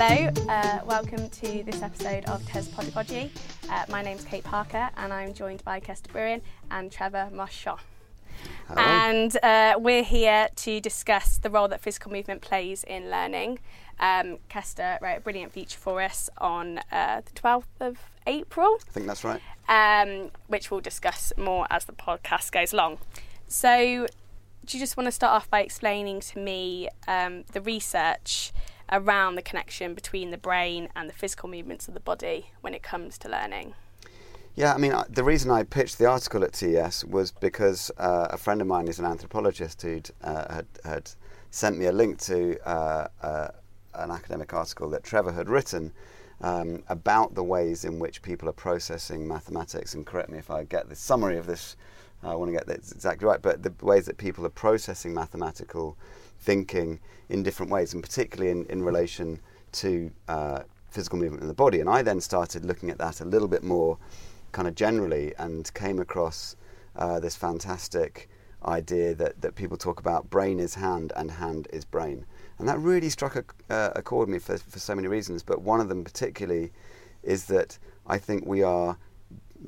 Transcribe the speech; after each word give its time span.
Hello, 0.00 0.30
uh, 0.48 0.78
welcome 0.86 1.28
to 1.28 1.64
this 1.64 1.82
episode 1.82 2.24
of 2.26 2.46
TES 2.46 2.68
Podagogy. 2.68 3.32
Uh, 3.68 3.84
my 3.88 4.00
name's 4.00 4.24
Kate 4.24 4.44
Parker 4.44 4.90
and 4.96 5.12
I'm 5.12 5.34
joined 5.34 5.64
by 5.64 5.80
Kester 5.80 6.08
Brewin 6.12 6.40
and 6.70 6.92
Trevor 6.92 7.28
Marchand. 7.32 7.80
And 8.76 9.36
uh, 9.42 9.74
we're 9.76 10.04
here 10.04 10.50
to 10.54 10.80
discuss 10.80 11.38
the 11.38 11.50
role 11.50 11.66
that 11.66 11.80
physical 11.80 12.12
movement 12.12 12.42
plays 12.42 12.84
in 12.84 13.10
learning. 13.10 13.58
Um, 13.98 14.38
Kester 14.48 15.00
wrote 15.02 15.16
a 15.16 15.20
brilliant 15.20 15.50
feature 15.50 15.80
for 15.80 16.00
us 16.00 16.30
on 16.38 16.78
uh, 16.92 17.22
the 17.24 17.32
12th 17.32 17.64
of 17.80 17.98
April, 18.24 18.78
I 18.88 18.92
think 18.92 19.06
that's 19.08 19.24
right. 19.24 19.40
um, 19.68 20.30
which 20.46 20.70
we'll 20.70 20.80
discuss 20.80 21.32
more 21.36 21.66
as 21.70 21.86
the 21.86 21.92
podcast 21.92 22.52
goes 22.52 22.72
along. 22.72 22.98
So, 23.48 24.06
do 24.64 24.76
you 24.76 24.80
just 24.80 24.96
want 24.96 25.08
to 25.08 25.12
start 25.12 25.32
off 25.32 25.50
by 25.50 25.62
explaining 25.62 26.20
to 26.20 26.38
me 26.38 26.88
um, 27.08 27.42
the 27.52 27.60
research 27.60 28.52
around 28.90 29.34
the 29.34 29.42
connection 29.42 29.94
between 29.94 30.30
the 30.30 30.38
brain 30.38 30.88
and 30.96 31.08
the 31.08 31.14
physical 31.14 31.48
movements 31.48 31.88
of 31.88 31.94
the 31.94 32.00
body 32.00 32.50
when 32.60 32.74
it 32.74 32.82
comes 32.82 33.18
to 33.18 33.28
learning? 33.28 33.74
Yeah, 34.54 34.74
I 34.74 34.78
mean, 34.78 34.92
uh, 34.92 35.04
the 35.08 35.22
reason 35.22 35.52
I 35.52 35.62
pitched 35.62 35.98
the 35.98 36.06
article 36.06 36.42
at 36.42 36.52
TES 36.52 37.04
was 37.04 37.30
because 37.30 37.92
uh, 37.96 38.26
a 38.30 38.36
friend 38.36 38.60
of 38.60 38.66
mine 38.66 38.88
is 38.88 38.98
an 38.98 39.04
anthropologist 39.04 39.82
who'd 39.82 40.10
uh, 40.22 40.52
had, 40.52 40.66
had 40.84 41.10
sent 41.50 41.78
me 41.78 41.86
a 41.86 41.92
link 41.92 42.18
to 42.22 42.58
uh, 42.68 43.06
uh, 43.22 43.48
an 43.94 44.10
academic 44.10 44.52
article 44.52 44.90
that 44.90 45.04
Trevor 45.04 45.32
had 45.32 45.48
written 45.48 45.92
um, 46.40 46.82
about 46.88 47.34
the 47.34 47.44
ways 47.44 47.84
in 47.84 47.98
which 47.98 48.22
people 48.22 48.48
are 48.48 48.52
processing 48.52 49.26
mathematics. 49.26 49.94
And 49.94 50.04
correct 50.04 50.28
me 50.28 50.38
if 50.38 50.50
I 50.50 50.64
get 50.64 50.88
the 50.88 50.96
summary 50.96 51.38
of 51.38 51.46
this, 51.46 51.76
I 52.22 52.34
want 52.34 52.48
to 52.48 52.52
get 52.52 52.66
this 52.66 52.90
exactly 52.90 53.28
right, 53.28 53.40
but 53.40 53.62
the 53.62 53.72
ways 53.80 54.06
that 54.06 54.18
people 54.18 54.44
are 54.44 54.50
processing 54.50 55.14
mathematical 55.14 55.96
thinking 56.40 57.00
in 57.28 57.42
different 57.42 57.70
ways, 57.70 57.94
and 57.94 58.02
particularly 58.02 58.50
in, 58.50 58.64
in 58.66 58.82
relation 58.82 59.40
to 59.72 60.10
uh, 60.28 60.60
physical 60.90 61.18
movement 61.18 61.42
in 61.42 61.48
the 61.48 61.54
body. 61.54 61.80
And 61.80 61.88
I 61.88 62.02
then 62.02 62.20
started 62.20 62.64
looking 62.64 62.90
at 62.90 62.98
that 62.98 63.20
a 63.20 63.24
little 63.24 63.48
bit 63.48 63.62
more 63.62 63.98
kind 64.52 64.66
of 64.66 64.74
generally 64.74 65.34
and 65.38 65.72
came 65.74 65.98
across 65.98 66.56
uh, 66.96 67.20
this 67.20 67.36
fantastic 67.36 68.28
idea 68.64 69.14
that, 69.14 69.40
that 69.40 69.54
people 69.54 69.76
talk 69.76 70.00
about 70.00 70.28
brain 70.30 70.58
is 70.58 70.74
hand 70.74 71.12
and 71.16 71.30
hand 71.30 71.68
is 71.72 71.84
brain. 71.84 72.24
And 72.58 72.68
that 72.68 72.78
really 72.78 73.08
struck 73.08 73.36
a, 73.36 73.72
uh, 73.72 73.92
a 73.94 74.02
chord 74.02 74.28
with 74.28 74.32
me 74.32 74.38
for, 74.38 74.58
for 74.58 74.78
so 74.78 74.94
many 74.94 75.06
reasons, 75.06 75.42
but 75.42 75.60
one 75.62 75.80
of 75.80 75.88
them 75.88 76.02
particularly 76.02 76.72
is 77.22 77.44
that 77.46 77.78
I 78.06 78.18
think 78.18 78.46
we 78.46 78.62
are 78.62 78.96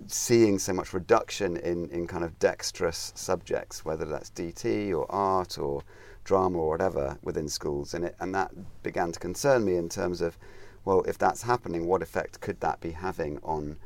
seeing 0.07 0.59
so 0.59 0.73
much 0.73 0.93
reduction 0.93 1.57
in, 1.59 1.89
in 1.91 2.07
kind 2.07 2.25
of 2.25 2.39
dexterous 2.39 3.13
subjects, 3.15 3.85
whether 3.85 4.05
that's 4.05 4.31
DT 4.31 4.97
or 4.97 5.07
art 5.11 5.59
or 5.59 5.83
drama 6.25 6.59
or 6.59 6.69
whatever 6.69 7.19
within 7.23 7.49
schools. 7.49 7.95
And, 7.95 8.05
it, 8.05 8.17
and 8.21 8.35
that 8.35 8.51
began 8.83 9.13
to 9.13 9.19
concern 9.19 9.65
me 9.65 9.77
in 9.77 9.89
terms 9.89 10.21
of, 10.21 10.39
well, 10.85 11.03
if 11.03 11.19
that's 11.19 11.43
happening, 11.43 11.87
what 11.87 12.03
effect 12.03 12.41
could 12.41 12.61
that 12.61 12.81
be 12.81 12.91
having 12.91 13.39
on 13.43 13.77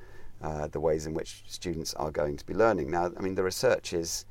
uh, 0.43 0.69
the 0.69 0.81
ways 0.81 1.07
in 1.07 1.15
which 1.15 1.45
students 1.47 1.95
are 1.95 2.11
going 2.11 2.37
to 2.37 2.47
be 2.47 2.55
learning? 2.55 2.91
Now, 2.91 3.11
I 3.17 3.21
mean, 3.21 3.35
the 3.35 3.43
research 3.43 3.93
is 3.93 4.25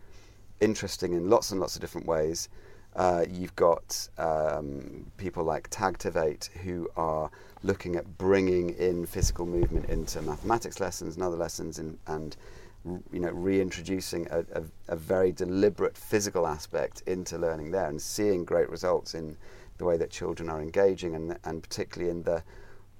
interesting 0.59 1.13
in 1.13 1.29
lots 1.29 1.51
and 1.51 1.59
lots 1.59 1.75
of 1.75 1.81
different 1.81 2.07
ways. 2.07 2.49
Uh, 2.95 3.25
you've 3.27 3.55
got 3.55 4.07
um, 4.17 5.11
people 5.17 5.43
like 5.43 5.69
Tagtiv8 5.69 6.49
who 6.57 6.87
are 6.95 7.29
looking 7.63 7.95
at 7.95 8.17
bringing 8.17 8.69
in 8.71 9.05
physical 9.05 9.45
movement 9.45 9.89
into 9.89 10.21
mathematics 10.21 10.79
lessons 10.79 11.15
and 11.15 11.23
other 11.23 11.37
lessons, 11.37 11.79
and, 11.79 11.97
and 12.07 12.37
you 12.85 13.19
know 13.19 13.31
reintroducing 13.31 14.27
a, 14.29 14.39
a, 14.39 14.63
a, 14.89 14.95
very 14.95 15.31
deliberate 15.31 15.97
physical 15.97 16.45
aspect 16.45 17.01
into 17.07 17.37
learning 17.37 17.71
there, 17.71 17.87
and 17.87 18.01
seeing 18.01 18.43
great 18.43 18.69
results 18.69 19.15
in 19.15 19.37
the 19.77 19.85
way 19.85 19.97
that 19.97 20.09
children 20.09 20.49
are 20.49 20.61
engaging, 20.61 21.15
and 21.15 21.37
and 21.45 21.63
particularly 21.63 22.11
in 22.11 22.23
the 22.23 22.43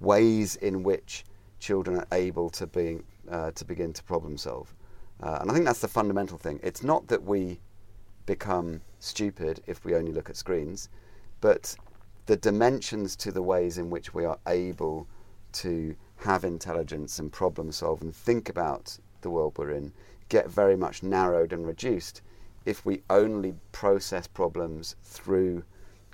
ways 0.00 0.56
in 0.56 0.82
which 0.82 1.24
children 1.58 1.98
are 1.98 2.06
able 2.12 2.48
to 2.50 2.66
be 2.66 3.00
uh, 3.30 3.50
to 3.52 3.64
begin 3.64 3.92
to 3.92 4.02
problem 4.04 4.36
solve. 4.36 4.74
Uh, 5.22 5.38
and 5.40 5.50
I 5.50 5.54
think 5.54 5.66
that's 5.66 5.80
the 5.80 5.88
fundamental 5.88 6.38
thing. 6.38 6.60
It's 6.62 6.82
not 6.82 7.06
that 7.08 7.22
we 7.22 7.60
become 8.26 8.80
stupid 8.98 9.62
if 9.66 9.84
we 9.84 9.94
only 9.94 10.12
look 10.12 10.30
at 10.30 10.36
screens, 10.36 10.88
but 11.40 11.74
the 12.26 12.36
dimensions 12.36 13.16
to 13.16 13.30
the 13.30 13.42
ways 13.42 13.78
in 13.78 13.90
which 13.90 14.14
we 14.14 14.24
are 14.24 14.38
able 14.48 15.06
to 15.52 15.94
have 16.16 16.44
intelligence 16.44 17.18
and 17.18 17.30
problem 17.30 17.70
solve 17.70 18.00
and 18.02 18.14
think 18.14 18.48
about 18.48 18.98
the 19.24 19.30
world 19.30 19.58
we're 19.58 19.72
in 19.72 19.92
get 20.28 20.48
very 20.48 20.76
much 20.76 21.02
narrowed 21.02 21.52
and 21.52 21.66
reduced 21.66 22.22
if 22.64 22.86
we 22.86 23.02
only 23.10 23.54
process 23.72 24.26
problems 24.26 24.96
through 25.02 25.64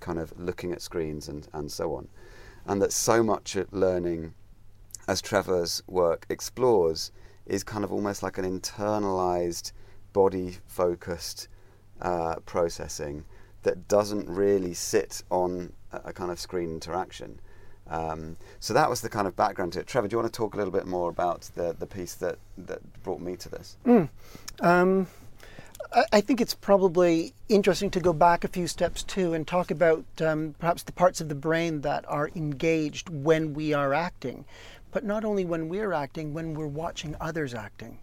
kind 0.01 0.19
of 0.19 0.33
looking 0.39 0.73
at 0.73 0.83
screens 0.83 1.29
and, 1.29 1.47
and 1.53 1.71
so 1.71 1.95
on. 1.95 2.09
And 2.67 2.83
that 2.83 2.93
so 2.93 3.23
much 3.23 3.57
learning, 3.71 4.35
as 5.07 5.21
Trevor's 5.21 5.83
work 5.87 6.27
explores, 6.29 7.13
is 7.47 7.63
kind 7.63 7.85
of 7.85 7.93
almost 7.93 8.23
like 8.23 8.39
an 8.39 8.45
internalized, 8.45 9.73
body 10.13 10.59
focused 10.67 11.49
uh, 12.01 12.37
processing 12.47 13.25
that 13.63 13.89
doesn't 13.89 14.29
really 14.29 14.75
sit 14.75 15.23
on 15.31 15.73
a 15.93 16.13
kind 16.13 16.31
of 16.31 16.41
screen 16.41 16.71
interaction. 16.71 17.41
Um, 17.91 18.37
so 18.61 18.73
that 18.73 18.89
was 18.89 19.01
the 19.01 19.09
kind 19.09 19.27
of 19.27 19.35
background 19.35 19.73
to 19.75 19.81
it. 19.81 19.87
Trevor, 19.87 20.07
do 20.07 20.15
you 20.15 20.19
want 20.21 20.33
to 20.33 20.37
talk 20.37 20.55
a 20.55 20.57
little 20.57 20.73
bit 20.73 20.87
more 20.87 21.11
about 21.11 21.43
the, 21.57 21.75
the 21.79 21.87
piece 21.87 22.15
that, 22.15 22.39
that 22.57 22.81
brought 23.03 23.21
me 23.21 23.37
to 23.37 23.49
this? 23.49 23.77
Mm. 23.85 24.09
Um, 24.61 25.09
I, 25.93 26.05
I 26.13 26.21
think 26.21 26.41
it's 26.41 26.55
probably 26.55 27.35
interesting 27.49 27.91
to 27.91 28.01
go 28.01 28.13
back 28.13 28.45
a 28.45 28.49
few 28.49 28.69
steps 28.69 29.03
too 29.03 29.35
and 29.35 29.47
talk 29.47 29.73
about 29.73 30.05
um, 30.21 30.55
perhaps 30.59 30.85
the 30.85 30.93
parts 30.93 31.21
of 31.21 31.29
the 31.29 31.35
brain 31.35 31.81
that 31.81 32.05
are 32.09 32.31
engaged 32.37 33.09
when 33.09 33.55
we 33.55 33.73
are 33.73 33.93
acting, 33.93 34.45
but 34.93 35.05
not 35.05 35.25
only 35.25 35.45
when 35.45 35.69
we're 35.69 35.93
acting, 35.93 36.33
when 36.33 36.55
we're 36.55 36.67
watching 36.67 37.17
others 37.21 37.55
acting. 37.55 37.99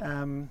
Um, 0.00 0.50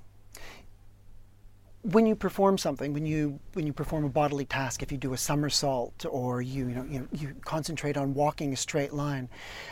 when 1.91 2.05
you 2.05 2.15
perform 2.15 2.57
something, 2.57 2.91
when 2.91 3.05
you 3.05 3.39
when 3.53 3.65
you 3.65 3.71
perform 3.71 4.03
a 4.03 4.09
bodily 4.09 4.43
task, 4.43 4.83
if 4.83 4.91
you 4.91 4.97
do 4.97 5.13
a 5.13 5.17
somersault 5.17 6.05
or 6.09 6.41
you 6.41 6.67
you 6.67 6.75
know 6.75 6.83
you, 6.83 7.07
you 7.13 7.35
concentrate 7.45 7.95
on 7.95 8.13
walking 8.13 8.51
a 8.51 8.57
straight 8.57 8.91
line, 8.91 9.29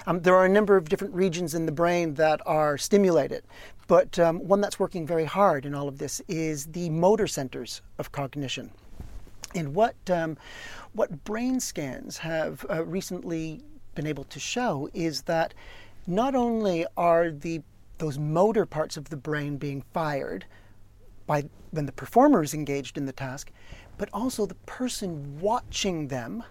um, 0.07 0.21
there 0.21 0.35
are 0.35 0.45
a 0.45 0.49
number 0.49 0.77
of 0.77 0.87
different 0.87 1.13
regions 1.13 1.53
in 1.53 1.65
the 1.65 1.71
brain 1.73 2.13
that 2.13 2.39
are 2.45 2.77
stimulated. 2.77 3.43
But 3.87 4.17
um, 4.17 4.39
one 4.47 4.61
that's 4.61 4.79
working 4.79 5.05
very 5.05 5.25
hard 5.25 5.65
in 5.65 5.75
all 5.75 5.89
of 5.89 5.97
this 5.97 6.21
is 6.29 6.67
the 6.67 6.89
motor 6.89 7.27
centers 7.27 7.81
of 7.99 8.11
cognition. 8.13 8.71
And 9.53 9.75
what 9.75 9.95
um, 10.09 10.37
what 10.93 11.25
brain 11.25 11.59
scans 11.59 12.17
have 12.19 12.65
uh, 12.69 12.85
recently 12.85 13.61
been 13.93 14.07
able 14.07 14.23
to 14.25 14.39
show 14.39 14.89
is 14.93 15.23
that 15.23 15.53
not 16.07 16.33
only 16.33 16.85
are 16.95 17.29
the 17.29 17.61
those 17.97 18.17
motor 18.17 18.65
parts 18.65 18.95
of 18.95 19.09
the 19.09 19.17
brain 19.17 19.57
being 19.57 19.83
fired 19.93 20.45
by 21.27 21.45
when 21.71 21.85
the 21.85 21.91
performer 21.91 22.43
is 22.43 22.53
engaged 22.53 22.97
in 22.97 23.05
the 23.05 23.11
task, 23.11 23.51
but 23.97 24.09
also 24.13 24.45
the 24.45 24.55
person 24.65 25.39
watching 25.39 26.07
them 26.07 26.43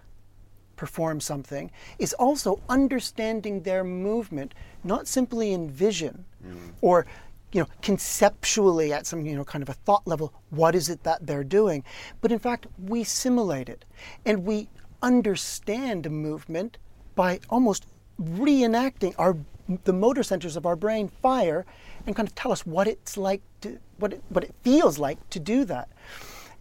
perform 0.77 1.21
something 1.21 1.71
is 1.99 2.13
also 2.15 2.61
understanding 2.69 3.63
their 3.63 3.85
movement, 3.85 4.55
not 4.83 5.07
simply 5.07 5.53
in 5.53 5.71
vision 5.71 6.25
mm. 6.45 6.57
or 6.81 7.07
you 7.53 7.61
know 7.61 7.69
conceptually 7.83 8.93
at 8.93 9.07
some 9.07 9.25
you 9.25 9.37
know 9.37 9.45
kind 9.45 9.63
of 9.63 9.69
a 9.69 9.75
thought 9.75 10.07
level 10.07 10.35
what 10.51 10.75
is 10.75 10.89
it 10.89 11.05
that 11.05 11.25
they're 11.25 11.45
doing 11.45 11.85
but 12.21 12.33
in 12.33 12.39
fact 12.41 12.67
we 12.79 13.05
simulate 13.05 13.69
it 13.69 13.85
and 14.27 14.45
we 14.45 14.69
understand 15.03 16.05
a 16.05 16.11
movement 16.11 16.79
by 17.15 17.39
almost 17.49 17.87
reenacting 18.21 19.15
our 19.19 19.37
the 19.85 19.93
motor 19.93 20.23
centers 20.23 20.57
of 20.57 20.67
our 20.67 20.77
brain 20.77 21.09
fire 21.23 21.65
and 22.07 22.15
kind 22.15 22.29
of 22.29 22.35
tell 22.35 22.53
us 22.53 22.67
what 22.67 22.87
it's 22.87 23.17
like 23.17 23.43
to 23.61 23.79
what 23.99 24.13
it, 24.13 24.23
what 24.29 24.45
it 24.45 24.55
feels 24.63 24.99
like 24.99 25.19
to 25.31 25.41
do 25.41 25.65
that. 25.65 25.89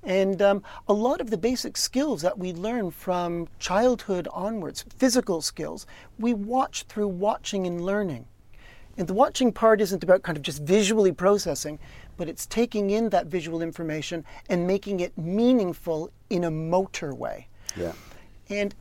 And 0.04 0.42
um, 0.42 0.64
a 0.88 0.94
lot 0.94 1.22
of 1.22 1.30
the 1.30 1.38
basic 1.38 1.78
skills 1.78 2.22
that 2.22 2.38
we 2.38 2.52
learn 2.52 2.92
from 2.92 3.48
childhood 3.60 4.28
onwards, 4.34 4.84
physical 4.98 5.42
skills, 5.42 5.86
we 6.20 6.34
watch 6.34 6.84
through 6.84 7.08
watching 7.08 7.66
and 7.66 7.80
learning. 7.80 8.26
And 8.98 9.08
the 9.08 9.14
watching 9.14 9.52
part 9.52 9.82
isn't 9.82 10.04
about 10.04 10.22
kind 10.22 10.38
of 10.38 10.44
just 10.44 10.62
visually 10.62 11.12
processing, 11.12 11.80
but 12.18 12.30
it's 12.30 12.46
taking 12.46 12.90
in 12.90 13.10
that 13.10 13.28
visual 13.28 13.62
information 13.62 14.24
and 14.50 14.68
making 14.68 15.00
it 15.00 15.18
meaningful 15.18 16.12
in 16.30 16.44
a 16.44 16.52
motor 16.52 17.16
way. 17.16 17.48
Yeah. 17.76 17.94
And 18.50 18.76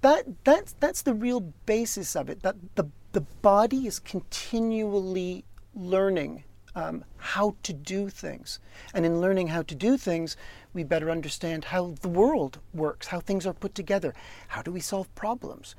that 0.00 0.24
that's 0.42 0.74
that's 0.80 1.02
the 1.02 1.14
real 1.14 1.40
basis 1.66 2.16
of 2.16 2.28
it. 2.28 2.42
That 2.42 2.56
the 2.74 2.86
the 3.12 3.20
body 3.20 3.86
is 3.86 4.00
continually 4.00 5.44
learning 5.76 6.42
um, 6.74 7.04
how 7.16 7.56
to 7.62 7.72
do 7.72 8.08
things. 8.08 8.58
And 8.94 9.06
in 9.06 9.20
learning 9.20 9.48
how 9.48 9.62
to 9.62 9.74
do 9.74 9.96
things, 9.96 10.36
we 10.74 10.84
better 10.84 11.10
understand 11.10 11.64
how 11.64 11.94
the 12.02 12.08
world 12.08 12.58
works, 12.74 13.06
how 13.06 13.20
things 13.20 13.46
are 13.46 13.54
put 13.54 13.74
together, 13.74 14.14
how 14.48 14.62
do 14.62 14.72
we 14.72 14.80
solve 14.80 15.12
problems. 15.14 15.74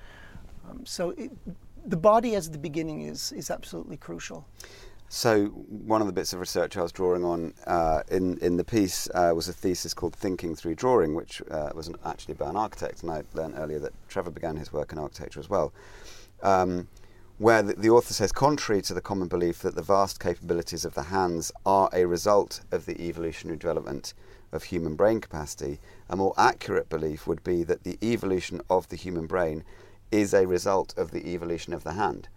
Um, 0.70 0.86
so 0.86 1.12
it, 1.12 1.32
the 1.86 1.98
body 1.98 2.36
as 2.36 2.50
the 2.50 2.58
beginning 2.58 3.02
is, 3.02 3.32
is 3.32 3.50
absolutely 3.52 3.98
crucial. 3.98 4.46
So 5.10 5.46
one 5.46 6.02
of 6.02 6.08
the 6.08 6.14
bits 6.14 6.34
of 6.34 6.42
research 6.42 6.76
I 6.76 6.82
was 6.82 6.92
drawing 6.92 7.24
on 7.24 7.54
uh, 7.66 8.04
in 8.12 8.38
in 8.40 8.58
the 8.58 8.64
piece 8.66 9.10
uh, 9.14 9.32
was 9.34 9.48
a 9.48 9.54
thesis 9.54 9.94
called 9.94 10.14
"Thinking 10.14 10.54
Through 10.54 10.76
Drawing," 10.76 11.16
which 11.16 11.42
uh, 11.50 11.70
was 11.74 11.90
actually 12.04 12.34
by 12.34 12.50
an 12.50 12.58
architect, 12.58 13.04
and 13.04 13.12
I 13.12 13.24
learned 13.34 13.54
earlier 13.58 13.80
that 13.80 13.94
Trevor 14.10 14.32
began 14.32 14.58
his 14.58 14.74
work 14.74 14.92
in 14.92 14.98
architecture 15.00 15.40
as 15.40 15.50
well. 15.50 15.72
Um, 16.44 16.90
where 17.38 17.62
the, 17.62 17.90
author 17.90 18.14
says, 18.14 18.32
contrary 18.32 18.82
to 18.82 18.94
the 18.94 19.02
common 19.02 19.28
belief 19.28 19.60
that 19.60 19.76
the 19.76 19.82
vast 19.82 20.20
capabilities 20.20 20.84
of 20.84 20.96
the 20.96 21.04
hands 21.04 21.52
are 21.66 21.90
a 21.94 22.06
result 22.06 22.62
of 22.72 22.86
the 22.86 23.00
evolutionary 23.00 23.58
development 23.58 24.14
of 24.52 24.64
human 24.64 24.96
brain 24.96 25.22
capacity, 25.22 25.80
a 26.10 26.16
more 26.16 26.34
accurate 26.38 26.90
belief 26.90 27.28
would 27.28 27.44
be 27.44 27.64
that 27.64 27.84
the 27.84 27.98
evolution 28.02 28.62
of 28.70 28.90
the 28.90 28.96
human 28.96 29.28
brain 29.28 29.64
is 30.12 30.34
a 30.34 30.48
result 30.48 30.98
of 30.98 31.12
the 31.12 31.28
evolution 31.28 31.74
of 31.74 31.84
the 31.84 31.94
hand. 31.94 32.28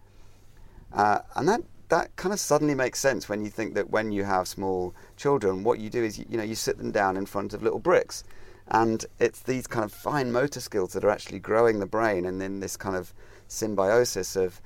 Uh, 0.93 1.21
and 1.35 1.49
that, 1.49 1.63
that 1.89 2.15
kind 2.17 2.33
of 2.33 2.41
suddenly 2.41 2.75
makes 2.75 2.99
sense 2.99 3.29
when 3.29 3.43
you 3.43 3.49
think 3.49 3.75
that 3.75 3.91
when 3.91 4.13
you 4.13 4.25
have 4.25 4.47
small 4.49 4.95
children, 5.17 5.65
what 5.65 5.79
you 5.79 5.89
do 5.89 6.03
is 6.03 6.19
you, 6.19 6.27
you 6.29 6.37
know 6.37 6.43
you 6.43 6.55
sit 6.55 6.77
them 6.79 6.91
down 6.91 7.17
in 7.17 7.25
front 7.25 7.55
of 7.55 7.63
little 7.63 7.79
bricks, 7.79 8.25
and 8.69 9.07
it's 9.19 9.41
these 9.43 9.67
kind 9.67 9.85
of 9.85 9.93
fine 9.93 10.31
motor 10.31 10.61
skills 10.61 10.93
that 10.93 11.05
are 11.05 11.11
actually 11.11 11.39
growing 11.39 11.79
the 11.79 11.87
brain, 11.87 12.27
and 12.27 12.41
then 12.41 12.61
this 12.61 12.77
kind 12.77 12.97
of 12.97 13.15
symbiosis 13.47 14.37
of 14.37 14.61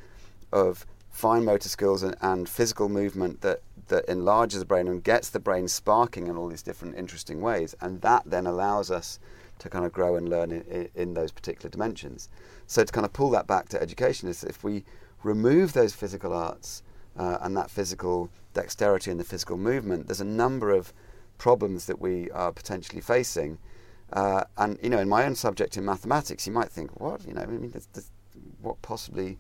of 0.55 0.87
fine 1.11 1.45
motor 1.45 1.69
skills 1.69 2.03
and, 2.03 2.17
and, 2.23 2.49
physical 2.49 2.89
movement 2.89 3.41
that, 3.41 3.61
that 3.89 4.05
enlarges 4.07 4.61
the 4.61 4.65
brain 4.65 4.89
and 4.89 5.05
gets 5.05 5.31
the 5.31 5.39
brain 5.39 5.69
sparking 5.69 6.27
in 6.27 6.37
all 6.37 6.49
these 6.49 6.63
different 6.63 6.97
interesting 6.97 7.41
ways. 7.41 7.75
And 7.81 8.01
that 8.01 8.23
then 8.27 8.47
allows 8.47 8.91
us 8.91 9.21
to 9.59 9.69
kind 9.69 9.85
of 9.85 9.93
grow 9.93 10.17
and 10.17 10.29
learn 10.29 10.51
in, 10.51 10.89
in 10.95 11.15
those 11.15 11.31
particular 11.31 11.71
dimensions. 11.71 12.29
So 12.67 12.83
to 12.85 12.93
kind 12.93 13.05
of 13.05 13.13
pull 13.13 13.31
that 13.31 13.47
back 13.47 13.69
to 13.71 13.83
education 13.83 14.29
is 14.29 14.43
if 14.43 14.65
we 14.65 14.85
remove 15.23 15.73
those 15.73 15.95
physical 15.95 16.33
arts 16.33 16.83
uh, 17.17 17.39
and 17.43 17.57
that 17.57 17.71
physical 17.71 18.31
dexterity 18.53 19.11
and 19.11 19.21
the 19.21 19.25
physical 19.25 19.57
movement, 19.57 20.07
there's 20.07 20.21
a 20.21 20.25
number 20.25 20.71
of 20.71 20.93
problems 21.39 21.87
that 21.87 22.01
we 22.01 22.31
are 22.31 22.53
potentially 22.53 23.01
facing. 23.01 23.59
Uh, 24.13 24.45
and 24.57 24.79
you 24.83 24.91
know, 24.91 24.99
in 24.99 25.09
my 25.09 25.25
own 25.25 25.35
subject 25.35 25.77
in 25.77 25.85
mathematics, 25.85 26.47
you 26.47 26.53
might 26.53 26.71
think, 26.71 27.01
what? 27.01 27.25
You 27.27 27.35
know, 27.35 27.43
I 27.43 27.47
mean, 27.47 27.73
what 28.61 28.81
possibly 28.83 29.39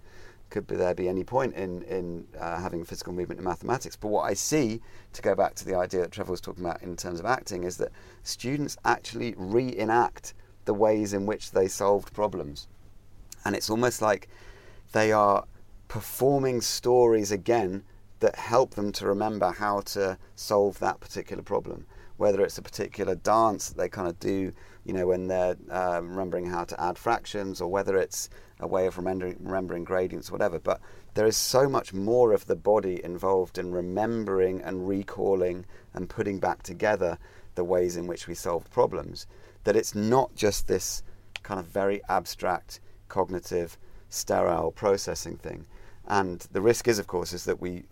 could 0.54 0.68
be, 0.68 0.76
there 0.76 0.94
be 0.94 1.08
any 1.08 1.24
point 1.24 1.52
in, 1.54 1.82
in 1.82 2.24
uh, 2.38 2.60
having 2.60 2.84
physical 2.84 3.12
movement 3.12 3.40
in 3.40 3.44
mathematics? 3.44 3.96
But 3.96 4.08
what 4.08 4.22
I 4.22 4.34
see, 4.34 4.80
to 5.12 5.20
go 5.20 5.34
back 5.34 5.56
to 5.56 5.64
the 5.64 5.74
idea 5.74 6.02
that 6.02 6.12
Trevor 6.12 6.30
was 6.30 6.40
talking 6.40 6.64
about 6.64 6.80
in 6.80 6.94
terms 6.94 7.18
of 7.18 7.26
acting, 7.26 7.64
is 7.64 7.76
that 7.78 7.90
students 8.22 8.76
actually 8.84 9.34
reenact 9.36 10.32
the 10.64 10.72
ways 10.72 11.12
in 11.12 11.26
which 11.26 11.50
they 11.50 11.66
solved 11.66 12.12
problems. 12.12 12.68
And 13.44 13.56
it's 13.56 13.68
almost 13.68 14.00
like 14.00 14.28
they 14.92 15.10
are 15.10 15.44
performing 15.88 16.60
stories 16.60 17.32
again 17.32 17.82
that 18.20 18.36
help 18.36 18.74
them 18.74 18.92
to 18.92 19.08
remember 19.08 19.50
how 19.50 19.80
to 19.80 20.16
solve 20.36 20.78
that 20.78 21.00
particular 21.00 21.42
problem. 21.42 21.84
Whether 22.16 22.42
it's 22.42 22.58
a 22.58 22.62
particular 22.62 23.16
dance 23.16 23.70
that 23.70 23.76
they 23.76 23.88
kind 23.88 24.06
of 24.06 24.20
do, 24.20 24.52
you 24.84 24.92
know, 24.92 25.06
when 25.06 25.28
they're 25.28 25.56
uh, 25.70 26.00
remembering 26.02 26.46
how 26.46 26.64
to 26.64 26.80
add 26.80 26.98
fractions, 26.98 27.60
or 27.60 27.70
whether 27.70 27.96
it's 27.96 28.28
a 28.60 28.66
way 28.66 28.86
of 28.86 28.96
remembering, 28.96 29.36
remembering 29.40 29.84
gradients, 29.84 30.30
whatever. 30.30 30.58
But 30.58 30.80
there 31.14 31.26
is 31.26 31.36
so 31.36 31.68
much 31.68 31.92
more 31.92 32.32
of 32.32 32.46
the 32.46 32.56
body 32.56 33.00
involved 33.04 33.58
in 33.58 33.72
remembering 33.72 34.62
and 34.62 34.88
recalling 34.88 35.64
and 35.94 36.08
putting 36.08 36.38
back 36.38 36.62
together 36.62 37.18
the 37.54 37.64
ways 37.64 37.96
in 37.96 38.06
which 38.06 38.26
we 38.26 38.34
solve 38.34 38.70
problems 38.70 39.26
that 39.64 39.76
it's 39.76 39.94
not 39.94 40.34
just 40.34 40.68
this 40.68 41.02
kind 41.42 41.58
of 41.58 41.66
very 41.66 42.00
abstract, 42.08 42.80
cognitive, 43.08 43.76
sterile 44.08 44.70
processing 44.70 45.36
thing. 45.36 45.66
And 46.06 46.40
the 46.52 46.60
risk 46.60 46.86
is, 46.86 46.98
of 46.98 47.06
course, 47.06 47.32
is 47.32 47.44
that 47.46 47.60
we, 47.60 47.84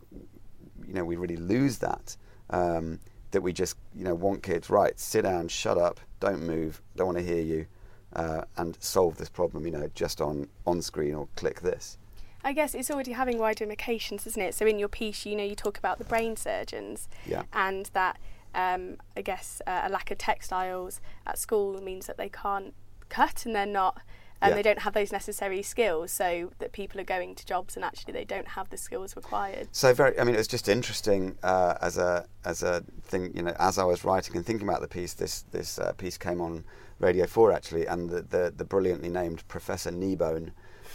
you 0.86 0.94
know, 0.94 1.04
we 1.04 1.16
really 1.16 1.36
lose 1.36 1.78
that. 1.78 2.16
Um, 2.50 3.00
that 3.32 3.42
we 3.42 3.52
just, 3.52 3.76
you 3.94 4.04
know, 4.04 4.14
want 4.14 4.42
kids 4.42 4.70
right, 4.70 4.98
sit 4.98 5.22
down, 5.22 5.48
shut 5.48 5.76
up, 5.76 6.00
don't 6.20 6.42
move, 6.42 6.80
don't 6.96 7.06
want 7.06 7.18
to 7.18 7.24
hear 7.24 7.42
you 7.42 7.66
uh, 8.14 8.42
and 8.56 8.76
solve 8.80 9.16
this 9.16 9.28
problem, 9.28 9.66
you 9.66 9.72
know, 9.72 9.90
just 9.94 10.20
on 10.20 10.48
on 10.66 10.80
screen 10.80 11.14
or 11.14 11.28
click 11.36 11.60
this. 11.60 11.98
I 12.44 12.52
guess 12.52 12.74
it's 12.74 12.90
already 12.90 13.12
having 13.12 13.38
wider 13.38 13.64
implications, 13.64 14.26
isn't 14.26 14.42
it? 14.42 14.54
So 14.54 14.66
in 14.66 14.78
your 14.78 14.88
piece, 14.88 15.24
you 15.26 15.36
know, 15.36 15.44
you 15.44 15.54
talk 15.54 15.78
about 15.78 15.98
the 15.98 16.04
brain 16.04 16.36
surgeons, 16.36 17.08
yeah. 17.24 17.42
and 17.52 17.86
that 17.92 18.18
um, 18.54 18.96
I 19.16 19.22
guess 19.22 19.62
uh, 19.66 19.82
a 19.84 19.88
lack 19.88 20.10
of 20.10 20.18
textiles 20.18 21.00
at 21.26 21.38
school 21.38 21.80
means 21.80 22.06
that 22.06 22.16
they 22.16 22.28
can't 22.28 22.74
cut 23.08 23.46
and 23.46 23.54
they're 23.54 23.66
not. 23.66 24.02
And 24.42 24.50
yeah. 24.50 24.54
they 24.56 24.62
don't 24.62 24.80
have 24.80 24.92
those 24.92 25.12
necessary 25.12 25.62
skills, 25.62 26.10
so 26.10 26.50
that 26.58 26.72
people 26.72 27.00
are 27.00 27.04
going 27.04 27.34
to 27.36 27.46
jobs 27.46 27.76
and 27.76 27.84
actually 27.84 28.12
they 28.12 28.24
don't 28.24 28.48
have 28.48 28.70
the 28.70 28.76
skills 28.76 29.14
required. 29.14 29.68
So 29.72 29.94
very, 29.94 30.18
I 30.18 30.24
mean, 30.24 30.34
it 30.34 30.38
was 30.38 30.48
just 30.48 30.68
interesting 30.68 31.36
uh, 31.42 31.76
as 31.80 31.96
a 31.96 32.26
as 32.44 32.62
a 32.62 32.82
thing, 33.04 33.30
you 33.34 33.42
know, 33.42 33.54
as 33.58 33.78
I 33.78 33.84
was 33.84 34.04
writing 34.04 34.36
and 34.36 34.44
thinking 34.44 34.68
about 34.68 34.80
the 34.80 34.88
piece. 34.88 35.14
This 35.14 35.42
this 35.52 35.78
uh, 35.78 35.92
piece 35.92 36.18
came 36.18 36.40
on 36.40 36.64
Radio 37.02 37.26
4 37.26 37.52
actually, 37.52 37.86
and 37.86 38.08
the, 38.08 38.22
the, 38.22 38.54
the 38.56 38.64
brilliantly 38.64 39.08
named 39.08 39.46
Professor 39.48 39.90
Kneebone, 39.90 40.52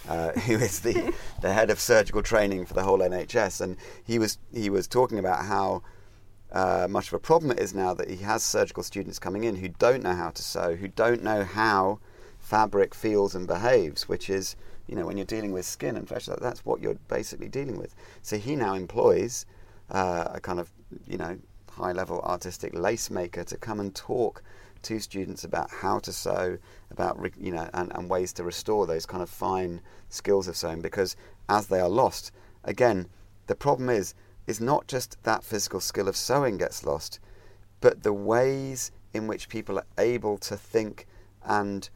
uh, 0.08 0.32
who 0.40 0.54
is 0.54 0.80
the, 0.80 1.14
the 1.42 1.54
head 1.54 1.70
of 1.70 1.80
surgical 1.80 2.24
training 2.24 2.66
for 2.66 2.74
the 2.74 2.84
whole 2.84 3.00
NHS, 3.00 3.62
and 3.62 3.78
he 4.04 4.18
was 4.18 4.40
he 4.54 4.70
was 4.70 4.88
talking 4.88 5.20
about 5.20 5.46
how 5.46 5.84
uh, 6.52 6.88
much 6.90 7.08
of 7.08 7.14
a 7.14 7.20
problem 7.20 7.52
it 7.52 7.60
is 7.60 7.74
now 7.74 7.94
that 7.94 8.10
he 8.10 8.18
has 8.18 8.42
surgical 8.44 8.84
students 8.84 9.20
coming 9.20 9.44
in 9.44 9.58
who 9.58 9.68
don't 9.68 10.02
know 10.02 10.16
how 10.16 10.30
to 10.32 10.42
sew, 10.42 10.76
who 10.76 10.88
don't 10.88 11.24
know 11.24 11.44
how 11.44 12.00
fabric 12.48 12.96
feels 12.96 13.36
and 13.36 13.46
behaves, 13.46 14.08
which 14.08 14.30
is 14.30 14.56
you 14.88 14.96
know 14.96 15.06
when 15.06 15.18
you're 15.18 15.26
dealing 15.26 15.52
with 15.52 15.66
skin 15.66 15.98
and 15.98 16.08
flesh, 16.08 16.28
that's 16.40 16.64
what 16.66 16.82
you're 16.82 16.96
basically 17.10 17.50
dealing 17.50 17.78
with. 17.78 17.94
So 18.22 18.38
he 18.38 18.56
now 18.56 18.74
employs 18.74 19.46
uh, 19.92 20.30
a 20.34 20.40
kind 20.40 20.60
of 20.60 20.72
you 21.06 21.18
know 21.18 21.38
high 21.70 21.92
level 21.92 22.22
artistic 22.22 22.74
lace 22.74 23.10
maker 23.10 23.44
to 23.44 23.58
come 23.58 23.82
and 23.82 23.94
talk 23.94 24.42
to 24.84 24.98
students 25.00 25.44
about 25.44 25.70
how 25.70 26.00
to 26.00 26.14
sew, 26.14 26.58
about 26.90 27.20
you 27.38 27.52
know, 27.52 27.70
and, 27.74 27.92
and 27.94 28.10
ways 28.10 28.32
to 28.34 28.46
restore 28.46 28.88
those 28.88 29.06
kind 29.06 29.22
of 29.22 29.30
fine 29.30 29.82
skills 30.08 30.48
of 30.48 30.56
sewing. 30.56 30.82
Because 30.82 31.18
as 31.50 31.68
they 31.68 31.82
are 31.82 31.90
lost, 31.90 32.32
again, 32.64 33.08
the 33.48 33.56
problem 33.56 33.90
is 33.90 34.14
is 34.46 34.62
not 34.62 34.88
just 34.88 35.22
that 35.24 35.44
physical 35.44 35.82
skill 35.82 36.08
of 36.08 36.16
sewing 36.16 36.58
gets 36.58 36.86
lost, 36.86 37.20
but 37.82 38.04
the 38.04 38.14
ways 38.14 38.92
in 39.14 39.28
which 39.28 39.50
people 39.50 39.78
are 39.78 39.88
able 39.98 40.38
to 40.38 40.56
think 40.56 41.06
and 41.44 41.90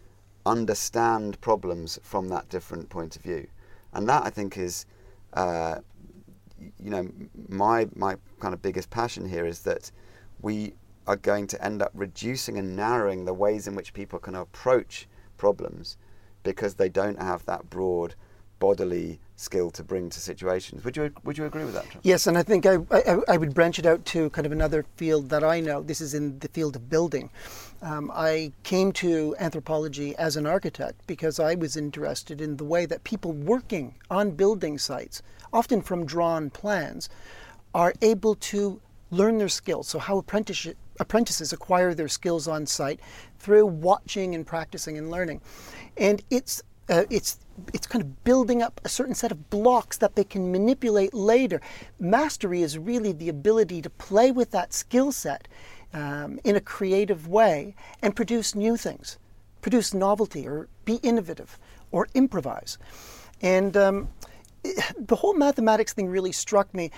understand 0.46 1.40
problems 1.42 2.00
from 2.04 2.28
that 2.30 2.50
different 2.50 2.90
point 2.90 3.16
of 3.16 3.22
view, 3.22 3.48
and 3.94 4.08
that 4.10 4.24
I 4.26 4.30
think 4.30 4.58
is. 4.58 4.86
Uh, 5.34 5.80
you 6.80 6.92
know, 6.92 7.10
my 7.50 7.88
my 7.96 8.16
kind 8.40 8.54
of 8.54 8.62
biggest 8.62 8.90
passion 8.92 9.28
here 9.28 9.46
is 9.48 9.62
that 9.62 9.92
we 10.42 10.74
are 11.08 11.16
going 11.16 11.48
to 11.48 11.64
end 11.64 11.82
up 11.82 11.92
reducing 11.94 12.58
and 12.58 12.76
narrowing 12.76 13.26
the 13.26 13.34
ways 13.34 13.68
in 13.68 13.76
which 13.76 13.94
people 13.94 14.20
can 14.20 14.36
approach 14.36 15.08
problems 15.38 15.98
because 16.44 16.76
they 16.76 16.90
don't 16.90 17.20
have 17.20 17.46
that 17.46 17.70
broad 17.70 18.16
bodily 18.60 19.20
skill 19.42 19.72
to 19.72 19.84
bring 19.84 20.10
to 20.10 20.20
situations. 20.20 20.84
Would 20.84 20.96
you 20.96 21.12
would 21.24 21.38
you 21.38 21.46
agree 21.46 21.64
with 21.64 21.74
that? 21.74 21.86
Yes, 22.04 22.28
and 22.28 22.38
I 22.38 22.44
think 22.44 22.66
I, 22.66 22.78
I, 22.92 23.18
I, 23.28 23.38
would 23.38 23.54
branch 23.54 23.80
it 23.80 23.86
out 23.86 24.06
to 24.06 24.30
kind 24.30 24.46
of 24.46 24.52
another 24.52 24.86
field 24.96 25.30
that 25.30 25.44
I 25.44 25.60
know. 25.60 25.82
This 25.82 26.02
is 26.02 26.14
in 26.14 26.40
the 26.40 26.48
field 26.48 26.76
of 26.76 26.90
building. 26.90 27.30
Um, 27.82 28.12
I 28.14 28.52
came 28.64 28.92
to 28.94 29.36
anthropology 29.40 30.16
as 30.18 30.38
an 30.38 30.46
architect 30.46 31.02
because 31.08 31.40
I 31.40 31.56
was 31.56 31.76
interested 31.76 32.40
in 32.40 32.58
the 32.58 32.64
way 32.64 32.86
that 32.86 33.04
people 33.04 33.32
working 33.32 33.96
on 34.10 34.32
building 34.32 34.78
sites, 34.78 35.22
often 35.52 35.82
from 35.82 36.06
drawn 36.06 36.50
plans, 36.50 37.10
are 37.74 37.94
able 38.02 38.36
to 38.36 38.80
learn 39.10 39.38
their 39.38 39.50
skills. 39.50 39.88
So 39.88 40.00
how 40.00 40.18
apprenticeship 40.18 40.78
apprentices 41.00 41.52
acquire 41.52 41.94
their 41.94 42.08
skills 42.08 42.48
on 42.48 42.66
site 42.66 43.00
through 43.40 43.66
watching 43.66 44.36
and 44.36 44.46
practicing 44.46 44.98
and 44.98 45.10
learning. 45.10 45.42
And 45.98 46.22
it's 46.30 46.62
uh, 46.90 47.06
it's 47.10 47.40
it's 47.74 47.88
kind 47.88 48.04
of 48.04 48.24
building 48.24 48.62
up 48.62 48.82
a 48.84 48.90
certain 48.90 49.16
set 49.16 49.32
of 49.32 49.50
blocks 49.50 49.98
that 49.98 50.16
they 50.16 50.24
can 50.24 50.52
manipulate 50.52 51.14
later. 51.14 51.62
Mastery 52.00 52.62
is 52.62 52.78
really 52.78 53.12
the 53.12 53.30
ability 53.30 53.82
to 53.82 53.90
play 53.90 54.32
with 54.32 54.52
that 54.52 54.74
skill 54.74 55.12
set 55.12 55.48
um, 55.94 56.40
in 56.44 56.56
a 56.56 56.62
creative 56.62 57.28
way 57.28 57.76
and 58.02 58.16
produce 58.16 58.56
new 58.56 58.78
things, 58.78 59.18
produce 59.62 59.94
novelty, 59.94 60.48
or 60.48 60.68
be 60.86 60.96
innovative, 60.96 61.60
or 61.92 62.08
improvise. 62.14 62.78
And 63.42 63.76
um, 63.76 64.10
the 64.98 65.16
whole 65.16 65.34
mathematics 65.34 65.94
thing 65.94 66.08
really 66.08 66.32
struck 66.32 66.74
me. 66.74 66.92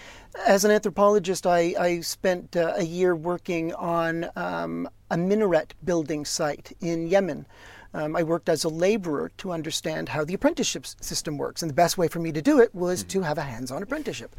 As 0.46 0.65
an 0.65 0.72
anthropologist, 0.72 1.48
I, 1.48 1.74
I 1.79 2.00
spent 2.01 2.55
uh, 2.55 2.74
a 2.75 2.84
year 2.84 3.15
working 3.15 3.74
on 3.75 4.29
um, 4.36 4.89
a 5.10 5.17
minaret 5.17 5.74
building 5.84 6.25
site 6.25 6.75
in 6.82 7.08
Yemen. 7.08 7.46
Um, 7.93 8.15
I 8.15 8.23
worked 8.23 8.50
as 8.50 8.63
a 8.63 8.69
laborer 8.69 9.31
to 9.38 9.51
understand 9.51 10.09
how 10.09 10.25
the 10.25 10.33
apprenticeship 10.33 10.85
system 10.85 11.38
works, 11.38 11.62
and 11.62 11.69
the 11.69 11.75
best 11.75 11.97
way 11.97 12.07
for 12.07 12.19
me 12.19 12.31
to 12.31 12.41
do 12.41 12.59
it 12.59 12.73
was 12.73 13.01
mm-hmm. 13.01 13.09
to 13.09 13.21
have 13.21 13.38
a 13.38 13.43
hands 13.43 13.71
on 13.71 13.83
apprenticeship. 13.83 14.35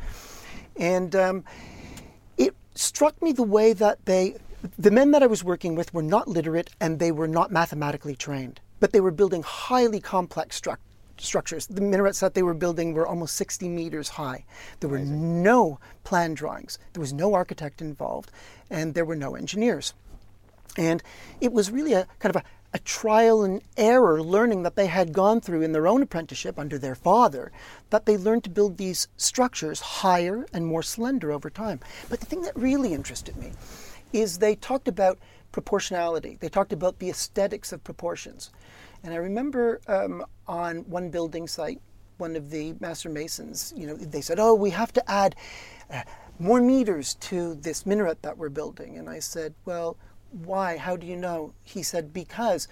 And 0.77 1.15
um, 1.15 1.45
it 2.37 2.55
struck 2.75 3.21
me 3.23 3.33
the 3.33 3.45
way 3.45 3.73
that 3.73 4.05
they, 4.07 4.37
the 4.79 4.91
men 4.91 5.13
that 5.13 5.23
I 5.23 5.27
was 5.27 5.45
working 5.45 5.77
with, 5.77 5.95
were 5.95 6.03
not 6.03 6.27
literate 6.27 6.71
and 6.81 6.99
they 6.99 7.13
were 7.13 7.29
not 7.29 7.53
mathematically 7.53 8.17
trained, 8.17 8.61
but 8.81 8.93
they 8.93 9.01
were 9.01 9.13
building 9.13 9.43
highly 9.43 10.01
complex 10.01 10.57
structures 10.57 10.91
structures. 11.17 11.67
The 11.67 11.81
minarets 11.81 12.21
that 12.21 12.35
they 12.35 12.43
were 12.43 12.55
building 12.55 12.93
were 12.93 13.07
almost 13.07 13.37
60 13.37 13.69
meters 13.69 14.09
high. 14.09 14.45
There 14.81 14.91
were 14.91 14.99
no 14.99 15.79
plan 16.03 16.35
drawings, 16.35 16.79
there 16.93 17.01
was 17.01 17.13
no 17.13 17.35
architect 17.35 17.81
involved, 17.81 18.31
and 18.71 18.95
there 18.95 19.05
were 19.05 19.17
no 19.17 19.35
engineers. 19.35 19.95
And 20.77 21.03
it 21.41 21.53
was 21.53 21.71
really 21.71 21.93
a 21.93 22.07
kind 22.19 22.35
of 22.35 22.43
a, 22.43 22.45
a 22.75 22.79
trial 22.81 23.45
and 23.45 23.63
error 23.77 24.21
learning 24.21 24.65
that 24.65 24.75
they 24.75 24.89
had 24.89 25.13
gone 25.13 25.41
through 25.41 25.63
in 25.63 25.71
their 25.71 25.87
own 25.87 26.03
apprenticeship 26.03 26.59
under 26.59 26.77
their 26.77 26.97
father, 26.97 27.53
that 27.91 28.05
they 28.05 28.17
learned 28.17 28.43
to 28.43 28.51
build 28.51 28.77
these 28.77 29.07
structures 29.17 29.81
higher 29.81 30.45
and 30.53 30.67
more 30.67 30.83
slender 30.83 31.31
over 31.31 31.49
time. 31.49 31.79
But 32.11 32.19
the 32.19 32.27
thing 32.27 32.43
that 32.43 32.57
really 32.57 32.93
interested 32.93 33.37
me 33.37 33.53
is 34.13 34.39
they 34.39 34.57
talked 34.57 34.89
about 34.89 35.19
proportionality. 35.53 36.37
They 36.41 36.49
talked 36.49 36.73
about 36.73 36.99
the 36.99 37.11
aesthetics 37.11 37.73
of 37.73 37.85
proportions. 37.85 38.51
And 39.05 39.15
I 39.15 39.19
remember 39.19 39.81
um, 39.87 40.25
on 40.49 40.79
one 40.91 41.11
building 41.11 41.47
site, 41.47 41.81
one 42.17 42.35
of 42.35 42.51
the 42.51 42.75
master 42.81 43.09
masons, 43.09 43.73
you 43.77 43.87
know, 43.87 43.97
they 43.97 44.21
said, 44.21 44.39
"Oh, 44.41 44.55
we 44.55 44.71
have 44.71 44.93
to 44.95 45.11
add 45.11 45.37
uh, 45.91 46.03
more 46.39 46.61
meters 46.61 47.15
to 47.15 47.55
this 47.57 47.87
minaret 47.87 48.23
that 48.23 48.39
we're 48.39 48.49
building." 48.49 48.99
And 48.99 49.11
I 49.11 49.19
said, 49.19 49.55
"Well, 49.65 49.97
why? 50.35 50.77
How 50.77 50.97
do 50.97 51.07
you 51.07 51.17
know?" 51.17 51.53
He 51.63 51.83
said, 51.83 52.13
"Because 52.13 52.69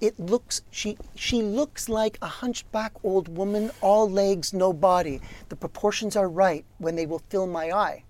it 0.00 0.18
looks 0.18 0.62
she 0.70 0.98
she 1.14 1.42
looks 1.42 1.88
like 1.88 2.18
a 2.20 2.26
hunchback 2.26 2.92
old 3.02 3.28
woman, 3.28 3.70
all 3.80 4.10
legs, 4.10 4.52
no 4.52 4.72
body. 4.72 5.20
The 5.48 5.56
proportions 5.56 6.16
are 6.16 6.28
right 6.28 6.64
when 6.78 6.96
they 6.96 7.06
will 7.06 7.22
fill 7.30 7.46
my 7.46 7.70
eye." 7.70 8.04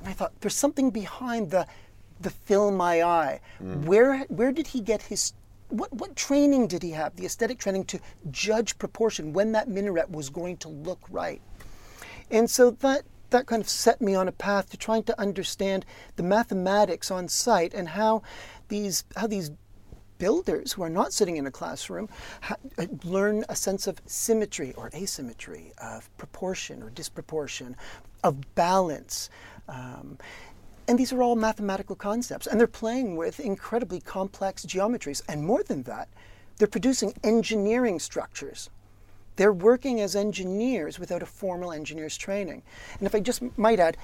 And 0.00 0.08
I 0.08 0.12
thought, 0.12 0.32
there's 0.40 0.54
something 0.54 0.90
behind 0.90 1.50
the 1.50 1.66
the 2.20 2.30
fill 2.30 2.70
my 2.70 3.02
eye. 3.02 3.40
Mm. 3.62 3.84
Where 3.84 4.18
where 4.24 4.52
did 4.52 4.68
he 4.68 4.80
get 4.80 5.02
his 5.02 5.32
what, 5.68 5.92
what 5.92 6.16
training 6.16 6.66
did 6.66 6.82
he 6.82 6.92
have, 6.92 7.16
the 7.16 7.26
aesthetic 7.26 7.58
training 7.58 7.84
to 7.86 8.00
judge 8.30 8.78
proportion 8.78 9.32
when 9.32 9.52
that 9.52 9.68
minaret 9.68 10.10
was 10.10 10.30
going 10.30 10.56
to 10.58 10.68
look 10.68 11.00
right? 11.10 11.40
And 12.30 12.48
so 12.48 12.70
that, 12.70 13.02
that 13.30 13.46
kind 13.46 13.62
of 13.62 13.68
set 13.68 14.00
me 14.00 14.14
on 14.14 14.28
a 14.28 14.32
path 14.32 14.70
to 14.70 14.76
trying 14.76 15.02
to 15.04 15.20
understand 15.20 15.84
the 16.16 16.22
mathematics 16.22 17.10
on 17.10 17.28
site 17.28 17.74
and 17.74 17.88
how 17.88 18.22
these, 18.68 19.04
how 19.16 19.26
these 19.26 19.50
builders 20.18 20.72
who 20.72 20.82
are 20.82 20.90
not 20.90 21.12
sitting 21.12 21.36
in 21.36 21.46
a 21.46 21.50
classroom 21.50 22.08
ha- 22.42 22.56
uh, 22.78 22.86
learn 23.04 23.44
a 23.48 23.56
sense 23.56 23.86
of 23.86 24.00
symmetry 24.06 24.72
or 24.74 24.90
asymmetry, 24.94 25.72
of 25.78 26.14
proportion 26.18 26.82
or 26.82 26.90
disproportion, 26.90 27.76
of 28.24 28.54
balance. 28.54 29.30
Um, 29.68 30.18
and 30.88 30.98
these 30.98 31.12
are 31.12 31.22
all 31.22 31.36
mathematical 31.36 31.94
concepts, 31.94 32.46
and 32.46 32.58
they're 32.58 32.66
playing 32.66 33.16
with 33.16 33.40
incredibly 33.40 34.00
complex 34.00 34.64
geometries. 34.64 35.22
And 35.28 35.44
more 35.44 35.62
than 35.62 35.82
that, 35.84 36.08
they're 36.56 36.66
producing 36.66 37.14
engineering 37.22 38.00
structures. 38.00 38.70
They're 39.38 39.52
working 39.52 40.00
as 40.00 40.16
engineers 40.16 40.98
without 40.98 41.22
a 41.22 41.26
formal 41.26 41.70
engineer's 41.70 42.16
training. 42.16 42.60
And 42.98 43.06
if 43.06 43.14
I 43.14 43.20
just 43.20 43.40
might 43.56 43.78
add, 43.78 43.96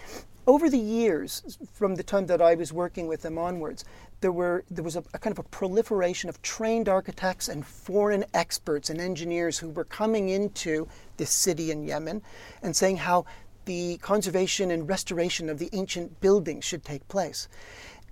over 0.47 0.71
the 0.71 0.79
years, 0.79 1.59
from 1.73 1.97
the 1.97 2.05
time 2.05 2.27
that 2.27 2.41
I 2.41 2.55
was 2.55 2.73
working 2.73 3.09
with 3.09 3.23
them 3.23 3.37
onwards, 3.37 3.85
there 4.21 4.31
were 4.31 4.63
there 4.71 4.85
was 4.85 4.95
a, 4.95 5.03
a, 5.13 5.19
kind 5.19 5.33
of 5.33 5.41
a 5.41 5.49
proliferation 5.49 6.31
of 6.31 6.41
trained 6.43 6.89
architects 6.89 7.49
and 7.49 7.67
foreign 7.67 8.25
experts 8.33 8.91
and 8.91 9.01
engineers 9.01 9.59
who 9.59 9.71
were 9.71 9.85
coming 9.85 10.29
into 10.29 10.87
this 11.17 11.31
city 11.31 11.73
in 11.73 11.83
Yemen 11.83 12.23
and 12.63 12.77
saying 12.77 12.99
how 12.99 13.25
the 13.65 13.97
conservation 13.97 14.71
and 14.71 14.89
restoration 14.89 15.51
of 15.51 15.59
the 15.59 15.71
ancient 15.73 16.21
buildings 16.21 16.65
should 16.65 16.85
take 16.85 17.09
place. 17.09 17.49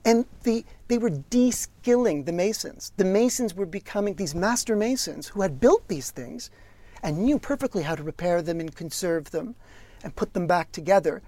And 0.05 0.27
the, 0.43 0.65
they 0.89 0.99
were 0.99 1.11
de-skilling 1.11 2.25
the 2.25 2.33
masons. 2.33 2.91
The 2.97 3.05
masons 3.05 3.55
were 3.55 3.67
becoming 3.67 4.15
these 4.15 4.35
master 4.35 4.75
masons 4.75 5.29
who 5.29 5.43
had 5.43 5.61
built 5.61 5.87
these 5.87 6.11
things 6.11 6.51
and 7.03 7.19
knew 7.19 7.39
perfectly 7.39 7.83
how 7.83 7.95
to 7.95 8.03
repair 8.03 8.43
them 8.43 8.61
and 8.61 8.75
conserve 8.75 9.31
them 9.31 9.55
and 10.05 10.15
put 10.17 10.33
them 10.33 10.47
back 10.47 10.73
together. 10.73 11.23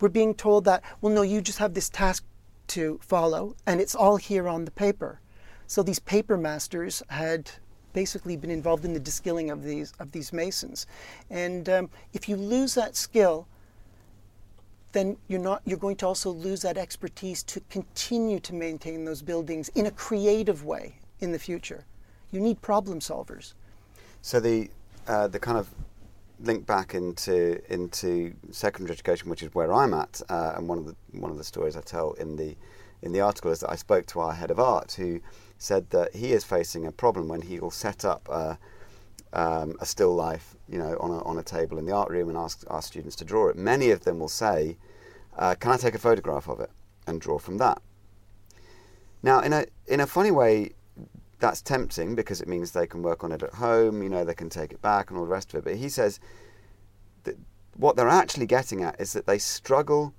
We're 0.00 0.08
being 0.08 0.34
told 0.34 0.64
that, 0.64 0.82
well, 1.00 1.12
no, 1.12 1.22
you 1.22 1.40
just 1.40 1.58
have 1.58 1.74
this 1.74 1.88
task 1.88 2.24
to 2.68 2.98
follow, 3.02 3.56
and 3.66 3.80
it's 3.80 3.94
all 3.94 4.16
here 4.16 4.48
on 4.48 4.64
the 4.64 4.70
paper. 4.70 5.20
So 5.66 5.82
these 5.82 5.98
paper 5.98 6.36
masters 6.36 7.02
had 7.08 7.50
basically 7.92 8.36
been 8.36 8.50
involved 8.50 8.84
in 8.84 8.92
the 8.92 9.00
de-skilling 9.00 9.50
of 9.50 9.62
these 9.62 9.92
of 10.00 10.12
these 10.12 10.32
masons, 10.32 10.86
and 11.30 11.68
um, 11.68 11.90
if 12.12 12.28
you 12.28 12.36
lose 12.36 12.74
that 12.74 12.96
skill, 12.96 13.46
then 14.92 15.16
you're 15.28 15.40
not 15.40 15.62
you're 15.64 15.78
going 15.78 15.96
to 15.96 16.06
also 16.06 16.30
lose 16.30 16.62
that 16.62 16.76
expertise 16.76 17.42
to 17.44 17.60
continue 17.70 18.40
to 18.40 18.54
maintain 18.54 19.04
those 19.04 19.22
buildings 19.22 19.68
in 19.70 19.86
a 19.86 19.90
creative 19.90 20.64
way 20.64 20.96
in 21.20 21.32
the 21.32 21.38
future. 21.38 21.84
You 22.30 22.40
need 22.40 22.60
problem 22.60 23.00
solvers. 23.00 23.54
So 24.22 24.40
the 24.40 24.70
uh, 25.06 25.28
the 25.28 25.38
kind 25.38 25.58
of 25.58 25.68
link 26.40 26.66
back 26.66 26.94
into 26.94 27.60
into 27.72 28.34
secondary 28.50 28.92
education, 28.92 29.30
which 29.30 29.42
is 29.42 29.54
where 29.54 29.72
I'm 29.72 29.94
at, 29.94 30.20
uh, 30.28 30.54
and 30.56 30.68
one 30.68 30.78
of 30.78 30.86
the 30.86 30.96
one 31.12 31.30
of 31.30 31.38
the 31.38 31.44
stories 31.44 31.76
I 31.76 31.80
tell 31.80 32.12
in 32.12 32.36
the 32.36 32.56
in 33.02 33.12
the 33.12 33.20
article 33.20 33.50
is 33.50 33.60
that 33.60 33.70
I 33.70 33.76
spoke 33.76 34.06
to 34.06 34.20
our 34.20 34.32
head 34.32 34.50
of 34.50 34.58
art 34.58 34.92
who 34.92 35.20
said 35.58 35.90
that 35.90 36.14
he 36.14 36.32
is 36.32 36.42
facing 36.42 36.86
a 36.86 36.92
problem 36.92 37.28
when 37.28 37.42
he 37.42 37.60
will 37.60 37.70
set 37.70 38.04
up 38.04 38.26
a, 38.30 38.58
um, 39.34 39.76
a 39.78 39.86
still 39.86 40.14
life, 40.14 40.56
you 40.68 40.78
know, 40.78 40.96
on 40.98 41.10
a, 41.10 41.22
on 41.22 41.38
a 41.38 41.42
table 41.42 41.78
in 41.78 41.84
the 41.84 41.92
art 41.92 42.10
room 42.10 42.30
and 42.30 42.38
ask 42.38 42.64
our 42.68 42.80
students 42.80 43.14
to 43.16 43.24
draw 43.24 43.48
it. 43.48 43.56
Many 43.56 43.90
of 43.90 44.04
them 44.04 44.18
will 44.18 44.28
say, 44.28 44.78
uh, 45.36 45.54
"Can 45.54 45.70
I 45.72 45.76
take 45.76 45.94
a 45.94 45.98
photograph 45.98 46.48
of 46.48 46.60
it 46.60 46.70
and 47.06 47.20
draw 47.20 47.38
from 47.38 47.58
that?" 47.58 47.82
Now, 49.22 49.40
in 49.40 49.52
a 49.52 49.66
in 49.86 50.00
a 50.00 50.06
funny 50.06 50.30
way, 50.30 50.72
that's 51.44 51.60
tempting 51.60 52.14
because 52.14 52.40
it 52.40 52.48
means 52.48 52.70
they 52.70 52.86
can 52.86 53.02
work 53.02 53.22
on 53.22 53.30
it 53.30 53.42
at 53.42 53.52
home. 53.52 54.02
You 54.02 54.08
know, 54.08 54.24
they 54.24 54.34
can 54.34 54.48
take 54.48 54.72
it 54.72 54.80
back 54.80 55.10
and 55.10 55.18
all 55.18 55.26
the 55.26 55.30
rest 55.30 55.52
of 55.52 55.58
it. 55.58 55.64
But 55.64 55.76
he 55.76 55.90
says 55.90 56.18
that 57.24 57.36
what 57.76 57.96
they're 57.96 58.08
actually 58.08 58.46
getting 58.46 58.82
at 58.82 58.98
is 58.98 59.12
that 59.12 59.26
they 59.26 59.38
struggle 59.38 60.14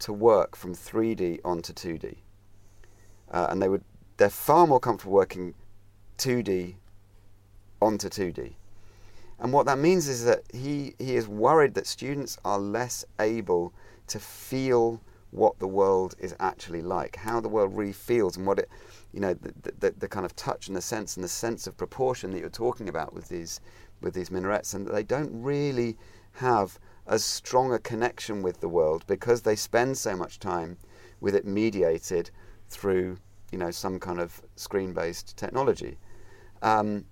to 0.00 0.12
work 0.12 0.56
from 0.56 0.74
3D 0.74 1.38
onto 1.44 1.72
2D, 1.72 2.16
uh, 3.30 3.46
and 3.50 3.62
they 3.62 3.68
would 3.68 3.84
they're 4.16 4.30
far 4.30 4.66
more 4.66 4.80
comfortable 4.80 5.12
working 5.12 5.54
2D 6.18 6.74
onto 7.80 8.08
2D. 8.08 8.54
And 9.38 9.52
what 9.52 9.66
that 9.66 9.78
means 9.78 10.08
is 10.08 10.24
that 10.24 10.42
he, 10.52 10.94
he 10.98 11.16
is 11.16 11.26
worried 11.26 11.74
that 11.74 11.86
students 11.86 12.38
are 12.44 12.58
less 12.58 13.04
able 13.20 13.72
to 14.06 14.18
feel 14.18 15.00
what 15.34 15.58
the 15.58 15.66
world 15.66 16.14
is 16.18 16.34
actually 16.38 16.80
like, 16.82 17.16
how 17.16 17.40
the 17.40 17.48
world 17.48 17.76
really 17.76 17.92
feels, 17.92 18.36
and 18.36 18.46
what 18.46 18.58
it, 18.58 18.68
you 19.12 19.20
know, 19.20 19.34
the, 19.34 19.72
the, 19.80 19.90
the 19.98 20.08
kind 20.08 20.24
of 20.24 20.34
touch 20.36 20.68
and 20.68 20.76
the 20.76 20.80
sense 20.80 21.16
and 21.16 21.24
the 21.24 21.28
sense 21.28 21.66
of 21.66 21.76
proportion 21.76 22.30
that 22.30 22.38
you're 22.38 22.48
talking 22.48 22.88
about 22.88 23.12
with 23.12 23.28
these, 23.28 23.60
with 24.00 24.14
these 24.14 24.30
minarets, 24.30 24.74
and 24.74 24.86
they 24.86 25.02
don't 25.02 25.30
really 25.32 25.96
have 26.32 26.78
as 27.06 27.24
strong 27.24 27.72
a 27.72 27.78
connection 27.78 28.42
with 28.42 28.60
the 28.60 28.68
world 28.68 29.04
because 29.06 29.42
they 29.42 29.56
spend 29.56 29.98
so 29.98 30.16
much 30.16 30.38
time 30.38 30.76
with 31.20 31.34
it 31.34 31.44
mediated 31.46 32.30
through, 32.68 33.16
you 33.50 33.58
know, 33.58 33.70
some 33.70 33.98
kind 33.98 34.20
of 34.20 34.40
screen-based 34.56 35.36
technology. 35.36 35.98
Um, 36.62 37.04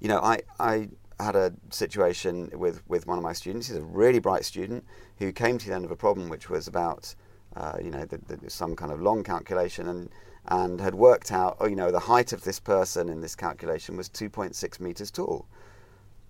you 0.00 0.08
know, 0.08 0.20
I, 0.20 0.40
I 0.58 0.88
had 1.20 1.36
a 1.36 1.52
situation 1.70 2.50
with, 2.54 2.82
with 2.88 3.06
one 3.06 3.18
of 3.18 3.24
my 3.24 3.32
students. 3.32 3.68
He's 3.68 3.76
a 3.76 3.82
really 3.82 4.18
bright 4.18 4.44
student 4.44 4.84
who 5.18 5.32
came 5.32 5.58
to 5.58 5.68
the 5.68 5.74
end 5.74 5.84
of 5.84 5.90
a 5.90 5.96
problem 5.96 6.28
which 6.28 6.48
was 6.48 6.68
about, 6.68 7.14
uh, 7.56 7.78
you 7.82 7.90
know, 7.90 8.04
the, 8.04 8.18
the, 8.18 8.50
some 8.50 8.76
kind 8.76 8.92
of 8.92 9.00
long 9.00 9.24
calculation 9.24 9.88
and, 9.88 10.10
and 10.46 10.80
had 10.80 10.94
worked 10.94 11.32
out, 11.32 11.56
oh, 11.60 11.66
you 11.66 11.76
know, 11.76 11.90
the 11.90 11.98
height 11.98 12.32
of 12.32 12.44
this 12.44 12.60
person 12.60 13.08
in 13.08 13.20
this 13.20 13.34
calculation 13.34 13.96
was 13.96 14.08
2.6 14.08 14.80
meters 14.80 15.10
tall. 15.10 15.46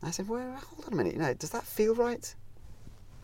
I 0.02 0.10
said, 0.10 0.28
well, 0.28 0.56
hold 0.56 0.86
on 0.86 0.92
a 0.92 0.96
minute, 0.96 1.12
you 1.14 1.18
know, 1.18 1.34
does 1.34 1.50
that 1.50 1.64
feel 1.64 1.94
right? 1.94 2.34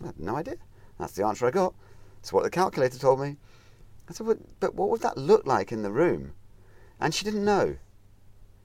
I 0.03 0.07
had 0.07 0.19
no 0.19 0.37
idea. 0.37 0.57
That's 0.99 1.13
the 1.13 1.25
answer 1.25 1.47
I 1.47 1.51
got. 1.51 1.75
That's 2.21 2.33
what 2.33 2.45
the 2.45 2.51
calculator 2.51 2.99
told 2.99 3.21
me. 3.21 3.37
I 4.09 4.13
said, 4.13 4.27
but 4.61 4.75
what 4.75 4.91
would 4.91 5.01
that 5.01 5.17
look 5.17 5.47
like 5.47 5.73
in 5.73 5.83
the 5.83 5.91
room? 5.91 6.35
And 7.01 7.15
she 7.15 7.25
didn't 7.25 7.45
know. 7.45 7.77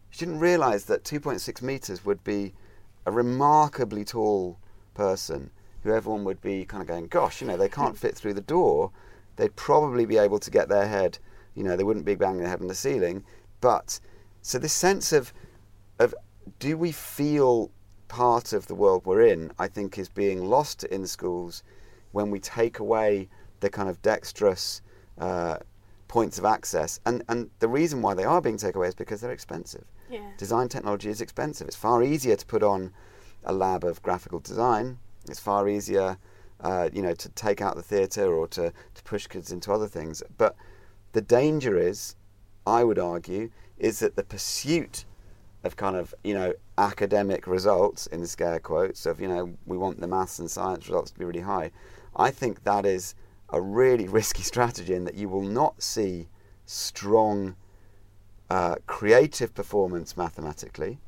She 0.09 0.19
didn't 0.19 0.39
realize 0.39 0.85
that 0.85 1.03
2.6 1.03 1.61
meters 1.61 2.03
would 2.03 2.23
be 2.23 2.53
a 3.05 3.11
remarkably 3.11 4.03
tall 4.05 4.59
person 4.93 5.51
who 5.83 5.93
everyone 5.93 6.23
would 6.25 6.41
be 6.41 6.65
kind 6.65 6.81
of 6.81 6.87
going, 6.87 7.07
gosh, 7.07 7.41
you 7.41 7.47
know, 7.47 7.57
they 7.57 7.69
can't 7.69 7.97
fit 7.97 8.15
through 8.15 8.33
the 8.33 8.41
door. 8.41 8.91
They'd 9.37 9.55
probably 9.55 10.05
be 10.05 10.17
able 10.17 10.39
to 10.39 10.51
get 10.51 10.67
their 10.67 10.87
head, 10.87 11.17
you 11.55 11.63
know, 11.63 11.75
they 11.75 11.83
wouldn't 11.83 12.05
be 12.05 12.15
banging 12.15 12.41
their 12.41 12.49
head 12.49 12.61
on 12.61 12.67
the 12.67 12.75
ceiling. 12.75 13.23
But 13.61 13.99
so 14.41 14.59
this 14.59 14.73
sense 14.73 15.13
of, 15.13 15.33
of 15.99 16.13
do 16.59 16.77
we 16.77 16.91
feel 16.91 17.71
part 18.07 18.53
of 18.53 18.67
the 18.67 18.75
world 18.75 19.05
we're 19.05 19.25
in, 19.25 19.51
I 19.57 19.67
think 19.67 19.97
is 19.97 20.09
being 20.09 20.45
lost 20.45 20.83
in 20.85 21.07
schools 21.07 21.63
when 22.11 22.31
we 22.31 22.39
take 22.39 22.79
away 22.79 23.29
the 23.59 23.69
kind 23.69 23.87
of 23.87 24.01
dexterous 24.01 24.81
uh, 25.17 25.57
points 26.09 26.37
of 26.37 26.43
access. 26.43 26.99
And, 27.05 27.23
and 27.29 27.49
the 27.59 27.69
reason 27.69 28.01
why 28.01 28.13
they 28.13 28.25
are 28.25 28.41
being 28.41 28.57
taken 28.57 28.77
away 28.77 28.89
is 28.89 28.95
because 28.95 29.21
they're 29.21 29.31
expensive. 29.31 29.85
Yeah. 30.09 30.31
Design 30.37 30.67
technology 30.67 31.09
is 31.09 31.21
expensive. 31.21 31.67
It's 31.67 31.77
far 31.77 32.03
easier 32.03 32.35
to 32.35 32.45
put 32.45 32.63
on 32.63 32.91
a 33.45 33.53
lab 33.53 33.85
of 33.85 34.01
graphical 34.01 34.39
design. 34.39 34.97
It's 35.29 35.39
far 35.39 35.69
easier, 35.69 36.17
uh, 36.59 36.89
you 36.91 37.01
know, 37.01 37.13
to 37.13 37.29
take 37.29 37.61
out 37.61 37.77
the 37.77 37.81
theatre 37.81 38.33
or 38.33 38.47
to, 38.49 38.73
to 38.95 39.03
push 39.03 39.27
kids 39.27 39.53
into 39.53 39.71
other 39.71 39.87
things. 39.87 40.21
But 40.37 40.57
the 41.13 41.21
danger 41.21 41.77
is, 41.77 42.15
I 42.67 42.83
would 42.83 42.99
argue, 42.99 43.51
is 43.77 43.99
that 43.99 44.15
the 44.17 44.23
pursuit 44.23 45.05
of 45.63 45.75
kind 45.75 45.95
of 45.95 46.15
you 46.23 46.33
know 46.33 46.53
academic 46.77 47.45
results 47.45 48.07
in 48.07 48.25
scare 48.25 48.59
quotes 48.59 49.05
of 49.05 49.19
you 49.19 49.27
know 49.27 49.53
we 49.65 49.77
want 49.77 49.99
the 49.99 50.07
maths 50.07 50.39
and 50.39 50.49
science 50.49 50.87
results 50.87 51.11
to 51.11 51.19
be 51.19 51.25
really 51.25 51.41
high. 51.41 51.71
I 52.15 52.31
think 52.31 52.63
that 52.63 52.85
is 52.85 53.13
a 53.51 53.61
really 53.61 54.07
risky 54.07 54.43
strategy 54.43 54.93
in 54.93 55.05
that 55.05 55.15
you 55.15 55.27
will 55.29 55.43
not 55.43 55.81
see 55.81 56.27
strong 56.65 57.55
uh, 58.49 58.75
creative 58.87 59.53
performance 59.53 60.15
mathematically 60.15 60.99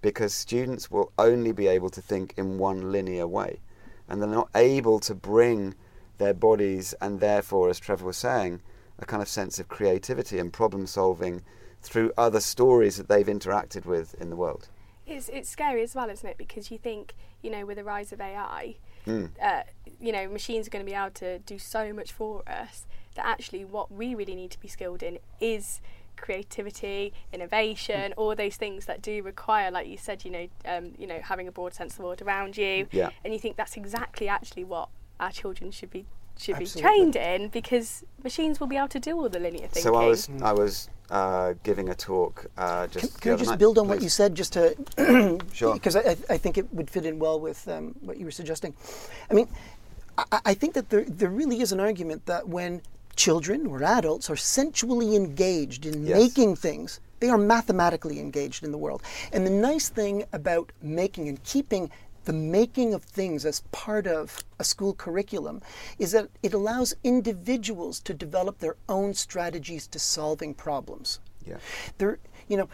because 0.00 0.34
students 0.34 0.90
will 0.90 1.12
only 1.18 1.52
be 1.52 1.66
able 1.66 1.88
to 1.88 2.00
think 2.00 2.34
in 2.36 2.58
one 2.58 2.92
linear 2.92 3.26
way 3.26 3.60
and 4.08 4.20
they're 4.20 4.28
not 4.28 4.50
able 4.54 4.98
to 5.00 5.14
bring 5.14 5.74
their 6.18 6.34
bodies 6.34 6.94
and 7.00 7.20
therefore 7.20 7.68
as 7.68 7.78
Trevor 7.78 8.06
was 8.06 8.16
saying 8.16 8.60
a 8.98 9.06
kind 9.06 9.22
of 9.22 9.28
sense 9.28 9.58
of 9.58 9.68
creativity 9.68 10.38
and 10.38 10.52
problem 10.52 10.86
solving 10.86 11.42
through 11.80 12.12
other 12.16 12.40
stories 12.40 12.96
that 12.96 13.08
they've 13.08 13.26
interacted 13.26 13.84
with 13.84 14.14
in 14.20 14.30
the 14.30 14.36
world. 14.36 14.68
It's, 15.06 15.28
it's 15.28 15.50
scary 15.50 15.82
as 15.82 15.94
well, 15.94 16.08
isn't 16.08 16.28
it? 16.28 16.38
Because 16.38 16.70
you 16.70 16.78
think, 16.78 17.14
you 17.42 17.50
know, 17.50 17.66
with 17.66 17.76
the 17.76 17.84
rise 17.84 18.12
of 18.12 18.20
AI, 18.20 18.76
Mm. 19.06 19.30
uh, 19.42 19.62
you 20.00 20.12
know, 20.12 20.28
machines 20.28 20.66
are 20.66 20.70
going 20.70 20.84
to 20.84 20.90
be 20.90 20.96
able 20.96 21.10
to 21.10 21.38
do 21.40 21.58
so 21.58 21.92
much 21.92 22.12
for 22.12 22.42
us 22.48 22.86
that 23.14 23.26
actually 23.26 23.64
what 23.64 23.92
we 23.92 24.14
really 24.14 24.34
need 24.34 24.50
to 24.50 24.60
be 24.60 24.68
skilled 24.68 25.02
in 25.02 25.18
is 25.40 25.80
creativity, 26.16 27.12
innovation, 27.32 28.12
all 28.16 28.34
those 28.34 28.56
things 28.56 28.86
that 28.86 29.02
do 29.02 29.22
require, 29.22 29.70
like 29.70 29.88
you 29.88 29.96
said, 29.96 30.24
you 30.24 30.30
know, 30.30 30.46
um, 30.64 30.92
you 30.98 31.06
know, 31.06 31.18
having 31.22 31.48
a 31.48 31.52
broad 31.52 31.74
sense 31.74 31.94
of 31.94 31.98
the 31.98 32.04
world 32.04 32.22
around 32.22 32.56
you. 32.56 32.86
Yeah. 32.92 33.10
And 33.24 33.32
you 33.32 33.40
think 33.40 33.56
that's 33.56 33.76
exactly 33.76 34.28
actually 34.28 34.64
what 34.64 34.88
our 35.20 35.30
children 35.30 35.70
should 35.70 35.90
be 35.90 36.06
should 36.38 36.56
Absolutely. 36.56 36.80
be 36.80 37.12
trained 37.12 37.16
in 37.16 37.48
because 37.48 38.04
machines 38.24 38.58
will 38.58 38.66
be 38.66 38.76
able 38.76 38.88
to 38.88 38.98
do 38.98 39.16
all 39.16 39.28
the 39.28 39.38
linear 39.38 39.66
thinking. 39.66 39.82
So 39.82 39.94
I 39.94 40.06
was 40.06 40.30
I 40.42 40.52
was 40.52 40.88
uh, 41.12 41.52
giving 41.62 41.90
a 41.90 41.94
talk 41.94 42.46
uh, 42.56 42.86
just 42.88 43.12
Can, 43.12 43.20
can 43.20 43.32
I 43.32 43.36
just 43.36 43.50
night, 43.50 43.58
build 43.58 43.76
on 43.78 43.86
what 43.86 44.00
you 44.02 44.08
said, 44.08 44.34
just 44.34 44.52
to 44.54 44.74
Sure. 45.52 45.74
because 45.74 45.94
I, 45.94 46.16
I 46.30 46.38
think 46.38 46.56
it 46.58 46.66
would 46.72 46.88
fit 46.90 47.04
in 47.04 47.18
well 47.18 47.38
with 47.38 47.68
um, 47.68 47.94
what 48.00 48.16
you 48.18 48.24
were 48.24 48.30
suggesting. 48.32 48.74
I 49.30 49.34
mean, 49.34 49.46
I, 50.16 50.40
I 50.46 50.54
think 50.54 50.72
that 50.74 50.88
there 50.90 51.04
there 51.04 51.28
really 51.30 51.60
is 51.60 51.70
an 51.72 51.80
argument 51.80 52.24
that 52.26 52.48
when 52.48 52.80
children 53.14 53.66
or 53.66 53.82
adults 53.82 54.30
are 54.30 54.36
sensually 54.36 55.14
engaged 55.14 55.84
in 55.84 56.06
Yes. 56.06 56.18
making 56.18 56.56
things, 56.56 56.98
they 57.20 57.28
are 57.28 57.38
mathematically 57.38 58.18
engaged 58.18 58.64
in 58.64 58.72
the 58.72 58.78
world. 58.78 59.02
And 59.34 59.46
the 59.46 59.50
nice 59.50 59.90
thing 59.90 60.24
about 60.32 60.72
making 60.80 61.28
and 61.28 61.38
keeping 61.44 61.90
the 62.24 62.32
making 62.32 62.94
of 62.94 63.02
things 63.02 63.44
as 63.44 63.60
part 63.72 64.06
of 64.06 64.38
a 64.58 64.64
school 64.64 64.94
curriculum 64.94 65.60
is 65.98 66.12
that 66.12 66.28
it 66.42 66.54
allows 66.54 66.94
individuals 67.02 68.00
to 68.00 68.14
develop 68.14 68.58
their 68.58 68.76
own 68.88 69.14
strategies 69.14 69.86
to 69.88 69.98
solving 69.98 70.54
problems. 70.54 71.20
Yeah. 71.46 71.58
There, 71.98 72.18
you 72.48 72.56
know, 72.56 72.68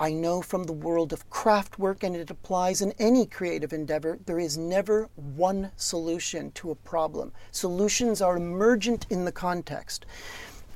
I 0.00 0.12
know 0.12 0.42
from 0.42 0.64
the 0.64 0.72
world 0.72 1.12
of 1.12 1.28
craft 1.28 1.78
work, 1.78 2.04
and 2.04 2.14
it 2.14 2.30
applies 2.30 2.80
in 2.80 2.92
any 2.98 3.26
creative 3.26 3.72
endeavor, 3.72 4.18
there 4.26 4.38
is 4.38 4.56
never 4.56 5.08
one 5.16 5.72
solution 5.76 6.52
to 6.52 6.70
a 6.70 6.76
problem. 6.76 7.32
Solutions 7.50 8.22
are 8.22 8.36
emergent 8.36 9.06
in 9.10 9.24
the 9.24 9.32
context. 9.32 10.06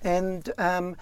And 0.02 0.52
um, 0.59 0.97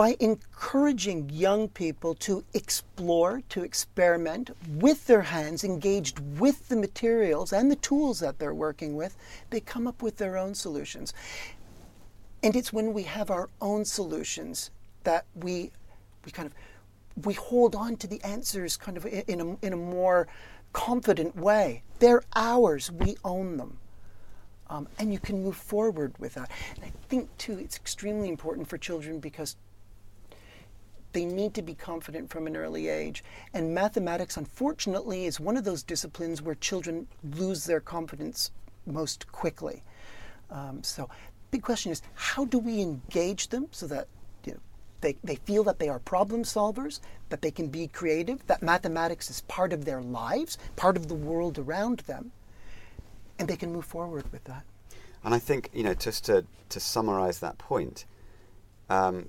by 0.00 0.16
encouraging 0.18 1.28
young 1.28 1.68
people 1.68 2.14
to 2.14 2.42
explore, 2.54 3.42
to 3.50 3.62
experiment 3.62 4.48
with 4.66 5.06
their 5.06 5.20
hands, 5.20 5.62
engaged 5.62 6.18
with 6.38 6.70
the 6.70 6.76
materials 6.76 7.52
and 7.52 7.70
the 7.70 7.76
tools 7.76 8.18
that 8.18 8.38
they're 8.38 8.54
working 8.54 8.96
with, 8.96 9.14
they 9.50 9.60
come 9.60 9.86
up 9.86 10.00
with 10.00 10.16
their 10.16 10.38
own 10.38 10.54
solutions. 10.54 11.12
And 12.42 12.56
it's 12.56 12.72
when 12.72 12.94
we 12.94 13.02
have 13.02 13.30
our 13.30 13.50
own 13.60 13.84
solutions 13.84 14.70
that 15.04 15.26
we, 15.34 15.70
we 16.24 16.32
kind 16.32 16.46
of 16.46 16.54
we 17.26 17.34
hold 17.34 17.76
on 17.76 17.96
to 17.96 18.06
the 18.06 18.22
answers 18.24 18.78
kind 18.78 18.96
of 18.96 19.04
in 19.04 19.38
a, 19.42 19.66
in 19.66 19.74
a 19.74 19.76
more 19.76 20.28
confident 20.72 21.36
way. 21.36 21.82
They're 21.98 22.22
ours. 22.34 22.90
We 22.90 23.18
own 23.22 23.58
them. 23.58 23.76
Um, 24.70 24.88
and 24.98 25.12
you 25.12 25.18
can 25.18 25.42
move 25.42 25.56
forward 25.56 26.14
with 26.18 26.32
that. 26.36 26.50
And 26.76 26.86
I 26.86 26.92
think, 27.10 27.36
too, 27.36 27.58
it's 27.58 27.76
extremely 27.76 28.30
important 28.30 28.66
for 28.66 28.78
children 28.78 29.18
because 29.18 29.56
they 31.12 31.24
need 31.24 31.54
to 31.54 31.62
be 31.62 31.74
confident 31.74 32.30
from 32.30 32.46
an 32.46 32.56
early 32.56 32.88
age. 32.88 33.24
And 33.52 33.74
mathematics, 33.74 34.36
unfortunately, 34.36 35.26
is 35.26 35.40
one 35.40 35.56
of 35.56 35.64
those 35.64 35.82
disciplines 35.82 36.42
where 36.42 36.54
children 36.54 37.06
lose 37.22 37.64
their 37.64 37.80
confidence 37.80 38.50
most 38.86 39.30
quickly. 39.32 39.82
Um, 40.50 40.82
so, 40.82 41.04
the 41.04 41.58
big 41.58 41.62
question 41.62 41.92
is 41.92 42.02
how 42.14 42.44
do 42.44 42.58
we 42.58 42.80
engage 42.80 43.48
them 43.48 43.68
so 43.70 43.86
that 43.86 44.08
you 44.44 44.52
know, 44.52 44.58
they, 45.00 45.16
they 45.22 45.36
feel 45.36 45.64
that 45.64 45.78
they 45.78 45.88
are 45.88 45.98
problem 45.98 46.42
solvers, 46.42 47.00
that 47.28 47.42
they 47.42 47.50
can 47.50 47.68
be 47.68 47.86
creative, 47.88 48.46
that 48.46 48.62
mathematics 48.62 49.30
is 49.30 49.42
part 49.42 49.72
of 49.72 49.84
their 49.84 50.00
lives, 50.00 50.58
part 50.76 50.96
of 50.96 51.08
the 51.08 51.14
world 51.14 51.58
around 51.58 52.00
them, 52.00 52.32
and 53.38 53.48
they 53.48 53.56
can 53.56 53.72
move 53.72 53.84
forward 53.84 54.30
with 54.32 54.44
that. 54.44 54.64
And 55.22 55.34
I 55.34 55.38
think 55.38 55.70
you 55.72 55.82
know 55.82 55.94
just 55.94 56.24
to 56.26 56.44
to 56.70 56.80
summarise 56.80 57.40
that 57.40 57.58
point, 57.58 58.04
um, 58.88 59.28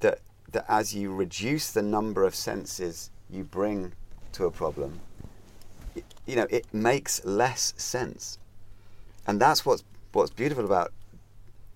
that 0.00 0.20
that 0.54 0.64
as 0.68 0.94
you 0.94 1.12
reduce 1.12 1.70
the 1.70 1.82
number 1.82 2.24
of 2.24 2.34
senses 2.34 3.10
you 3.28 3.44
bring 3.44 3.92
to 4.32 4.46
a 4.46 4.50
problem, 4.50 5.00
y- 5.94 6.02
you 6.26 6.36
know 6.36 6.46
it 6.48 6.66
makes 6.72 7.24
less 7.24 7.74
sense, 7.76 8.38
and 9.26 9.40
that's 9.40 9.66
what's 9.66 9.84
what's 10.12 10.30
beautiful 10.30 10.64
about 10.64 10.92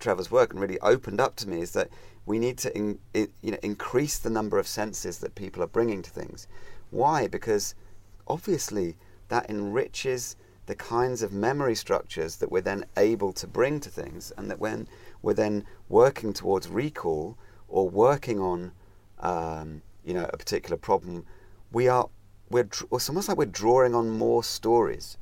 Trevor's 0.00 0.30
work 0.30 0.52
and 0.52 0.60
really 0.60 0.80
opened 0.80 1.20
up 1.20 1.36
to 1.36 1.48
me 1.48 1.60
is 1.60 1.72
that 1.72 1.88
we 2.24 2.38
need 2.38 2.56
to 2.58 2.76
in, 2.76 2.98
you 3.14 3.50
know 3.50 3.58
increase 3.62 4.18
the 4.18 4.30
number 4.30 4.58
of 4.58 4.66
senses 4.66 5.18
that 5.18 5.34
people 5.34 5.62
are 5.62 5.68
bringing 5.68 6.02
to 6.02 6.10
things. 6.10 6.46
Why? 6.90 7.26
Because 7.26 7.74
obviously 8.26 8.96
that 9.28 9.50
enriches 9.50 10.36
the 10.66 10.74
kinds 10.74 11.22
of 11.22 11.32
memory 11.32 11.74
structures 11.74 12.36
that 12.36 12.52
we're 12.52 12.60
then 12.60 12.84
able 12.96 13.32
to 13.32 13.46
bring 13.46 13.80
to 13.80 13.88
things, 13.90 14.32
and 14.36 14.50
that 14.50 14.60
when 14.60 14.86
we're 15.22 15.34
then 15.34 15.64
working 15.88 16.32
towards 16.32 16.68
recall 16.68 17.36
or 17.68 17.88
working 17.88 18.40
on 18.40 18.72
um, 19.20 19.82
you 20.04 20.14
know 20.14 20.28
a 20.32 20.36
particular 20.36 20.76
problem, 20.76 21.24
we 21.72 21.88
are 21.88 22.08
we're 22.50 22.68
it's 22.92 23.08
almost 23.08 23.28
like 23.28 23.38
we're 23.38 23.46
drawing 23.46 23.94
on 23.94 24.08
more 24.10 24.42
stories 24.42 25.18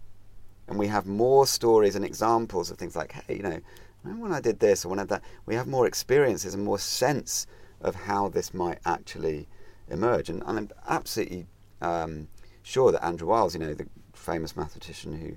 and 0.69 0.79
we 0.79 0.89
have 0.89 1.07
more 1.07 1.47
stories 1.47 1.95
and 1.95 2.05
examples 2.05 2.71
of 2.71 2.79
things 2.79 2.97
like, 2.97 3.13
hey, 3.13 3.37
you 3.37 3.43
know, 3.43 3.61
remember 4.03 4.25
when 4.25 4.33
I 4.33 4.41
did 4.41 4.59
this 4.59 4.85
or 4.85 4.89
when 4.89 4.99
I 4.99 5.03
did 5.03 5.11
that? 5.11 5.23
We 5.47 5.55
have 5.55 5.67
more 5.67 5.87
experiences 5.87 6.55
and 6.55 6.65
more 6.65 6.79
sense 6.79 7.47
of 7.81 7.95
how 7.95 8.29
this 8.29 8.53
might 8.53 8.79
actually 8.85 9.49
emerge. 9.89 10.29
And, 10.29 10.43
I'm 10.45 10.69
absolutely 10.89 11.47
um, 11.81 12.29
sure 12.63 12.91
that 12.91 13.05
Andrew 13.05 13.29
Wiles, 13.29 13.55
you 13.55 13.61
know, 13.61 13.75
the 13.75 13.87
famous 14.13 14.57
mathematician 14.57 15.13
who 15.13 15.37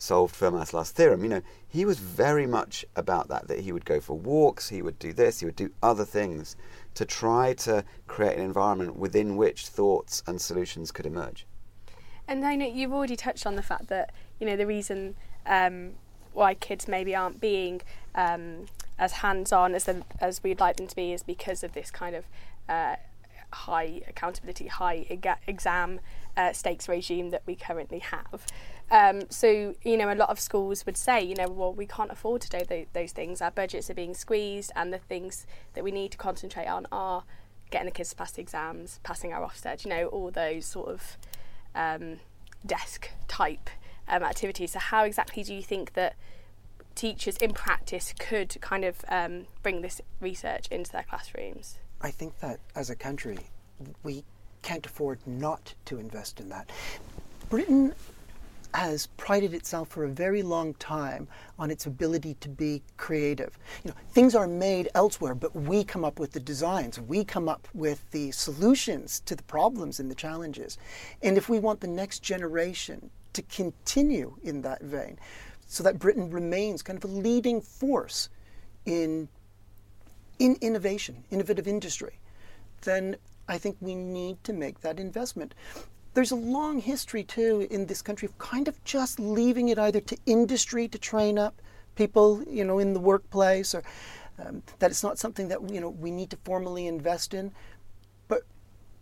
solved 0.00 0.34
Fermat's 0.34 0.72
last 0.72 0.96
theorem, 0.96 1.22
you 1.22 1.28
know, 1.28 1.42
he 1.68 1.84
was 1.84 1.98
very 1.98 2.46
much 2.46 2.84
about 2.96 3.28
that, 3.28 3.46
that 3.48 3.60
he 3.60 3.70
would 3.70 3.84
go 3.84 4.00
for 4.00 4.18
walks, 4.18 4.70
he 4.70 4.80
would 4.80 4.98
do 4.98 5.12
this, 5.12 5.40
he 5.40 5.46
would 5.46 5.56
do 5.56 5.70
other 5.82 6.06
things 6.06 6.56
to 6.94 7.04
try 7.04 7.52
to 7.52 7.84
create 8.08 8.36
an 8.38 8.44
environment 8.44 8.96
within 8.96 9.36
which 9.36 9.68
thoughts 9.68 10.22
and 10.26 10.40
solutions 10.40 10.90
could 10.90 11.04
emerge. 11.04 11.46
And 12.26 12.44
I 12.46 12.56
know 12.56 12.66
you've 12.66 12.92
already 12.92 13.16
touched 13.16 13.46
on 13.46 13.56
the 13.56 13.62
fact 13.62 13.88
that 13.88 14.12
you 14.38 14.46
know 14.46 14.56
the 14.56 14.66
reason 14.66 15.16
um, 15.46 15.92
why 16.32 16.54
kids 16.54 16.88
maybe 16.88 17.14
aren't 17.14 17.40
being 17.40 17.82
um, 18.14 18.66
as 18.98 19.12
hands-on 19.12 19.74
as 19.74 19.84
them, 19.84 20.04
as 20.18 20.42
we'd 20.42 20.60
like 20.60 20.76
them 20.76 20.86
to 20.86 20.96
be 20.96 21.12
is 21.12 21.22
because 21.22 21.62
of 21.62 21.72
this 21.74 21.90
kind 21.90 22.16
of 22.16 22.24
uh, 22.68 22.96
high 23.52 24.00
accountability, 24.08 24.68
high 24.68 25.06
ega- 25.10 25.38
exam 25.46 26.00
uh, 26.36 26.52
stakes 26.52 26.88
regime 26.88 27.30
that 27.30 27.42
we 27.46 27.54
currently 27.54 27.98
have. 27.98 28.46
Um, 28.90 29.22
so 29.30 29.74
you 29.82 29.96
know, 29.96 30.12
a 30.12 30.14
lot 30.14 30.30
of 30.30 30.40
schools 30.40 30.84
would 30.86 30.96
say, 30.96 31.22
you 31.22 31.34
know, 31.34 31.48
well, 31.48 31.72
we 31.72 31.86
can't 31.86 32.10
afford 32.10 32.42
to 32.42 32.48
do 32.58 32.64
tho- 32.64 32.86
those 32.92 33.12
things. 33.12 33.40
Our 33.40 33.50
budgets 33.50 33.88
are 33.90 33.94
being 33.94 34.14
squeezed, 34.14 34.72
and 34.74 34.92
the 34.92 34.98
things 34.98 35.46
that 35.74 35.84
we 35.84 35.90
need 35.90 36.12
to 36.12 36.18
concentrate 36.18 36.66
on 36.66 36.86
are 36.90 37.24
getting 37.70 37.86
the 37.86 37.92
kids 37.92 38.10
to 38.10 38.16
pass 38.16 38.32
the 38.32 38.42
exams, 38.42 38.98
passing 39.02 39.32
our 39.32 39.46
Ofsted, 39.46 39.84
you 39.84 39.90
know, 39.90 40.06
all 40.06 40.30
those 40.30 40.66
sort 40.66 40.88
of 40.88 41.16
um, 41.74 42.18
desk 42.66 43.10
type 43.28 43.70
um, 44.08 44.22
activities. 44.22 44.72
So, 44.72 44.80
how 44.80 45.04
exactly 45.04 45.42
do 45.42 45.54
you 45.54 45.62
think 45.62 45.94
that 45.94 46.16
teachers 46.94 47.36
in 47.36 47.52
practice 47.52 48.12
could 48.18 48.60
kind 48.60 48.84
of 48.84 49.04
um, 49.08 49.46
bring 49.62 49.82
this 49.82 50.00
research 50.20 50.66
into 50.70 50.90
their 50.90 51.04
classrooms? 51.04 51.78
I 52.00 52.10
think 52.10 52.38
that 52.40 52.60
as 52.74 52.90
a 52.90 52.96
country, 52.96 53.38
we 54.02 54.24
can't 54.62 54.84
afford 54.84 55.18
not 55.26 55.74
to 55.86 55.98
invest 55.98 56.40
in 56.40 56.48
that. 56.48 56.70
Britain 57.48 57.94
has 58.74 59.08
prided 59.16 59.54
itself 59.54 59.88
for 59.88 60.04
a 60.04 60.08
very 60.08 60.42
long 60.42 60.74
time 60.74 61.28
on 61.58 61.70
its 61.70 61.86
ability 61.86 62.34
to 62.40 62.48
be 62.48 62.82
creative. 62.96 63.58
You 63.84 63.90
know, 63.90 63.96
things 64.10 64.34
are 64.34 64.46
made 64.46 64.88
elsewhere, 64.94 65.34
but 65.34 65.54
we 65.54 65.84
come 65.84 66.04
up 66.04 66.18
with 66.18 66.32
the 66.32 66.40
designs. 66.40 67.00
We 67.00 67.24
come 67.24 67.48
up 67.48 67.68
with 67.74 68.10
the 68.10 68.30
solutions 68.30 69.20
to 69.26 69.34
the 69.34 69.42
problems 69.44 70.00
and 70.00 70.10
the 70.10 70.14
challenges. 70.14 70.78
And 71.22 71.36
if 71.36 71.48
we 71.48 71.58
want 71.58 71.80
the 71.80 71.88
next 71.88 72.22
generation 72.22 73.10
to 73.32 73.42
continue 73.42 74.36
in 74.42 74.62
that 74.62 74.82
vein, 74.82 75.18
so 75.66 75.84
that 75.84 75.98
Britain 75.98 76.30
remains 76.30 76.82
kind 76.82 76.96
of 76.96 77.04
a 77.04 77.12
leading 77.12 77.60
force 77.60 78.28
in 78.86 79.28
in 80.40 80.56
innovation, 80.62 81.22
innovative 81.30 81.68
industry, 81.68 82.18
then 82.82 83.14
I 83.46 83.58
think 83.58 83.76
we 83.80 83.94
need 83.94 84.42
to 84.44 84.52
make 84.52 84.80
that 84.80 84.98
investment. 84.98 85.54
There's 86.14 86.32
a 86.32 86.36
long 86.36 86.80
history, 86.80 87.22
too, 87.22 87.66
in 87.70 87.86
this 87.86 88.02
country 88.02 88.26
of 88.26 88.36
kind 88.38 88.66
of 88.68 88.82
just 88.84 89.20
leaving 89.20 89.68
it 89.68 89.78
either 89.78 90.00
to 90.00 90.16
industry 90.26 90.88
to 90.88 90.98
train 90.98 91.38
up 91.38 91.62
people, 91.94 92.42
you 92.48 92.64
know, 92.64 92.78
in 92.78 92.94
the 92.94 93.00
workplace, 93.00 93.74
or 93.74 93.82
um, 94.44 94.62
that 94.78 94.90
it's 94.90 95.02
not 95.02 95.18
something 95.18 95.48
that 95.48 95.70
you 95.70 95.80
know 95.80 95.90
we 95.90 96.10
need 96.10 96.30
to 96.30 96.38
formally 96.44 96.86
invest 96.86 97.34
in. 97.34 97.52
But 98.26 98.42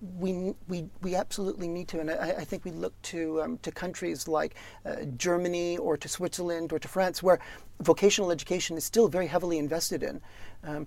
we, 0.00 0.54
we, 0.68 0.88
we 1.02 1.14
absolutely 1.14 1.68
need 1.68 1.88
to, 1.88 2.00
and 2.00 2.10
I, 2.10 2.34
I 2.38 2.44
think 2.44 2.64
we 2.64 2.70
look 2.70 3.00
to, 3.02 3.42
um, 3.42 3.58
to 3.58 3.72
countries 3.72 4.28
like 4.28 4.54
uh, 4.84 4.96
Germany 5.16 5.76
or 5.78 5.96
to 5.96 6.08
Switzerland 6.08 6.72
or 6.72 6.78
to 6.78 6.88
France, 6.88 7.22
where 7.22 7.38
vocational 7.80 8.30
education 8.30 8.76
is 8.76 8.84
still 8.84 9.08
very 9.08 9.26
heavily 9.26 9.58
invested 9.58 10.02
in. 10.02 10.20
Um, 10.62 10.86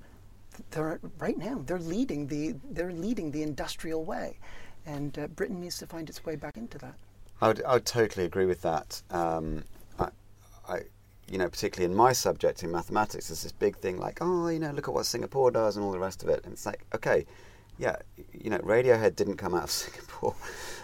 they're, 0.71 0.99
right 1.17 1.37
now, 1.37 1.61
they're 1.65 1.79
leading 1.79 2.27
the, 2.27 2.55
they're 2.69 2.93
leading 2.93 3.31
the 3.31 3.43
industrial 3.43 4.05
way, 4.05 4.39
and 4.85 5.17
uh, 5.17 5.27
Britain 5.27 5.59
needs 5.59 5.77
to 5.79 5.87
find 5.87 6.09
its 6.09 6.23
way 6.25 6.35
back 6.35 6.57
into 6.57 6.77
that. 6.79 6.95
I 7.41 7.47
would, 7.47 7.63
I 7.63 7.73
would 7.73 7.85
totally 7.85 8.25
agree 8.25 8.45
with 8.45 8.61
that. 8.61 9.01
Um, 9.09 9.63
I, 9.99 10.09
I, 10.67 10.79
you 11.29 11.37
know, 11.37 11.49
particularly 11.49 11.91
in 11.91 11.97
my 11.97 12.13
subject 12.13 12.63
in 12.63 12.71
mathematics, 12.71 13.29
there's 13.29 13.43
this 13.43 13.51
big 13.51 13.77
thing 13.77 13.97
like, 13.97 14.19
oh, 14.21 14.47
you 14.47 14.59
know, 14.59 14.71
look 14.71 14.87
at 14.87 14.93
what 14.93 15.05
Singapore 15.05 15.51
does 15.51 15.77
and 15.77 15.85
all 15.85 15.91
the 15.91 15.99
rest 15.99 16.23
of 16.23 16.29
it, 16.29 16.41
and 16.43 16.53
it's 16.53 16.65
like, 16.65 16.85
okay 16.93 17.25
yeah, 17.81 17.95
you 18.31 18.49
know, 18.49 18.59
Radiohead 18.59 19.15
didn't 19.15 19.37
come 19.37 19.55
out 19.55 19.63
of 19.63 19.71
Singapore. 19.71 20.35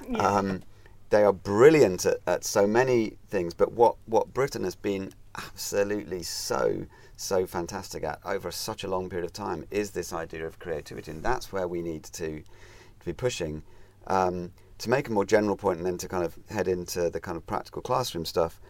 Yeah. 0.09 0.17
Um, 0.17 0.63
they 1.09 1.23
are 1.23 1.31
brilliant 1.31 2.05
at, 2.05 2.17
at, 2.27 2.43
so 2.43 2.67
many 2.67 3.13
things, 3.29 3.53
but 3.53 3.71
what, 3.71 3.95
what 4.07 4.33
Britain 4.33 4.63
has 4.63 4.75
been 4.75 5.13
absolutely 5.35 6.23
so 6.23 6.85
so 7.19 7.47
fantastic 7.47 8.03
at 8.03 8.19
over 8.25 8.51
such 8.51 8.83
a 8.83 8.87
long 8.87 9.09
period 9.09 9.25
of 9.25 9.33
time 9.33 9.65
is 9.71 9.89
this 9.91 10.13
idea 10.13 10.45
of 10.45 10.59
creativity, 10.59 11.09
and 11.09 11.23
that's 11.23 11.51
where 11.51 11.67
we 11.67 11.81
need 11.81 12.03
to, 12.03 12.41
to 12.41 13.05
be 13.05 13.13
pushing. 13.13 13.63
Um, 14.07 14.51
to 14.79 14.89
make 14.89 15.07
a 15.07 15.11
more 15.11 15.25
general 15.25 15.55
point, 15.55 15.77
and 15.79 15.85
then 15.85 15.97
to 15.97 16.07
kind 16.07 16.23
of 16.23 16.37
head 16.49 16.67
into 16.67 17.09
the 17.09 17.19
kind 17.19 17.35
of 17.35 17.45
practical 17.47 17.81
classroom 17.81 18.25
stuff, 18.25 18.61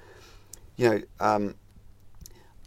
you 0.78 0.90
know, 0.90 1.02
um, 1.20 1.56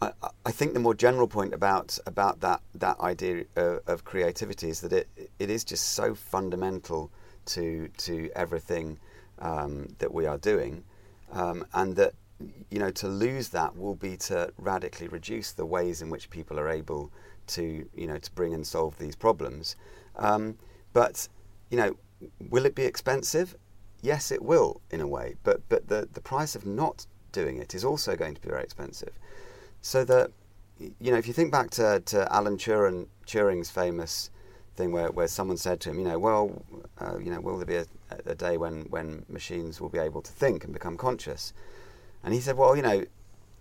I, 0.01 0.11
I, 0.45 0.51
think 0.51 0.73
the 0.73 0.79
more 0.79 0.93
general 0.93 1.27
point 1.27 1.53
about 1.53 1.97
about 2.05 2.41
that 2.41 2.61
that 2.75 2.99
idea 2.99 3.45
of, 3.55 3.79
of, 3.87 4.03
creativity 4.03 4.69
is 4.69 4.81
that 4.81 4.93
it 4.93 5.07
it 5.39 5.49
is 5.49 5.63
just 5.63 5.89
so 5.93 6.13
fundamental 6.15 7.11
to 7.47 7.87
to 7.97 8.29
everything 8.35 8.99
um, 9.39 9.95
that 9.99 10.13
we 10.13 10.25
are 10.25 10.37
doing, 10.37 10.83
um, 11.31 11.65
and 11.73 11.95
that 11.95 12.13
you 12.69 12.79
know 12.79 12.91
to 12.91 13.07
lose 13.07 13.49
that 13.49 13.75
will 13.77 13.95
be 13.95 14.17
to 14.17 14.51
radically 14.57 15.07
reduce 15.07 15.51
the 15.51 15.65
ways 15.65 16.01
in 16.01 16.09
which 16.09 16.29
people 16.29 16.59
are 16.59 16.69
able 16.69 17.11
to 17.47 17.87
you 17.95 18.07
know 18.07 18.17
to 18.17 18.31
bring 18.31 18.53
and 18.53 18.65
solve 18.65 18.97
these 18.97 19.15
problems. 19.15 19.75
Um, 20.15 20.57
but 20.93 21.27
you 21.69 21.77
know, 21.77 21.95
will 22.49 22.65
it 22.65 22.75
be 22.75 22.83
expensive? 22.83 23.55
Yes, 24.01 24.31
it 24.31 24.41
will 24.41 24.81
in 24.89 25.01
a 25.01 25.07
way. 25.07 25.35
But 25.43 25.61
but 25.69 25.87
the 25.87 26.07
the 26.11 26.21
price 26.21 26.55
of 26.55 26.65
not 26.65 27.05
doing 27.31 27.57
it 27.57 27.73
is 27.73 27.85
also 27.85 28.15
going 28.15 28.35
to 28.35 28.41
be 28.41 28.49
very 28.49 28.63
expensive. 28.63 29.13
So 29.81 30.03
that 30.05 30.31
you 30.99 31.11
know, 31.11 31.17
if 31.17 31.27
you 31.27 31.33
think 31.33 31.51
back 31.51 31.69
to, 31.71 32.01
to 32.05 32.33
Alan 32.33 32.57
Turing, 32.57 33.07
Turing's 33.27 33.69
famous 33.69 34.29
thing 34.75 34.91
where, 34.91 35.11
where 35.11 35.27
someone 35.27 35.57
said 35.57 35.79
to 35.81 35.91
him, 35.91 35.99
you 35.99 36.05
know, 36.05 36.17
well, 36.17 36.63
uh, 36.99 37.17
you 37.17 37.31
know, 37.31 37.39
will 37.39 37.57
there 37.57 37.65
be 37.65 37.75
a, 37.75 37.85
a, 38.25 38.35
day 38.35 38.57
when, 38.57 38.83
when 38.83 39.25
machines 39.29 39.79
will 39.79 39.89
be 39.89 39.99
able 39.99 40.21
to 40.21 40.31
think 40.31 40.63
and 40.63 40.73
become 40.73 40.97
conscious? 40.97 41.53
And 42.23 42.33
he 42.33 42.39
said, 42.39 42.57
well, 42.57 42.75
you 42.75 42.81
know, 42.81 43.05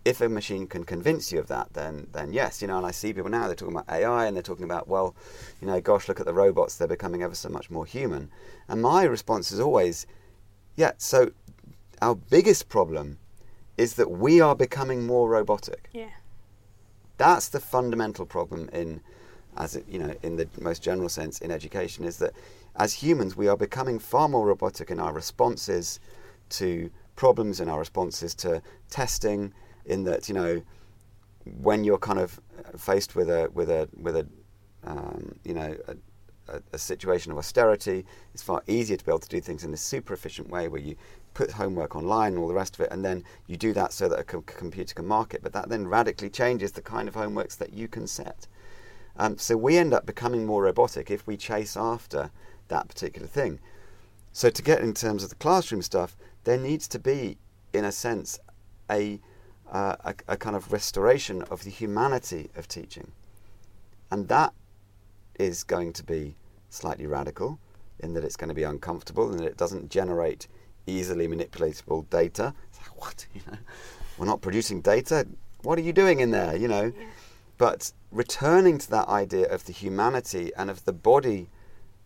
if 0.05 0.21
a 0.21 0.29
machine 0.29 0.67
can 0.67 0.85
convince 0.85 1.31
you 1.31 1.39
of 1.39 1.49
that, 1.49 1.75
then 1.75 2.07
then 2.13 2.33
yes, 2.33 2.63
you 2.63 2.69
know. 2.69 2.79
And 2.79 2.87
I 2.87 2.91
see 2.91 3.13
people 3.13 3.31
now 3.31 3.47
they're 3.47 3.55
talking 3.55 3.75
about 3.75 3.89
AI 3.89 4.27
and 4.27 4.37
they're 4.37 4.43
talking 4.43 4.65
about, 4.65 4.89
well, 4.89 5.15
you 5.61 5.67
know, 5.67 5.81
gosh, 5.81 6.09
look 6.09 6.21
at 6.21 6.27
the 6.27 6.35
robots; 6.35 6.77
they're 6.77 6.89
becoming 6.89 7.23
ever 7.23 7.35
so 7.35 7.49
much 7.49 7.71
more 7.71 7.85
human. 7.85 8.31
And 8.69 8.81
my 8.81 9.05
response 9.05 9.53
is 9.53 9.61
always, 9.61 10.07
yeah. 10.77 10.93
So 10.97 11.33
our 12.01 12.15
biggest 12.15 12.69
problem 12.69 13.19
is 13.77 13.95
that 13.95 14.11
we 14.11 14.41
are 14.41 14.55
becoming 14.55 15.07
more 15.07 15.29
robotic. 15.29 15.89
Yeah. 15.93 16.11
That's 17.19 17.49
the 17.49 17.61
fundamental 17.61 18.25
problem 18.25 18.71
in, 18.73 19.01
as 19.57 19.77
it, 19.77 19.85
you 19.87 19.99
know, 19.99 20.15
in 20.23 20.37
the 20.37 20.49
most 20.59 20.83
general 20.83 21.11
sense 21.11 21.41
in 21.41 21.51
education, 21.51 22.05
is 22.05 22.17
that 22.19 22.33
as 22.77 22.95
humans 22.95 23.37
we 23.37 23.49
are 23.49 23.57
becoming 23.57 23.99
far 23.99 24.29
more 24.29 24.47
robotic 24.47 24.91
in 24.91 24.99
our 24.99 25.13
responses 25.13 26.01
to 26.51 26.91
problems, 27.17 27.61
in 27.61 27.69
our 27.69 27.79
responses 27.79 28.35
to 28.37 28.63
testing. 28.89 29.53
In 29.85 30.05
that, 30.05 30.29
you 30.29 30.35
know, 30.35 30.63
when 31.61 31.85
you're 31.85 31.99
kind 31.99 32.19
of 32.19 32.41
faced 32.77 33.17
with 33.17 33.31
a 33.31 33.51
with 33.55 33.71
a 33.71 33.89
with 33.97 34.17
a 34.17 34.27
um, 34.85 35.39
you 35.45 35.55
know 35.55 35.77
a, 35.89 36.55
a, 36.55 36.63
a, 36.73 36.79
situation 36.79 37.33
of 37.33 37.39
austerity, 37.39 38.05
it's 38.33 38.43
far 38.43 38.63
easier 38.67 38.97
to 38.97 39.05
be 39.05 39.11
able 39.11 39.19
to 39.19 39.29
do 39.29 39.41
things 39.41 39.65
in 39.65 39.73
a 39.75 39.77
super 39.77 40.15
efficient 40.15 40.49
way 40.49 40.69
where 40.69 40.81
you 40.81 40.97
put 41.35 41.51
homework 41.51 41.95
online 41.97 42.33
and 42.33 42.39
all 42.39 42.49
the 42.49 42.55
rest 42.55 42.75
of 42.75 42.81
it, 42.81 42.93
and 42.93 43.05
then 43.05 43.25
you 43.47 43.57
do 43.57 43.73
that 43.73 43.93
so 43.93 44.09
that 44.09 44.19
a 44.19 44.25
co- 44.25 44.43
computer 44.43 44.95
can 44.95 45.07
mark 45.07 45.35
it. 45.35 45.43
But 45.43 45.53
that 45.53 45.69
then 45.69 45.87
radically 45.87 46.31
changes 46.31 46.73
the 46.73 46.83
kind 46.83 47.09
of 47.09 47.15
homeworks 47.15 47.57
that 47.59 47.73
you 47.73 47.89
can 47.89 48.07
set. 48.07 48.47
Um, 49.17 49.37
so 49.39 49.57
we 49.57 49.77
end 49.77 49.93
up 49.93 50.07
becoming 50.07 50.47
more 50.47 50.63
robotic 50.63 51.11
if 51.11 51.27
we 51.27 51.37
chase 51.37 51.77
after 51.77 52.31
that 52.69 52.89
particular 52.89 53.27
thing. 53.27 53.61
So 54.33 54.49
to 54.49 54.63
get 54.63 54.81
in 54.81 54.95
terms 54.95 55.23
of 55.25 55.31
the 55.31 55.37
classroom 55.37 55.83
stuff, 55.83 56.17
there 56.45 56.57
needs 56.57 56.89
to 56.89 56.99
be, 56.99 57.37
in 57.73 57.85
a 57.85 57.93
sense, 57.93 58.39
a, 58.91 59.21
uh, 59.71 59.97
a, 60.05 60.15
a 60.29 60.37
kind 60.37 60.57
of 60.57 60.73
restoration 60.73 61.43
of 61.43 61.65
the 61.65 61.71
humanity 61.71 62.51
of 62.57 62.69
teaching, 62.69 63.13
and 64.11 64.29
that 64.29 64.53
is 65.39 65.65
going 65.65 65.93
to 65.95 66.05
be 66.05 66.35
slightly 66.69 67.07
radical 67.07 67.59
in 68.01 68.15
that 68.15 68.25
it's 68.25 68.37
going 68.37 68.49
to 68.49 68.55
be 68.55 68.63
uncomfortable 68.63 69.31
and 69.31 69.39
that 69.39 69.47
it 69.47 69.57
doesn't 69.57 69.91
generate 69.91 70.49
easily 70.87 71.29
manipulatable 71.29 72.09
data. 72.11 72.55
It's 72.69 72.81
like, 72.81 73.01
what? 73.01 73.27
You 73.35 73.41
know, 73.51 73.59
we're 74.19 74.27
not 74.27 74.41
producing 74.41 74.81
data. 74.81 75.27
What 75.63 75.79
are 75.79 75.83
you 75.83 75.93
doing 75.93 76.21
in 76.21 76.31
there? 76.31 76.57
You 76.57 76.69
know, 76.69 76.85
yeah. 76.85 77.07
but 77.59 77.93
returning 78.11 78.79
to 78.79 78.91
that 78.91 79.09
idea 79.09 79.49
of 79.49 79.65
the 79.65 79.73
humanity 79.73 80.53
and 80.57 80.69
of 80.69 80.85
the 80.85 80.93
body 80.93 81.49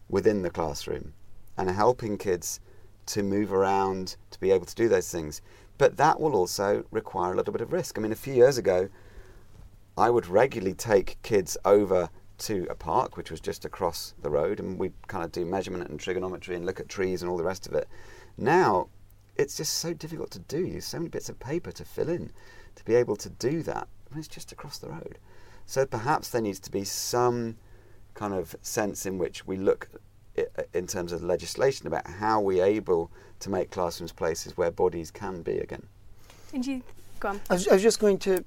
within 0.09 0.42
the 0.42 0.50
classroom, 0.50 1.12
and 1.57 1.70
helping 1.70 2.18
kids 2.18 2.61
to 3.07 3.22
move 3.22 3.53
around 3.53 4.16
to 4.31 4.40
be 4.40 4.50
able 4.50 4.66
to 4.66 4.74
do 4.74 4.88
those 4.88 5.11
things. 5.11 5.40
But 5.76 5.96
that 5.96 6.20
will 6.20 6.34
also 6.34 6.84
require 6.90 7.32
a 7.32 7.37
little 7.37 7.52
bit 7.52 7.62
of 7.62 7.72
risk. 7.72 7.98
I 7.98 8.02
mean, 8.02 8.12
a 8.12 8.16
few 8.16 8.34
years 8.34 8.58
ago, 8.58 8.88
I 9.96 10.10
would 10.10 10.26
regularly 10.26 10.74
take 10.74 11.20
kids 11.22 11.56
over 11.64 12.10
to 12.37 12.66
a 12.68 12.74
park, 12.74 13.16
which 13.16 13.30
was 13.30 13.40
just 13.40 13.64
across 13.64 14.14
the 14.20 14.30
road, 14.30 14.58
and 14.60 14.78
we'd 14.78 14.94
kind 15.06 15.24
of 15.24 15.32
do 15.32 15.44
measurement 15.44 15.88
and 15.88 15.98
trigonometry 15.98 16.56
and 16.56 16.66
look 16.66 16.80
at 16.80 16.88
trees 16.88 17.22
and 17.22 17.30
all 17.30 17.37
the 17.37 17.44
rest 17.44 17.66
of 17.66 17.74
it. 17.74 17.88
Now, 18.37 18.88
it's 19.37 19.56
just 19.56 19.74
so 19.74 19.92
difficult 19.92 20.30
to 20.32 20.40
do. 20.40 20.68
There's 20.70 20.84
so 20.84 20.98
many 20.98 21.08
bits 21.08 21.28
of 21.28 21.38
paper 21.38 21.72
to 21.72 21.84
fill 21.84 22.08
in 22.08 22.32
to 22.76 22.84
be 22.84 22.94
able 22.94 23.16
to 23.16 23.30
do 23.30 23.62
that 23.62 23.88
when 24.08 24.18
it's 24.18 24.28
just 24.28 24.52
across 24.52 24.78
the 24.78 24.90
road. 24.90 25.18
So 25.66 25.87
perhaps 25.87 26.28
there 26.28 26.42
needs 26.42 26.60
to 26.60 26.70
be 26.70 26.84
some 26.84 27.56
kind 28.14 28.34
of 28.34 28.54
sense 28.62 29.06
in 29.06 29.18
which 29.18 29.46
we 29.46 29.56
look 29.56 29.88
in 30.72 30.86
terms 30.86 31.12
of 31.12 31.22
legislation 31.22 31.86
about 31.86 32.06
how 32.06 32.40
we're 32.40 32.64
able 32.64 33.10
to 33.40 33.50
make 33.50 33.70
classrooms 33.70 34.12
places 34.12 34.56
where 34.56 34.70
bodies 34.70 35.10
can 35.10 35.42
be 35.42 35.58
again. 35.58 35.86
And 36.52 36.66
you 36.66 36.82
go 37.20 37.30
on. 37.30 37.40
I 37.50 37.54
was, 37.54 37.68
I 37.68 37.74
was 37.74 37.82
just 37.82 38.00
going 38.00 38.18
to 38.20 38.44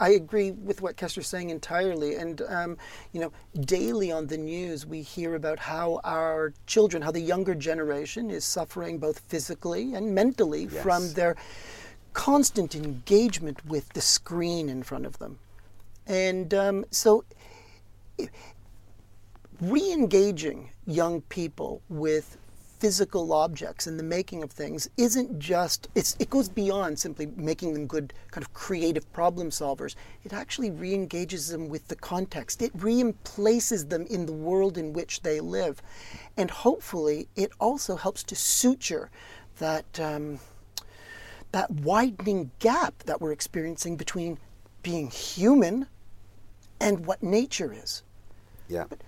I 0.00 0.10
agree 0.10 0.52
with 0.52 0.80
what 0.80 0.96
Kester's 0.96 1.26
saying 1.26 1.50
entirely. 1.50 2.16
And, 2.16 2.40
um, 2.48 2.78
you 3.12 3.20
know, 3.20 3.32
daily 3.60 4.10
on 4.10 4.26
the 4.26 4.38
news, 4.38 4.86
we 4.86 5.02
hear 5.02 5.34
about 5.34 5.58
how 5.58 6.00
our 6.04 6.52
children, 6.66 7.02
how 7.02 7.10
the 7.10 7.20
younger 7.20 7.54
generation 7.54 8.30
is 8.30 8.44
suffering 8.44 8.98
both 8.98 9.20
physically 9.20 9.94
and 9.94 10.14
mentally 10.14 10.68
yes. 10.72 10.82
from 10.82 11.12
their 11.12 11.36
constant 12.12 12.74
engagement 12.74 13.64
with 13.66 13.88
the 13.90 14.00
screen 14.00 14.68
in 14.68 14.82
front 14.82 15.04
of 15.06 15.18
them. 15.18 15.38
And 16.06 16.54
um, 16.54 16.84
so, 16.90 17.24
re 19.70 19.92
engaging 19.92 20.70
young 20.86 21.20
people 21.22 21.82
with 21.88 22.36
physical 22.84 23.32
objects 23.32 23.86
and 23.86 23.98
the 23.98 24.02
making 24.02 24.42
of 24.42 24.50
things 24.50 24.90
isn't 24.98 25.38
just 25.38 25.88
it's 25.94 26.16
it 26.18 26.28
goes 26.28 26.50
beyond 26.50 26.98
simply 26.98 27.26
making 27.36 27.72
them 27.72 27.86
good 27.86 28.12
kind 28.30 28.44
of 28.44 28.52
creative 28.52 29.10
problem 29.12 29.48
solvers. 29.48 29.94
It 30.22 30.34
actually 30.34 30.70
re-engages 30.70 31.48
them 31.48 31.70
with 31.70 31.88
the 31.88 31.96
context. 31.96 32.60
It 32.60 32.72
re-emplaces 32.74 33.86
them 33.86 34.06
in 34.10 34.26
the 34.26 34.34
world 34.34 34.76
in 34.76 34.92
which 34.92 35.22
they 35.22 35.40
live. 35.40 35.80
And 36.36 36.50
hopefully 36.50 37.28
it 37.36 37.52
also 37.58 37.96
helps 37.96 38.22
to 38.24 38.36
suture 38.36 39.10
that 39.58 39.98
um, 39.98 40.40
that 41.52 41.70
widening 41.70 42.50
gap 42.58 43.02
that 43.04 43.20
we're 43.20 43.32
experiencing 43.32 43.96
between 43.96 44.36
being 44.82 45.08
human 45.08 45.86
and 46.80 47.06
what 47.06 47.22
nature 47.22 47.72
is. 47.72 48.02
Yeah. 48.68 48.84
But 48.88 48.98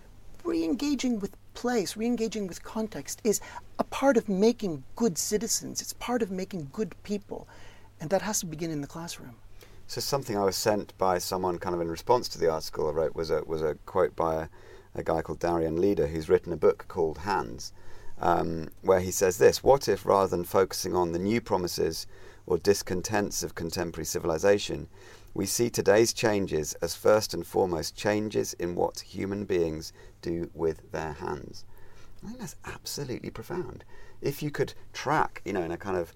re-engaging 0.47 1.19
with 1.19 1.37
place, 1.55 1.97
re-engaging 1.97 2.47
with 2.47 2.63
context, 2.63 3.21
is 3.25 3.41
a 3.79 3.85
part 3.85 4.17
of 4.17 4.29
making 4.29 4.85
good 4.95 5.19
citizens. 5.19 5.81
It's 5.81 5.93
part 5.95 6.23
of 6.23 6.31
making 6.31 6.71
good 6.73 6.95
people. 7.03 7.49
And 8.01 8.11
that 8.11 8.23
has 8.23 8.41
to 8.41 8.47
begin 8.47 8.71
in 8.71 8.81
the 8.81 8.87
classroom. 8.87 9.37
So 9.89 10.01
something 10.01 10.37
I 10.37 10.45
was 10.45 10.57
sent 10.57 10.97
by 10.99 11.19
someone 11.19 11.59
kind 11.59 11.75
of 11.75 11.81
in 11.81 11.89
response 11.89 12.29
to 12.29 12.39
the 12.39 12.51
article 12.51 12.89
I 12.89 12.93
wrote 12.93 13.15
was 13.15 13.31
a, 13.31 13.43
was 13.45 13.63
a 13.63 13.77
quote 13.87 14.17
by 14.17 14.35
a, 14.35 14.49
a 14.95 15.03
guy 15.03 15.23
called 15.23 15.39
Darian 15.39 15.81
Leader, 15.81 16.07
who's 16.07 16.29
written 16.29 16.53
a 16.53 16.57
book 16.57 16.87
called 16.89 17.19
Hands, 17.19 17.73
um, 18.21 18.69
where 18.83 19.01
he 19.01 19.11
says 19.11 19.39
this 19.39 19.63
What 19.63 19.89
if 19.89 20.05
rather 20.05 20.29
than 20.29 20.45
focusing 20.45 20.95
on 20.95 21.13
the 21.13 21.19
new 21.19 21.41
promises 21.41 22.07
or 22.47 22.59
discontents 22.59 23.43
of 23.43 23.55
contemporary 23.55 24.07
civilization, 24.07 24.89
we 25.37 25.46
see 25.46 25.68
today's 25.68 26.14
changes 26.14 26.75
as 26.81 26.94
first 26.94 27.35
and 27.35 27.46
foremost 27.46 27.94
changes 27.94 28.55
in 28.55 28.75
what 28.75 29.01
human 29.01 29.44
beings 29.44 29.92
do 30.22 30.51
with 30.55 30.90
their 30.92 31.12
hands? 31.12 31.64
I 32.25 32.29
think 32.29 32.40
that's 32.40 32.57
absolutely 32.64 33.29
profound. 33.31 33.85
If 34.22 34.42
you 34.42 34.51
could 34.51 34.72
track, 34.94 35.42
you 35.44 35.53
know, 35.53 35.62
in 35.62 35.70
a 35.70 35.77
kind 35.77 35.99
of 35.99 36.14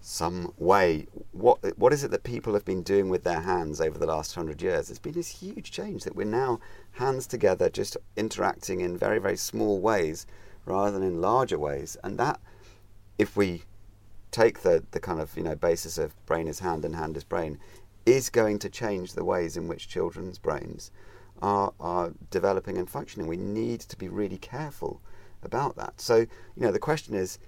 some 0.00 0.54
way, 0.56 1.08
what 1.32 1.76
what 1.76 1.92
is 1.92 2.04
it 2.04 2.10
that 2.12 2.22
people 2.22 2.54
have 2.54 2.64
been 2.64 2.82
doing 2.82 3.08
with 3.08 3.24
their 3.24 3.40
hands 3.40 3.80
over 3.80 3.98
the 3.98 4.06
last 4.06 4.34
hundred 4.34 4.62
years? 4.62 4.88
It's 4.88 5.00
been 5.00 5.12
this 5.12 5.40
huge 5.42 5.72
change 5.72 6.04
that 6.04 6.14
we're 6.14 6.24
now 6.24 6.60
hands 6.92 7.26
together, 7.26 7.68
just 7.68 7.96
interacting 8.16 8.80
in 8.80 8.96
very 8.96 9.18
very 9.18 9.36
small 9.36 9.80
ways 9.80 10.26
rather 10.64 10.92
than 10.92 11.02
in 11.02 11.20
larger 11.20 11.58
ways, 11.58 11.96
and 12.04 12.16
that, 12.18 12.40
if 13.18 13.36
we 13.36 13.64
take 14.30 14.60
the 14.60 14.84
the 14.92 15.00
kind 15.00 15.20
of 15.20 15.36
you 15.36 15.42
know 15.42 15.56
basis 15.56 15.98
of 15.98 16.14
brain 16.26 16.46
is 16.46 16.60
hand 16.60 16.84
and 16.84 16.94
hand 16.94 17.16
is 17.16 17.24
brain, 17.24 17.58
is 18.06 18.30
going 18.30 18.58
to 18.60 18.70
change 18.70 19.12
the 19.12 19.24
ways 19.24 19.56
in 19.56 19.68
which 19.68 19.88
children's 19.88 20.38
brains 20.38 20.90
are 21.42 21.72
are 21.80 22.12
developing 22.30 22.78
and 22.78 22.88
functioning. 22.88 23.26
We 23.26 23.36
need 23.36 23.80
to 23.80 23.96
be 23.96 24.08
really 24.08 24.38
careful 24.38 25.00
about 25.42 25.76
that. 25.76 26.00
So 26.00 26.16
you 26.16 26.28
know 26.56 26.72
the 26.72 26.78
question 26.78 27.14
is, 27.14 27.38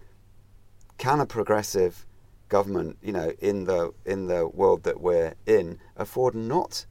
can 0.99 1.21
a 1.21 1.27
progressive 1.27 2.07
government, 2.53 2.99
you 3.03 3.13
know, 3.13 3.33
in 3.41 3.65
the 3.65 3.93
in 4.05 4.27
the 4.27 4.47
world 4.47 4.83
that 4.83 5.01
we're 5.01 5.35
in, 5.47 5.79
afford 5.97 6.35
not 6.35 6.85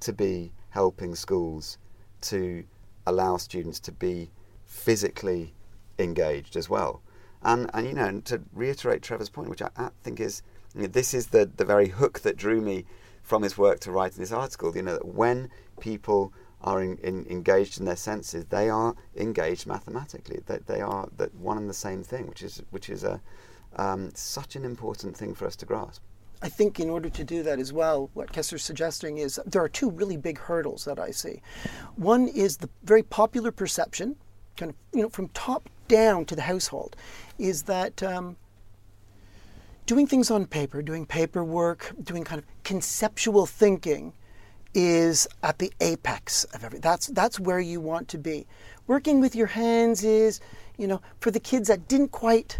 to 0.00 0.14
be 0.14 0.50
helping 0.70 1.14
schools 1.14 1.76
to 2.22 2.64
allow 3.06 3.36
students 3.36 3.78
to 3.80 3.92
be 3.92 4.30
physically 4.64 5.54
engaged 5.98 6.56
as 6.56 6.70
well. 6.70 7.02
And 7.42 7.70
and 7.74 7.86
you 7.86 7.92
know, 7.92 8.06
and 8.06 8.24
to 8.24 8.40
reiterate 8.54 9.02
Trevor's 9.02 9.28
point, 9.28 9.50
which 9.50 9.60
I, 9.60 9.68
I 9.76 9.90
think 10.02 10.20
is 10.20 10.42
this 10.74 11.14
is 11.14 11.28
the 11.28 11.50
the 11.56 11.64
very 11.64 11.88
hook 11.88 12.20
that 12.20 12.36
drew 12.36 12.60
me 12.60 12.84
from 13.22 13.42
his 13.42 13.56
work 13.56 13.80
to 13.80 13.90
writing 13.90 14.18
this 14.18 14.32
article. 14.32 14.74
You 14.76 14.82
know, 14.82 14.94
that 14.94 15.06
when 15.06 15.50
people 15.80 16.32
are 16.60 16.82
in, 16.82 16.96
in, 16.98 17.26
engaged 17.26 17.78
in 17.78 17.84
their 17.84 17.96
senses, 17.96 18.46
they 18.46 18.70
are 18.70 18.94
engaged 19.16 19.66
mathematically. 19.66 20.40
That 20.46 20.66
they, 20.66 20.74
they 20.74 20.80
are 20.80 21.08
that 21.16 21.34
one 21.34 21.58
and 21.58 21.68
the 21.68 21.74
same 21.74 22.02
thing, 22.02 22.26
which 22.26 22.42
is 22.42 22.62
which 22.70 22.88
is 22.88 23.04
a 23.04 23.20
um, 23.76 24.10
such 24.14 24.56
an 24.56 24.64
important 24.64 25.16
thing 25.16 25.34
for 25.34 25.46
us 25.46 25.56
to 25.56 25.66
grasp. 25.66 26.02
I 26.42 26.48
think 26.48 26.78
in 26.78 26.90
order 26.90 27.08
to 27.08 27.24
do 27.24 27.42
that 27.42 27.58
as 27.58 27.72
well, 27.72 28.10
what 28.12 28.32
Kessler's 28.32 28.62
suggesting 28.62 29.16
is 29.18 29.40
there 29.46 29.62
are 29.62 29.68
two 29.68 29.90
really 29.90 30.18
big 30.18 30.38
hurdles 30.38 30.84
that 30.84 30.98
I 30.98 31.10
see. 31.10 31.40
One 31.96 32.28
is 32.28 32.58
the 32.58 32.68
very 32.82 33.02
popular 33.02 33.50
perception, 33.50 34.16
kind 34.56 34.70
of 34.70 34.76
you 34.92 35.02
know 35.02 35.08
from 35.08 35.28
top 35.28 35.68
down 35.88 36.24
to 36.26 36.36
the 36.36 36.42
household, 36.42 36.96
is 37.38 37.62
that 37.62 38.02
um, 38.02 38.36
doing 39.86 40.06
things 40.06 40.30
on 40.30 40.46
paper, 40.46 40.82
doing 40.82 41.06
paperwork, 41.06 41.92
doing 42.02 42.24
kind 42.24 42.38
of 42.38 42.46
conceptual 42.64 43.46
thinking, 43.46 44.12
is 44.74 45.28
at 45.42 45.58
the 45.58 45.72
apex 45.80 46.44
of 46.44 46.64
everything. 46.64 46.80
That's 46.82 47.06
that's 47.08 47.38
where 47.38 47.60
you 47.60 47.80
want 47.80 48.08
to 48.08 48.18
be. 48.18 48.46
Working 48.86 49.20
with 49.20 49.36
your 49.36 49.46
hands 49.46 50.02
is, 50.04 50.40
you 50.76 50.86
know, 50.86 51.00
for 51.20 51.30
the 51.30 51.40
kids 51.40 51.68
that 51.68 51.86
didn't 51.86 52.10
quite 52.10 52.58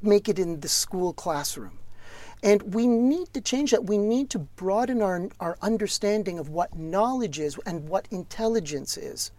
make 0.00 0.28
it 0.28 0.38
in 0.38 0.60
the 0.60 0.68
school 0.68 1.12
classroom. 1.12 1.78
And 2.42 2.74
we 2.74 2.86
need 2.86 3.34
to 3.34 3.40
change 3.40 3.72
that. 3.72 3.84
We 3.84 3.98
need 3.98 4.30
to 4.30 4.38
broaden 4.38 5.02
our, 5.02 5.28
our 5.40 5.58
understanding 5.60 6.38
of 6.38 6.48
what 6.48 6.74
knowledge 6.78 7.38
is 7.38 7.58
and 7.66 7.88
what 7.88 8.08
intelligence 8.10 8.96
is. 8.96 9.30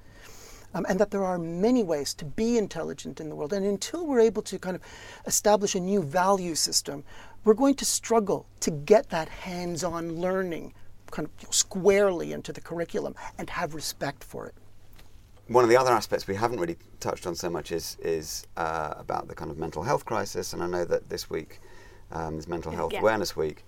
Um, 0.73 0.85
and 0.87 0.99
that 0.99 1.11
there 1.11 1.23
are 1.23 1.37
many 1.37 1.83
ways 1.83 2.13
to 2.13 2.25
be 2.25 2.57
intelligent 2.57 3.19
in 3.19 3.27
the 3.27 3.35
world. 3.35 3.51
And 3.51 3.65
until 3.65 4.05
we're 4.07 4.21
able 4.21 4.41
to 4.43 4.57
kind 4.57 4.75
of 4.75 4.81
establish 5.25 5.75
a 5.75 5.79
new 5.81 6.01
value 6.01 6.55
system, 6.55 7.03
we're 7.43 7.55
going 7.55 7.75
to 7.75 7.85
struggle 7.85 8.45
to 8.61 8.71
get 8.71 9.09
that 9.09 9.27
hands 9.27 9.83
on 9.83 10.21
learning 10.21 10.73
kind 11.11 11.27
of 11.27 11.53
squarely 11.53 12.31
into 12.31 12.53
the 12.53 12.61
curriculum 12.61 13.15
and 13.37 13.49
have 13.49 13.75
respect 13.75 14.23
for 14.23 14.47
it 14.47 14.55
one 15.51 15.65
of 15.65 15.69
the 15.69 15.77
other 15.77 15.91
aspects 15.91 16.27
we 16.27 16.35
haven't 16.35 16.59
really 16.59 16.77
touched 16.99 17.27
on 17.27 17.35
so 17.35 17.49
much 17.49 17.71
is 17.71 17.97
is 18.01 18.47
uh, 18.57 18.93
about 18.97 19.27
the 19.27 19.35
kind 19.35 19.51
of 19.51 19.57
mental 19.57 19.83
health 19.83 20.05
crisis, 20.05 20.53
and 20.53 20.63
I 20.63 20.67
know 20.67 20.85
that 20.85 21.09
this 21.09 21.29
week 21.29 21.59
um, 22.11 22.39
is 22.39 22.47
Mental 22.47 22.71
Health 22.71 22.93
yeah. 22.93 22.99
Awareness 22.99 23.35
Week, 23.35 23.65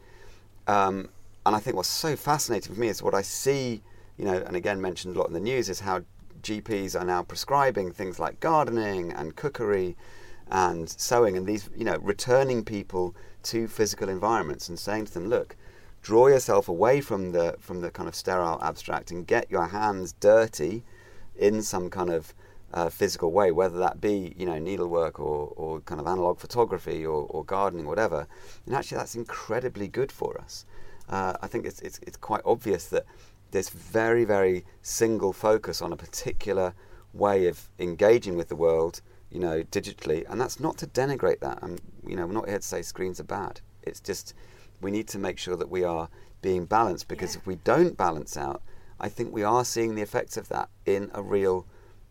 um, 0.68 1.10
and 1.46 1.56
I 1.56 1.60
think 1.60 1.76
what's 1.76 1.90
so 1.90 2.16
fascinating 2.16 2.74
for 2.74 2.80
me 2.80 2.88
is 2.88 3.04
what 3.04 3.14
I 3.14 3.22
see, 3.22 3.82
you 4.18 4.26
know, 4.26 4.42
and 4.48 4.56
again 4.56 4.82
mentioned 4.82 5.16
a 5.16 5.20
lot 5.20 5.28
in 5.28 5.34
the 5.34 5.42
news 5.42 5.70
is 5.70 5.82
how 5.82 6.02
GPs 6.44 7.00
are 7.00 7.06
now 7.06 7.24
prescribing 7.24 7.92
things 7.92 8.20
like 8.20 8.40
gardening 8.40 9.12
and 9.12 9.36
cookery 9.36 9.96
and 10.50 10.90
sewing, 10.90 11.38
and 11.38 11.48
these, 11.48 11.70
you 11.76 11.86
know, 11.86 11.98
returning 12.02 12.64
people 12.64 13.16
to 13.44 13.68
physical 13.68 14.10
environments 14.10 14.70
and 14.70 14.78
saying 14.78 15.06
to 15.06 15.14
them, 15.14 15.30
look. 15.30 15.56
Draw 16.02 16.28
yourself 16.28 16.68
away 16.68 17.00
from 17.00 17.32
the 17.32 17.56
from 17.62 17.80
the 17.80 17.90
kind 17.90 18.10
of 18.10 18.16
sterile 18.16 18.60
abstract 18.62 19.10
and 19.10 19.26
get 19.26 19.50
your 19.50 19.68
hands 19.68 20.12
dirty 20.20 20.84
in 21.34 21.62
some 21.62 21.90
kind 21.90 22.10
of 22.10 22.34
uh, 22.74 22.90
physical 22.90 23.32
way, 23.32 23.52
whether 23.52 23.78
that 23.78 24.02
be 24.02 24.34
you 24.38 24.46
know 24.46 24.58
needlework 24.58 25.20
or, 25.20 25.54
or 25.56 25.80
kind 25.82 26.02
of 26.02 26.08
analog 26.08 26.40
photography 26.40 27.06
or, 27.06 27.28
or 27.30 27.46
gardening, 27.46 27.86
whatever. 27.86 28.28
And 28.66 28.76
actually, 28.76 28.98
that's 28.98 29.16
incredibly 29.16 29.88
good 29.88 30.12
for 30.12 30.40
us. 30.40 30.66
Uh, 31.10 31.34
I 31.42 31.48
think 31.48 31.66
it's, 31.66 31.82
it's 31.82 32.00
it's 32.00 32.18
quite 32.18 32.42
obvious 32.46 32.88
that 32.88 33.06
this 33.54 33.70
very 33.70 34.26
very 34.26 34.66
single 34.82 35.32
focus 35.32 35.82
on 35.82 35.94
a 35.94 35.98
particular 35.98 36.74
way 37.14 37.48
of 37.48 37.70
engaging 37.80 38.36
with 38.36 38.50
the 38.50 38.56
world, 38.56 39.02
you 39.30 39.40
know, 39.40 39.64
digitally, 39.64 40.26
and 40.30 40.42
that's 40.42 40.60
not 40.60 40.78
to 40.80 40.88
denigrate 40.88 41.40
that. 41.40 41.60
I'm 41.62 41.78
you 42.06 42.16
know 42.16 42.28
we're 42.28 42.34
not 42.34 42.50
here 42.50 42.60
to 42.60 42.68
say 42.68 42.82
screens 42.82 43.20
are 43.20 43.26
bad. 43.40 43.62
It's 43.84 44.00
just 44.00 44.34
we 44.82 44.92
need 44.92 45.08
to 45.10 45.18
make 45.18 45.38
sure 45.40 45.56
that 45.56 45.70
we 45.70 45.84
are 45.84 46.10
being 46.42 46.66
balanced 46.66 47.08
because 47.08 47.36
yeah. 47.36 47.40
if 47.40 47.48
we 47.48 47.56
don't 47.56 47.96
balance 47.96 48.36
out 48.36 48.62
I 49.04 49.10
think 49.10 49.34
we 49.34 49.44
are 49.44 49.66
seeing 49.66 49.96
the 49.96 50.02
effects 50.02 50.38
of 50.38 50.48
that 50.48 50.70
in 50.86 51.12
a 51.14 51.22
real, 51.22 51.66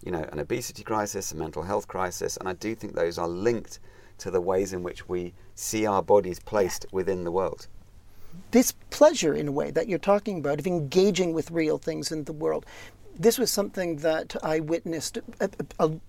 you 0.05 0.12
know, 0.12 0.28
an 0.31 0.38
obesity 0.38 0.83
crisis, 0.83 1.33
a 1.33 1.37
mental 1.37 1.62
health 1.62 1.88
crisis, 1.88 2.37
and 2.37 2.46
I 2.46 2.52
do 2.52 2.74
think 2.74 2.94
those 2.94 3.16
are 3.16 3.28
linked 3.28 3.81
to 4.18 4.31
the 4.31 4.42
ways 4.42 4.74
in 4.74 4.83
which 4.83 5.09
we 5.09 5.33
see 5.55 5.87
our 5.87 6.02
bodies 6.02 6.38
placed 6.38 6.85
within 6.92 7.24
the 7.24 7.33
world. 7.33 7.66
This 8.51 8.73
pleasure, 8.90 9.35
in 9.35 9.49
a 9.49 9.53
way, 9.53 9.71
that 9.71 9.88
you're 9.88 9.99
talking 9.99 10.38
about 10.38 10.59
of 10.59 10.66
engaging 10.66 11.33
with 11.33 11.51
real 11.51 11.79
things 11.79 12.12
in 12.12 12.25
the 12.25 12.33
world, 12.33 12.66
this 13.18 13.38
was 13.38 13.51
something 13.51 13.97
that 13.97 14.37
I 14.42 14.61
witnessed. 14.61 15.18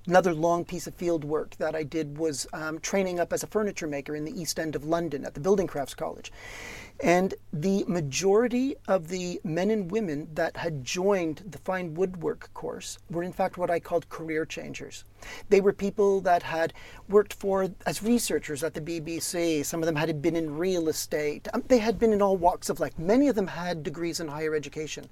Another 0.08 0.34
long 0.34 0.66
piece 0.66 0.88
of 0.88 0.96
field 0.96 1.24
work 1.24 1.56
that 1.58 1.76
I 1.76 1.84
did 1.84 2.18
was 2.18 2.48
um, 2.54 2.80
training 2.80 3.20
up 3.20 3.34
as 3.34 3.44
a 3.44 3.48
furniture 3.48 3.88
maker 3.88 4.16
in 4.16 4.26
the 4.26 4.40
East 4.40 4.60
End 4.60 4.76
of 4.76 4.86
London 4.86 5.26
at 5.26 5.34
the 5.34 5.40
Building 5.40 5.68
Crafts 5.68 5.94
College. 5.94 6.32
And 7.00 7.34
the 7.52 7.84
majority 7.88 8.76
of 8.88 9.10
the 9.10 9.42
men 9.44 9.70
and 9.72 9.92
women 9.92 10.30
that 10.34 10.58
had 10.58 10.86
joined 10.86 11.44
the 11.46 11.58
fine 11.58 11.96
woodwork 11.96 12.54
course 12.54 12.98
were, 13.10 13.24
in 13.24 13.34
fact, 13.34 13.58
what 13.58 13.70
I 13.70 13.80
called 13.80 14.10
career 14.10 14.46
changers. 14.46 15.04
They 15.50 15.60
were 15.60 15.74
people 15.74 16.22
that 16.22 16.44
had 16.44 16.74
worked 17.10 17.34
for 17.34 17.70
as 17.86 18.04
researchers 18.04 18.64
at 18.64 18.74
the 18.74 18.82
BBC. 18.82 19.66
Some 19.66 19.82
of 19.82 19.86
them 19.86 19.96
had 19.96 20.22
been 20.22 20.36
in 20.36 20.58
real 20.58 20.88
estate. 20.88 21.48
Um, 21.54 21.64
they 21.68 21.80
had 21.80 22.00
been 22.00 22.14
in 22.14 22.22
all 22.22 22.38
walks 22.38 22.70
of 22.70 22.80
life. 22.80 22.98
Many 22.98 23.28
of 23.28 23.36
them 23.36 23.48
had 23.48 23.84
degrees 23.84 24.20
in 24.20 24.28
higher 24.28 24.56
education. 24.56 25.10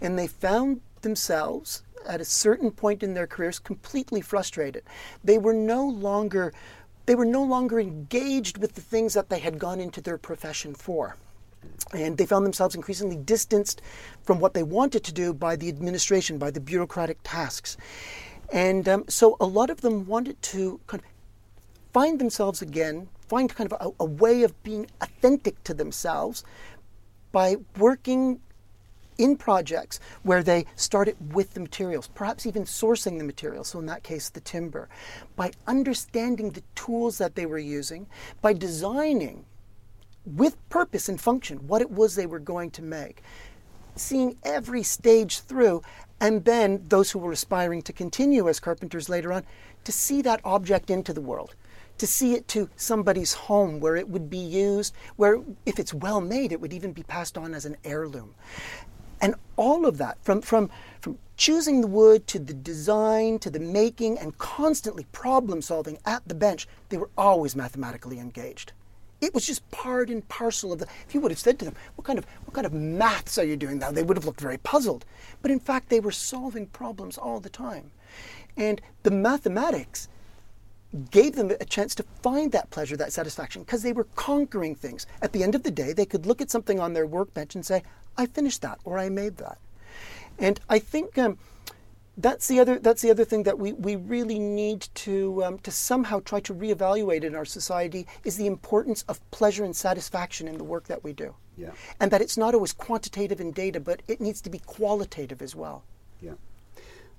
And 0.00 0.18
they 0.18 0.26
found 0.26 0.80
themselves 1.02 1.82
at 2.06 2.20
a 2.20 2.24
certain 2.24 2.70
point 2.70 3.02
in 3.02 3.14
their 3.14 3.26
careers 3.26 3.58
completely 3.58 4.20
frustrated. 4.20 4.82
They 5.22 5.38
were 5.38 5.52
no 5.52 5.86
longer 5.86 6.52
they 7.08 7.14
were 7.14 7.24
no 7.24 7.42
longer 7.42 7.80
engaged 7.80 8.58
with 8.58 8.74
the 8.74 8.82
things 8.82 9.14
that 9.14 9.30
they 9.30 9.38
had 9.38 9.58
gone 9.58 9.80
into 9.80 9.98
their 9.98 10.18
profession 10.18 10.74
for. 10.74 11.16
And 11.94 12.18
they 12.18 12.26
found 12.26 12.44
themselves 12.44 12.74
increasingly 12.74 13.16
distanced 13.16 13.80
from 14.22 14.40
what 14.40 14.52
they 14.52 14.62
wanted 14.62 15.04
to 15.04 15.12
do 15.14 15.32
by 15.32 15.56
the 15.56 15.70
administration, 15.70 16.36
by 16.36 16.50
the 16.50 16.60
bureaucratic 16.60 17.16
tasks. 17.24 17.78
And 18.52 18.86
um, 18.86 19.04
so 19.08 19.38
a 19.40 19.46
lot 19.46 19.70
of 19.70 19.80
them 19.80 20.04
wanted 20.04 20.40
to 20.52 20.80
kind 20.86 21.02
of 21.02 21.08
find 21.94 22.18
themselves 22.18 22.60
again, 22.60 23.08
find 23.26 23.48
kind 23.54 23.72
of 23.72 23.80
a, 23.80 24.04
a 24.04 24.06
way 24.06 24.42
of 24.42 24.62
being 24.62 24.86
authentic 25.00 25.64
to 25.64 25.72
themselves 25.72 26.44
by 27.32 27.56
working 27.78 28.38
in 29.18 29.36
projects 29.36 30.00
where 30.22 30.42
they 30.42 30.64
started 30.76 31.16
with 31.34 31.54
the 31.54 31.60
materials, 31.60 32.08
perhaps 32.08 32.46
even 32.46 32.64
sourcing 32.64 33.18
the 33.18 33.24
materials, 33.24 33.68
so 33.68 33.80
in 33.80 33.86
that 33.86 34.04
case, 34.04 34.28
the 34.28 34.40
timber, 34.40 34.88
by 35.36 35.52
understanding 35.66 36.50
the 36.50 36.62
tools 36.74 37.18
that 37.18 37.34
they 37.34 37.44
were 37.44 37.58
using, 37.58 38.06
by 38.40 38.52
designing 38.52 39.44
with 40.24 40.56
purpose 40.68 41.08
and 41.08 41.20
function 41.20 41.58
what 41.66 41.82
it 41.82 41.90
was 41.90 42.14
they 42.14 42.26
were 42.26 42.38
going 42.38 42.70
to 42.70 42.82
make, 42.82 43.22
seeing 43.96 44.36
every 44.44 44.82
stage 44.82 45.40
through, 45.40 45.82
and 46.20 46.44
then 46.44 46.84
those 46.88 47.10
who 47.10 47.18
were 47.18 47.32
aspiring 47.32 47.82
to 47.82 47.92
continue 47.92 48.48
as 48.48 48.60
carpenters 48.60 49.08
later 49.08 49.32
on, 49.32 49.44
to 49.84 49.92
see 49.92 50.22
that 50.22 50.40
object 50.44 50.90
into 50.90 51.12
the 51.12 51.20
world 51.20 51.54
to 51.98 52.06
see 52.06 52.34
it 52.34 52.46
to 52.48 52.70
somebody's 52.76 53.34
home 53.34 53.80
where 53.80 53.96
it 53.96 54.08
would 54.08 54.30
be 54.30 54.38
used, 54.38 54.94
where 55.16 55.40
if 55.66 55.78
it's 55.78 55.92
well 55.92 56.20
made, 56.20 56.52
it 56.52 56.60
would 56.60 56.72
even 56.72 56.92
be 56.92 57.02
passed 57.02 57.36
on 57.36 57.54
as 57.54 57.64
an 57.64 57.76
heirloom. 57.84 58.34
And 59.20 59.34
all 59.56 59.86
of 59.86 59.98
that, 59.98 60.18
from, 60.22 60.42
from, 60.42 60.70
from 61.00 61.18
choosing 61.36 61.80
the 61.80 61.86
wood 61.86 62.26
to 62.28 62.38
the 62.38 62.54
design 62.54 63.38
to 63.40 63.50
the 63.50 63.60
making 63.60 64.18
and 64.18 64.36
constantly 64.38 65.06
problem 65.12 65.62
solving 65.62 65.98
at 66.04 66.26
the 66.26 66.34
bench, 66.34 66.68
they 66.88 66.96
were 66.96 67.10
always 67.16 67.56
mathematically 67.56 68.18
engaged. 68.18 68.72
It 69.20 69.34
was 69.34 69.46
just 69.46 69.68
part 69.72 70.10
and 70.10 70.26
parcel 70.28 70.72
of 70.72 70.78
the. 70.78 70.86
If 71.06 71.14
you 71.14 71.20
would 71.20 71.32
have 71.32 71.40
said 71.40 71.58
to 71.58 71.64
them, 71.64 71.74
"What 71.96 72.06
kind 72.06 72.20
of 72.20 72.26
what 72.44 72.54
kind 72.54 72.66
of 72.66 72.72
maths 72.72 73.36
are 73.36 73.44
you 73.44 73.56
doing 73.56 73.78
now?" 73.78 73.90
they 73.90 74.04
would 74.04 74.16
have 74.16 74.24
looked 74.24 74.40
very 74.40 74.58
puzzled. 74.58 75.04
But 75.42 75.50
in 75.50 75.58
fact, 75.58 75.88
they 75.88 75.98
were 75.98 76.12
solving 76.12 76.66
problems 76.66 77.18
all 77.18 77.40
the 77.40 77.48
time, 77.48 77.90
and 78.56 78.80
the 79.02 79.10
mathematics 79.10 80.08
gave 81.10 81.36
them 81.36 81.50
a 81.50 81.64
chance 81.64 81.94
to 81.96 82.02
find 82.22 82.52
that 82.52 82.70
pleasure, 82.70 82.96
that 82.96 83.12
satisfaction, 83.12 83.62
because 83.62 83.82
they 83.82 83.92
were 83.92 84.06
conquering 84.14 84.74
things. 84.74 85.06
At 85.20 85.32
the 85.32 85.42
end 85.42 85.54
of 85.54 85.62
the 85.62 85.70
day, 85.70 85.92
they 85.92 86.06
could 86.06 86.26
look 86.26 86.40
at 86.40 86.50
something 86.50 86.80
on 86.80 86.94
their 86.94 87.06
workbench 87.06 87.54
and 87.54 87.64
say, 87.64 87.82
"I 88.16 88.26
finished 88.26 88.62
that," 88.62 88.78
or 88.84 88.98
"I 88.98 89.08
made 89.08 89.36
that." 89.38 89.58
And 90.38 90.60
I 90.68 90.78
think. 90.78 91.18
Um, 91.18 91.38
that's 92.20 92.48
the 92.48 92.58
other 92.58 92.80
that's 92.80 93.00
the 93.00 93.10
other 93.10 93.24
thing 93.24 93.44
that 93.44 93.60
we, 93.60 93.72
we 93.74 93.94
really 93.94 94.40
need 94.40 94.88
to 94.92 95.44
um, 95.44 95.58
to 95.60 95.70
somehow 95.70 96.18
try 96.18 96.40
to 96.40 96.52
reevaluate 96.52 97.22
in 97.22 97.36
our 97.36 97.44
society 97.44 98.08
is 98.24 98.36
the 98.36 98.48
importance 98.48 99.04
of 99.08 99.20
pleasure 99.30 99.64
and 99.64 99.76
satisfaction 99.76 100.48
in 100.48 100.58
the 100.58 100.64
work 100.64 100.88
that 100.88 101.04
we 101.04 101.12
do. 101.12 101.32
Yeah. 101.56 101.70
And 102.00 102.10
that 102.10 102.20
it's 102.20 102.36
not 102.36 102.54
always 102.54 102.72
quantitative 102.72 103.40
in 103.40 103.52
data, 103.52 103.80
but 103.80 104.02
it 104.08 104.20
needs 104.20 104.40
to 104.42 104.50
be 104.50 104.60
qualitative 104.60 105.42
as 105.42 105.54
well. 105.54 105.84
Yeah. 106.20 106.34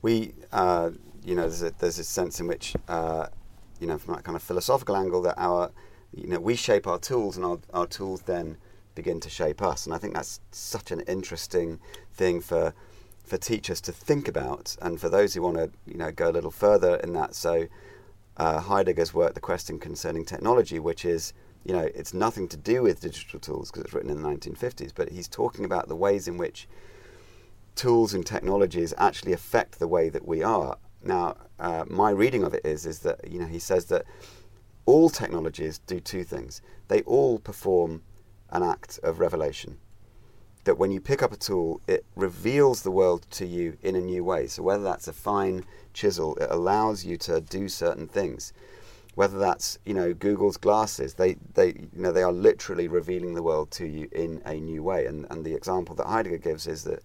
We, 0.01 0.33
uh, 0.51 0.91
you 1.25 1.35
know, 1.35 1.41
there's 1.41 1.61
a, 1.61 1.71
there's 1.79 1.99
a 1.99 2.03
sense 2.03 2.39
in 2.39 2.47
which, 2.47 2.75
uh, 2.87 3.27
you 3.79 3.87
know, 3.87 3.97
from 3.97 4.15
that 4.15 4.23
kind 4.23 4.35
of 4.35 4.43
philosophical 4.43 4.95
angle, 4.95 5.21
that 5.21 5.35
our, 5.37 5.71
you 6.13 6.27
know, 6.27 6.39
we 6.39 6.55
shape 6.55 6.87
our 6.87 6.99
tools, 6.99 7.37
and 7.37 7.45
our, 7.45 7.59
our 7.73 7.87
tools 7.87 8.21
then 8.21 8.57
begin 8.95 9.19
to 9.21 9.29
shape 9.29 9.61
us. 9.61 9.85
And 9.85 9.95
I 9.95 9.97
think 9.97 10.13
that's 10.13 10.39
such 10.51 10.91
an 10.91 11.01
interesting 11.01 11.79
thing 12.13 12.41
for 12.41 12.73
for 13.25 13.37
teachers 13.37 13.79
to 13.79 13.91
think 13.91 14.27
about, 14.27 14.75
and 14.81 14.99
for 14.99 15.07
those 15.07 15.35
who 15.35 15.43
want 15.43 15.55
to, 15.55 15.69
you 15.85 15.97
know, 15.97 16.11
go 16.11 16.29
a 16.29 16.33
little 16.33 16.49
further 16.49 16.95
in 16.95 17.13
that. 17.13 17.35
So, 17.35 17.67
uh, 18.37 18.59
Heidegger's 18.59 19.13
work, 19.13 19.35
The 19.35 19.39
Question 19.39 19.77
Concerning 19.77 20.25
Technology, 20.25 20.79
which 20.79 21.05
is, 21.05 21.33
you 21.63 21.73
know, 21.73 21.87
it's 21.93 22.13
nothing 22.13 22.47
to 22.47 22.57
do 22.57 22.81
with 22.81 23.01
digital 23.01 23.39
tools 23.39 23.69
because 23.69 23.83
it's 23.83 23.93
written 23.93 24.09
in 24.09 24.21
the 24.21 24.27
1950s, 24.27 24.91
but 24.95 25.09
he's 25.09 25.27
talking 25.27 25.63
about 25.63 25.87
the 25.87 25.95
ways 25.95 26.27
in 26.27 26.37
which 26.37 26.67
tools 27.75 28.13
and 28.13 28.25
technologies 28.25 28.93
actually 28.97 29.33
affect 29.33 29.77
the 29.77 29.87
way 29.87 30.09
that 30.09 30.27
we 30.27 30.41
are. 30.41 30.77
Now, 31.03 31.35
uh, 31.59 31.85
my 31.87 32.09
reading 32.09 32.43
of 32.43 32.53
it 32.53 32.65
is, 32.65 32.85
is 32.85 32.99
that, 32.99 33.29
you 33.29 33.39
know, 33.39 33.45
he 33.45 33.59
says 33.59 33.85
that 33.85 34.05
all 34.85 35.09
technologies 35.09 35.79
do 35.79 35.99
two 35.99 36.23
things. 36.23 36.61
They 36.87 37.01
all 37.01 37.39
perform 37.39 38.03
an 38.49 38.63
act 38.63 38.99
of 39.03 39.19
revelation 39.19 39.77
that 40.69 40.77
when 40.77 40.91
you 40.91 41.01
pick 41.01 41.23
up 41.23 41.31
a 41.31 41.37
tool, 41.37 41.81
it 41.87 42.05
reveals 42.15 42.83
the 42.83 42.91
world 42.91 43.25
to 43.31 43.45
you 43.45 43.77
in 43.81 43.95
a 43.95 44.01
new 44.01 44.23
way. 44.23 44.47
So 44.47 44.61
whether 44.61 44.83
that's 44.83 45.07
a 45.07 45.13
fine 45.13 45.65
chisel, 45.93 46.35
it 46.35 46.47
allows 46.51 47.05
you 47.05 47.17
to 47.17 47.41
do 47.41 47.67
certain 47.67 48.07
things. 48.07 48.53
Whether 49.15 49.39
that's 49.39 49.79
you 49.85 49.93
know 49.93 50.13
Google's 50.13 50.57
glasses, 50.57 51.15
they 51.15 51.37
they 51.53 51.67
you 51.67 51.89
know 52.03 52.11
they 52.11 52.23
are 52.23 52.31
literally 52.31 52.87
revealing 52.87 53.33
the 53.33 53.43
world 53.43 53.71
to 53.71 53.87
you 53.87 54.07
in 54.11 54.41
a 54.45 54.59
new 54.59 54.83
way. 54.83 55.07
And 55.07 55.25
and 55.29 55.43
the 55.43 55.55
example 55.55 55.95
that 55.95 56.05
Heidegger 56.05 56.37
gives 56.37 56.67
is 56.67 56.83
that 56.83 57.01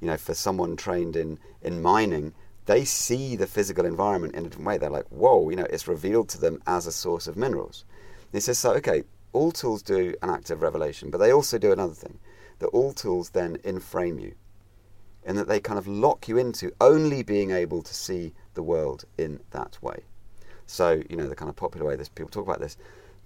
you 0.00 0.08
know 0.08 0.16
for 0.16 0.34
someone 0.34 0.76
trained 0.76 1.14
in 1.14 1.38
in 1.62 1.80
mining, 1.80 2.34
they 2.66 2.84
see 2.84 3.36
the 3.36 3.46
physical 3.46 3.84
environment 3.84 4.34
in 4.34 4.46
a 4.46 4.48
different 4.48 4.66
way. 4.66 4.78
They're 4.78 4.90
like, 4.90 5.08
whoa, 5.08 5.50
you 5.50 5.56
know, 5.56 5.66
it's 5.70 5.88
revealed 5.88 6.28
to 6.30 6.40
them 6.40 6.62
as 6.66 6.86
a 6.86 6.92
source 6.92 7.26
of 7.26 7.36
minerals. 7.36 7.84
And 8.22 8.32
he 8.32 8.40
says, 8.40 8.58
so 8.58 8.72
okay, 8.74 9.04
all 9.32 9.52
tools 9.52 9.82
do 9.82 10.14
an 10.22 10.30
act 10.30 10.50
of 10.50 10.62
revelation, 10.62 11.10
but 11.10 11.18
they 11.18 11.32
also 11.32 11.58
do 11.58 11.72
another 11.72 11.94
thing 11.94 12.18
that 12.60 12.68
all 12.68 12.92
tools 12.92 13.30
then 13.30 13.56
enframe 13.58 14.20
you 14.22 14.34
and 15.24 15.36
that 15.38 15.48
they 15.48 15.60
kind 15.60 15.78
of 15.78 15.88
lock 15.88 16.28
you 16.28 16.38
into 16.38 16.72
only 16.80 17.22
being 17.22 17.50
able 17.50 17.82
to 17.82 17.94
see 17.94 18.32
the 18.54 18.62
world 18.62 19.04
in 19.18 19.40
that 19.50 19.76
way. 19.82 20.04
So, 20.66 21.02
you 21.10 21.16
know, 21.16 21.26
the 21.26 21.34
kind 21.34 21.48
of 21.48 21.56
popular 21.56 21.86
way 21.86 21.96
this 21.96 22.08
people 22.08 22.30
talk 22.30 22.46
about 22.46 22.60
this, 22.60 22.76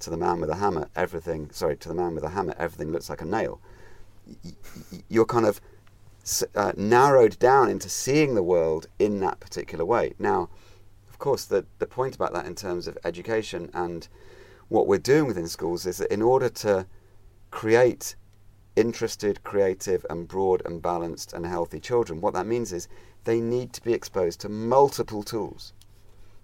to 0.00 0.10
the 0.10 0.16
man 0.16 0.40
with 0.40 0.50
a 0.50 0.56
hammer, 0.56 0.88
everything, 0.94 1.50
sorry, 1.50 1.76
to 1.76 1.88
the 1.88 1.94
man 1.94 2.14
with 2.14 2.24
a 2.24 2.30
hammer, 2.30 2.54
everything 2.56 2.92
looks 2.92 3.10
like 3.10 3.20
a 3.20 3.24
nail. 3.24 3.60
You're 5.08 5.26
kind 5.26 5.46
of 5.46 5.60
uh, 6.54 6.72
narrowed 6.76 7.38
down 7.38 7.70
into 7.70 7.88
seeing 7.88 8.34
the 8.34 8.42
world 8.42 8.86
in 8.98 9.20
that 9.20 9.40
particular 9.40 9.84
way. 9.84 10.14
Now, 10.18 10.48
of 11.08 11.18
course, 11.18 11.44
the, 11.44 11.64
the 11.78 11.86
point 11.86 12.14
about 12.14 12.32
that 12.34 12.46
in 12.46 12.54
terms 12.54 12.86
of 12.86 12.98
education 13.04 13.70
and 13.74 14.08
what 14.68 14.86
we're 14.86 14.98
doing 14.98 15.26
within 15.26 15.48
schools 15.48 15.86
is 15.86 15.98
that 15.98 16.12
in 16.12 16.22
order 16.22 16.48
to 16.48 16.86
create 17.50 18.14
interested, 18.76 19.42
creative, 19.42 20.06
and 20.08 20.28
broad 20.28 20.62
and 20.64 20.80
balanced 20.80 21.32
and 21.32 21.44
healthy 21.44 21.80
children, 21.80 22.20
what 22.20 22.34
that 22.34 22.46
means 22.46 22.72
is 22.72 22.88
they 23.24 23.40
need 23.40 23.72
to 23.72 23.82
be 23.82 23.92
exposed 23.92 24.40
to 24.40 24.48
multiple 24.48 25.22
tools 25.22 25.72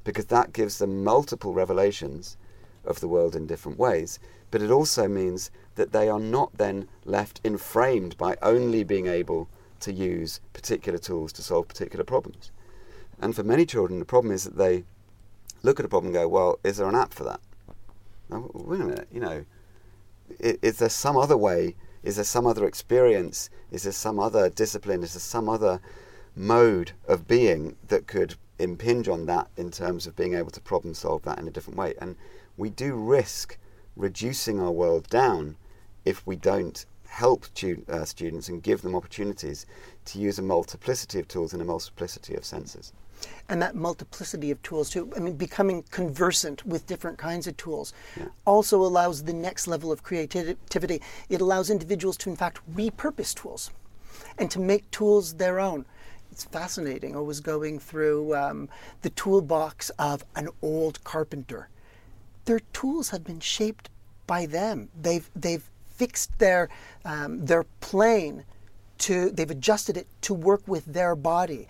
because 0.02 0.26
that 0.26 0.52
gives 0.52 0.78
them 0.78 1.04
multiple 1.04 1.54
revelations 1.54 2.36
of 2.84 3.00
the 3.00 3.08
world 3.08 3.34
in 3.34 3.46
different 3.46 3.78
ways. 3.78 4.18
But 4.50 4.62
it 4.62 4.70
also 4.70 5.08
means 5.08 5.50
that 5.76 5.92
they 5.92 6.08
are 6.08 6.20
not 6.20 6.56
then 6.58 6.88
left 7.04 7.40
enframed 7.44 8.16
by 8.18 8.36
only 8.42 8.84
being 8.84 9.06
able 9.06 9.48
to 9.80 9.92
use 9.92 10.40
particular 10.52 10.98
tools 10.98 11.32
to 11.34 11.42
solve 11.42 11.68
particular 11.68 12.04
problems. 12.04 12.50
And 13.20 13.34
for 13.34 13.42
many 13.42 13.66
children, 13.66 13.98
the 13.98 14.04
problem 14.04 14.32
is 14.32 14.44
that 14.44 14.56
they 14.56 14.84
look 15.62 15.78
at 15.78 15.86
a 15.86 15.88
problem 15.88 16.08
and 16.08 16.14
go, 16.14 16.28
well, 16.28 16.58
is 16.64 16.76
there 16.78 16.88
an 16.88 16.94
app 16.94 17.12
for 17.12 17.24
that? 17.24 17.40
Now, 18.28 18.50
wait 18.52 18.80
a 18.80 18.84
minute, 18.84 19.08
you 19.12 19.20
know, 19.20 19.44
is, 20.38 20.58
is 20.62 20.78
there 20.78 20.88
some 20.88 21.16
other 21.16 21.36
way 21.36 21.74
is 22.04 22.16
there 22.16 22.24
some 22.24 22.46
other 22.46 22.66
experience? 22.66 23.48
Is 23.70 23.84
there 23.84 23.92
some 23.92 24.18
other 24.20 24.50
discipline? 24.50 25.02
Is 25.02 25.14
there 25.14 25.20
some 25.20 25.48
other 25.48 25.80
mode 26.36 26.92
of 27.08 27.26
being 27.26 27.76
that 27.88 28.06
could 28.06 28.34
impinge 28.58 29.08
on 29.08 29.24
that 29.26 29.48
in 29.56 29.70
terms 29.70 30.06
of 30.06 30.14
being 30.14 30.34
able 30.34 30.50
to 30.50 30.60
problem 30.60 30.92
solve 30.92 31.22
that 31.22 31.38
in 31.38 31.48
a 31.48 31.50
different 31.50 31.78
way? 31.78 31.94
And 31.98 32.16
we 32.58 32.68
do 32.68 32.94
risk 32.94 33.56
reducing 33.96 34.60
our 34.60 34.70
world 34.70 35.08
down 35.08 35.56
if 36.04 36.26
we 36.26 36.36
don't 36.36 36.84
help 37.14 37.46
tu- 37.54 37.84
uh, 37.88 38.04
students 38.04 38.48
and 38.48 38.62
give 38.62 38.82
them 38.82 38.96
opportunities 38.96 39.66
to 40.04 40.18
use 40.18 40.38
a 40.38 40.42
multiplicity 40.42 41.20
of 41.20 41.28
tools 41.28 41.52
and 41.52 41.62
a 41.62 41.64
multiplicity 41.64 42.34
of 42.34 42.44
senses 42.44 42.92
and 43.48 43.62
that 43.62 43.74
multiplicity 43.74 44.50
of 44.50 44.60
tools 44.62 44.90
too. 44.90 45.10
I 45.16 45.20
mean, 45.20 45.36
becoming 45.36 45.84
conversant 45.90 46.66
with 46.66 46.86
different 46.86 47.16
kinds 47.18 47.46
of 47.46 47.56
tools 47.56 47.92
yeah. 48.18 48.26
also 48.44 48.82
allows 48.82 49.22
the 49.22 49.32
next 49.32 49.66
level 49.66 49.92
of 49.92 50.02
creativity. 50.02 51.00
It 51.28 51.40
allows 51.40 51.70
individuals 51.70 52.16
to, 52.18 52.30
in 52.30 52.36
fact, 52.36 52.60
repurpose 52.74 53.34
tools 53.34 53.70
and 54.38 54.50
to 54.50 54.60
make 54.60 54.90
tools 54.90 55.34
their 55.34 55.60
own. 55.60 55.86
It's 56.32 56.44
fascinating. 56.44 57.14
I 57.14 57.20
was 57.20 57.40
going 57.40 57.78
through 57.78 58.34
um, 58.34 58.68
the 59.02 59.10
toolbox 59.10 59.90
of 59.98 60.24
an 60.34 60.48
old 60.62 61.02
carpenter. 61.04 61.68
Their 62.44 62.60
tools 62.72 63.10
had 63.10 63.24
been 63.24 63.40
shaped 63.40 63.88
by 64.26 64.46
them. 64.46 64.88
They've 65.00 65.30
they've 65.36 65.70
fixed 65.94 66.38
their 66.38 66.68
um, 67.04 67.44
their 67.44 67.64
plane 67.80 68.44
to 68.98 69.30
they've 69.30 69.50
adjusted 69.50 69.96
it 69.96 70.06
to 70.22 70.34
work 70.34 70.62
with 70.66 70.84
their 70.86 71.14
body. 71.16 71.68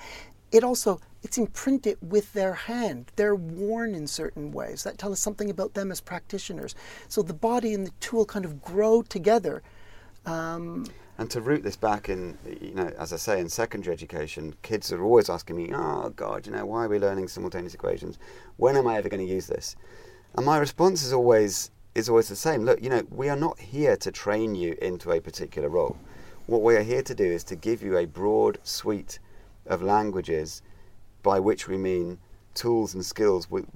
It 0.52 0.62
also 0.64 1.00
it's 1.22 1.38
imprinted 1.38 1.96
with 2.02 2.32
their 2.34 2.52
hand. 2.52 3.10
They're 3.16 3.34
worn 3.34 3.94
in 3.94 4.06
certain 4.06 4.52
ways. 4.52 4.84
That 4.84 4.98
tells 4.98 5.14
us 5.14 5.20
something 5.20 5.48
about 5.48 5.72
them 5.72 5.90
as 5.90 6.00
practitioners. 6.00 6.74
So 7.08 7.22
the 7.22 7.32
body 7.32 7.72
and 7.72 7.86
the 7.86 7.92
tool 8.00 8.26
kind 8.26 8.44
of 8.44 8.62
grow 8.62 9.02
together. 9.02 9.62
Um, 10.26 10.86
and 11.16 11.30
to 11.30 11.40
root 11.40 11.62
this 11.62 11.76
back 11.76 12.08
in, 12.08 12.36
you 12.60 12.74
know, 12.74 12.92
as 12.98 13.12
I 13.12 13.16
say, 13.16 13.40
in 13.40 13.48
secondary 13.48 13.94
education, 13.94 14.54
kids 14.62 14.92
are 14.92 15.02
always 15.02 15.30
asking 15.30 15.56
me, 15.56 15.70
oh, 15.72 16.10
God, 16.10 16.46
you 16.46 16.52
know, 16.52 16.66
why 16.66 16.84
are 16.84 16.88
we 16.88 16.98
learning 16.98 17.28
simultaneous 17.28 17.74
equations? 17.74 18.18
When 18.56 18.76
am 18.76 18.86
I 18.86 18.96
ever 18.96 19.08
going 19.08 19.26
to 19.26 19.32
use 19.32 19.46
this? 19.46 19.76
And 20.36 20.44
my 20.44 20.58
response 20.58 21.04
is 21.04 21.12
always, 21.12 21.70
is 21.94 22.08
always 22.08 22.28
the 22.28 22.36
same. 22.36 22.64
Look, 22.64 22.82
you 22.82 22.90
know, 22.90 23.02
we 23.10 23.28
are 23.28 23.36
not 23.36 23.58
here 23.58 23.96
to 23.98 24.10
train 24.10 24.54
you 24.54 24.76
into 24.82 25.12
a 25.12 25.20
particular 25.20 25.68
role. 25.68 25.96
What 26.46 26.62
we 26.62 26.76
are 26.76 26.82
here 26.82 27.02
to 27.02 27.14
do 27.14 27.24
is 27.24 27.44
to 27.44 27.56
give 27.56 27.82
you 27.82 27.96
a 27.96 28.06
broad 28.06 28.58
suite 28.62 29.18
of 29.66 29.82
languages 29.82 30.62
by 31.22 31.40
which 31.40 31.68
we 31.68 31.76
mean 31.76 32.18
tools 32.54 32.94
and 32.94 33.04
skills 33.04 33.50
with, 33.50 33.66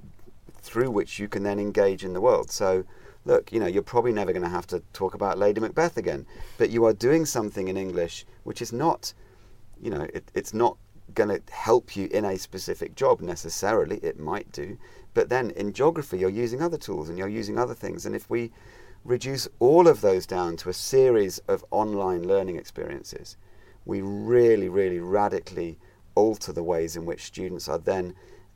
through 0.61 0.91
which 0.91 1.17
you 1.17 1.27
can 1.27 1.43
then 1.43 1.59
engage 1.59 2.03
in 2.03 2.13
the 2.13 2.21
world. 2.21 2.51
So, 2.51 2.83
look, 3.25 3.51
you 3.51 3.59
know, 3.59 3.65
you're 3.65 3.81
probably 3.81 4.11
never 4.11 4.31
going 4.31 4.43
to 4.43 4.49
have 4.49 4.67
to 4.67 4.83
talk 4.93 5.13
about 5.13 5.37
Lady 5.37 5.59
Macbeth 5.59 5.97
again, 5.97 6.25
but 6.57 6.69
you 6.69 6.85
are 6.85 6.93
doing 6.93 7.25
something 7.25 7.67
in 7.67 7.77
English 7.77 8.25
which 8.43 8.61
is 8.61 8.71
not, 8.71 9.13
you 9.81 9.89
know, 9.89 10.07
it, 10.13 10.23
it's 10.35 10.53
not 10.53 10.77
going 11.13 11.29
to 11.29 11.41
help 11.51 11.95
you 11.95 12.07
in 12.07 12.25
a 12.25 12.37
specific 12.37 12.95
job 12.95 13.21
necessarily. 13.21 13.97
It 13.97 14.19
might 14.19 14.51
do, 14.51 14.77
but 15.13 15.29
then 15.29 15.51
in 15.51 15.73
geography, 15.73 16.19
you're 16.19 16.29
using 16.29 16.61
other 16.61 16.77
tools 16.77 17.09
and 17.09 17.17
you're 17.17 17.27
using 17.27 17.57
other 17.57 17.73
things. 17.73 18.05
And 18.05 18.15
if 18.15 18.29
we 18.29 18.51
reduce 19.03 19.47
all 19.59 19.87
of 19.87 20.01
those 20.01 20.25
down 20.25 20.57
to 20.57 20.69
a 20.69 20.73
series 20.73 21.39
of 21.47 21.65
online 21.71 22.27
learning 22.27 22.57
experiences, 22.57 23.37
we 23.85 24.01
really, 24.01 24.69
really 24.69 24.99
radically 24.99 25.77
alter 26.15 26.51
the 26.51 26.63
ways 26.63 26.95
in 26.95 27.05
which 27.05 27.23
students 27.23 27.67
are 27.67 27.77
then 27.77 28.13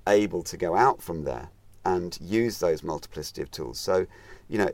able 0.08 0.44
to 0.44 0.58
go 0.58 0.76
out 0.76 1.02
from 1.02 1.24
there 1.24 1.50
and 1.86 2.18
use 2.22 2.60
those 2.60 2.84
multiplicity 2.84 3.42
of 3.42 3.52
tools. 3.52 3.80
So, 3.80 4.06
you 4.48 4.58
know, 4.58 4.72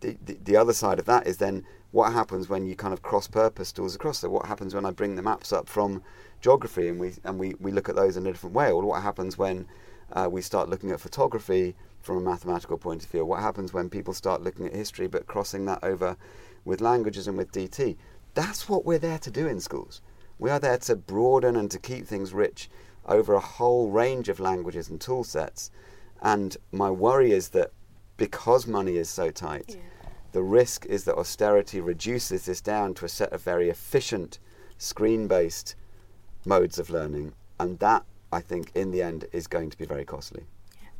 the, 0.00 0.16
the, 0.24 0.38
the 0.44 0.56
other 0.56 0.72
side 0.72 0.98
of 0.98 1.06
that 1.06 1.26
is 1.26 1.38
then 1.38 1.64
what 1.96 2.12
happens 2.12 2.50
when 2.50 2.66
you 2.66 2.76
kind 2.76 2.92
of 2.92 3.00
cross 3.00 3.26
purpose 3.26 3.72
tools 3.72 3.94
across. 3.94 4.22
What 4.22 4.44
happens 4.44 4.74
when 4.74 4.84
I 4.84 4.90
bring 4.90 5.16
the 5.16 5.22
maps 5.22 5.50
up 5.50 5.66
from 5.66 6.02
geography 6.42 6.88
and 6.88 7.00
we 7.00 7.14
and 7.24 7.38
we, 7.38 7.54
we 7.58 7.72
look 7.72 7.88
at 7.88 7.96
those 7.96 8.18
in 8.18 8.26
a 8.26 8.32
different 8.32 8.54
way, 8.54 8.70
or 8.70 8.84
what 8.84 9.02
happens 9.02 9.38
when 9.38 9.66
uh, 10.12 10.28
we 10.30 10.42
start 10.42 10.68
looking 10.68 10.90
at 10.90 11.00
photography 11.00 11.74
from 12.02 12.18
a 12.18 12.20
mathematical 12.20 12.76
point 12.76 13.02
of 13.02 13.10
view? 13.10 13.24
What 13.24 13.40
happens 13.40 13.72
when 13.72 13.88
people 13.88 14.12
start 14.12 14.42
looking 14.42 14.66
at 14.66 14.74
history 14.74 15.06
but 15.06 15.26
crossing 15.26 15.64
that 15.64 15.82
over 15.82 16.18
with 16.66 16.82
languages 16.82 17.28
and 17.28 17.38
with 17.38 17.50
DT? 17.50 17.96
That's 18.34 18.68
what 18.68 18.84
we're 18.84 18.98
there 18.98 19.18
to 19.18 19.30
do 19.30 19.46
in 19.46 19.58
schools. 19.58 20.02
We 20.38 20.50
are 20.50 20.60
there 20.60 20.76
to 20.76 20.96
broaden 20.96 21.56
and 21.56 21.70
to 21.70 21.78
keep 21.78 22.06
things 22.06 22.34
rich 22.34 22.68
over 23.06 23.32
a 23.32 23.40
whole 23.40 23.88
range 23.88 24.28
of 24.28 24.38
languages 24.38 24.90
and 24.90 25.00
tool 25.00 25.24
sets. 25.24 25.70
And 26.20 26.58
my 26.72 26.90
worry 26.90 27.32
is 27.32 27.48
that 27.50 27.70
because 28.18 28.66
money 28.66 28.96
is 28.96 29.08
so 29.08 29.30
tight, 29.30 29.64
yeah. 29.68 29.76
The 30.36 30.42
risk 30.42 30.84
is 30.84 31.04
that 31.04 31.16
austerity 31.16 31.80
reduces 31.80 32.44
this 32.44 32.60
down 32.60 32.92
to 32.92 33.06
a 33.06 33.08
set 33.08 33.32
of 33.32 33.40
very 33.40 33.70
efficient 33.70 34.38
screen 34.76 35.26
based 35.26 35.76
modes 36.44 36.78
of 36.78 36.90
learning. 36.90 37.32
And 37.58 37.78
that, 37.78 38.04
I 38.30 38.42
think, 38.42 38.70
in 38.74 38.90
the 38.90 39.00
end, 39.00 39.24
is 39.32 39.46
going 39.46 39.70
to 39.70 39.78
be 39.78 39.86
very 39.86 40.04
costly. 40.04 40.44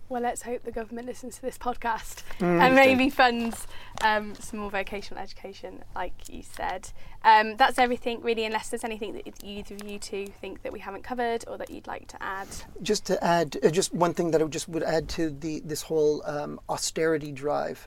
Well, 0.09 0.23
let's 0.23 0.41
hope 0.41 0.65
the 0.65 0.73
government 0.73 1.07
listens 1.07 1.37
to 1.37 1.43
this 1.43 1.59
podcast 1.59 2.23
mm. 2.39 2.61
and 2.63 2.75
maybe 2.75 3.11
funds 3.11 3.67
um, 4.03 4.35
some 4.37 4.61
more 4.61 4.71
vocational 4.71 5.23
education, 5.23 5.85
like 5.95 6.15
you 6.31 6.43
said. 6.43 6.89
Um, 7.23 7.59
that's 7.59 7.79
everything, 7.79 8.23
really, 8.23 8.47
unless 8.47 8.71
there's 8.71 8.85
anything 8.85 9.13
that 9.15 9.45
either 9.45 9.75
of 9.75 9.85
you 9.85 9.99
two 9.99 10.29
think 10.41 10.63
that 10.63 10.73
we 10.73 10.79
haven't 10.79 11.05
covered 11.05 11.45
or 11.47 11.59
that 11.59 11.69
you'd 11.69 11.89
like 11.89 12.09
to 12.09 12.23
add. 12.23 12.49
Just 12.81 13.05
to 13.09 13.23
add, 13.23 13.59
uh, 13.63 13.69
just 13.69 13.93
one 13.93 14.15
thing 14.15 14.31
that 14.31 14.41
I 14.41 14.47
just 14.47 14.67
would 14.71 14.83
add 14.83 15.11
to 15.11 15.29
the 15.29 15.61
this 15.61 15.83
whole 15.83 16.23
um, 16.25 16.59
austerity 16.71 17.33
drive. 17.33 17.87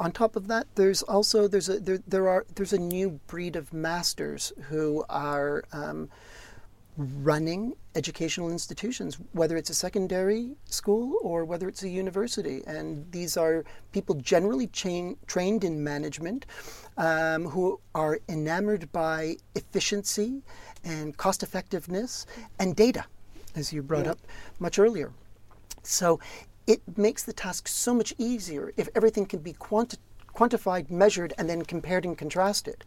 On 0.00 0.10
top 0.10 0.36
of 0.36 0.48
that, 0.48 0.66
there's 0.74 1.02
also 1.02 1.46
there's 1.46 1.68
a 1.68 1.78
there, 1.78 2.00
there 2.06 2.28
are 2.28 2.46
there's 2.54 2.72
a 2.72 2.78
new 2.78 3.20
breed 3.26 3.56
of 3.56 3.72
masters 3.72 4.52
who 4.68 5.04
are 5.08 5.64
um, 5.72 6.08
running 6.96 7.74
educational 7.94 8.50
institutions, 8.50 9.18
whether 9.32 9.56
it's 9.56 9.70
a 9.70 9.74
secondary 9.74 10.50
school 10.66 11.18
or 11.22 11.44
whether 11.44 11.68
it's 11.68 11.82
a 11.82 11.88
university. 11.88 12.62
And 12.66 13.10
these 13.12 13.36
are 13.36 13.64
people 13.92 14.14
generally 14.16 14.66
chain, 14.68 15.16
trained 15.26 15.64
in 15.64 15.82
management 15.82 16.46
um, 16.96 17.46
who 17.46 17.80
are 17.94 18.18
enamored 18.28 18.90
by 18.92 19.36
efficiency 19.54 20.42
and 20.84 21.16
cost 21.16 21.42
effectiveness 21.42 22.26
and 22.58 22.76
data, 22.76 23.04
as 23.54 23.72
you 23.72 23.82
brought 23.82 24.04
yeah. 24.04 24.12
up 24.12 24.18
much 24.58 24.78
earlier. 24.78 25.12
So 25.82 26.20
it 26.66 26.80
makes 26.96 27.22
the 27.22 27.32
task 27.32 27.68
so 27.68 27.94
much 27.94 28.14
easier 28.18 28.72
if 28.76 28.88
everything 28.94 29.26
can 29.26 29.40
be 29.40 29.52
quanti- 29.52 29.98
quantified, 30.34 30.90
measured, 30.90 31.32
and 31.38 31.48
then 31.48 31.62
compared 31.62 32.04
and 32.04 32.16
contrasted. 32.16 32.84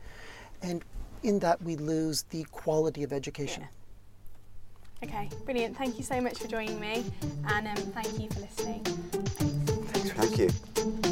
And 0.62 0.84
in 1.24 1.40
that, 1.40 1.62
we 1.62 1.76
lose 1.76 2.24
the 2.24 2.44
quality 2.46 3.04
of 3.04 3.12
education. 3.12 3.64
Yeah. 3.64 3.68
Okay, 5.04 5.30
brilliant. 5.44 5.78
Thank 5.78 5.98
you 5.98 6.04
so 6.04 6.22
much 6.22 6.40
for 6.40 6.48
joining 6.48 6.80
me, 6.80 7.04
and 7.48 7.68
um, 7.68 7.76
thank 7.76 8.20
you 8.20 8.30
for 8.30 8.40
listening. 8.40 8.84
Thanks. 8.84 10.12
Thank 10.12 10.38
you. 10.40 11.12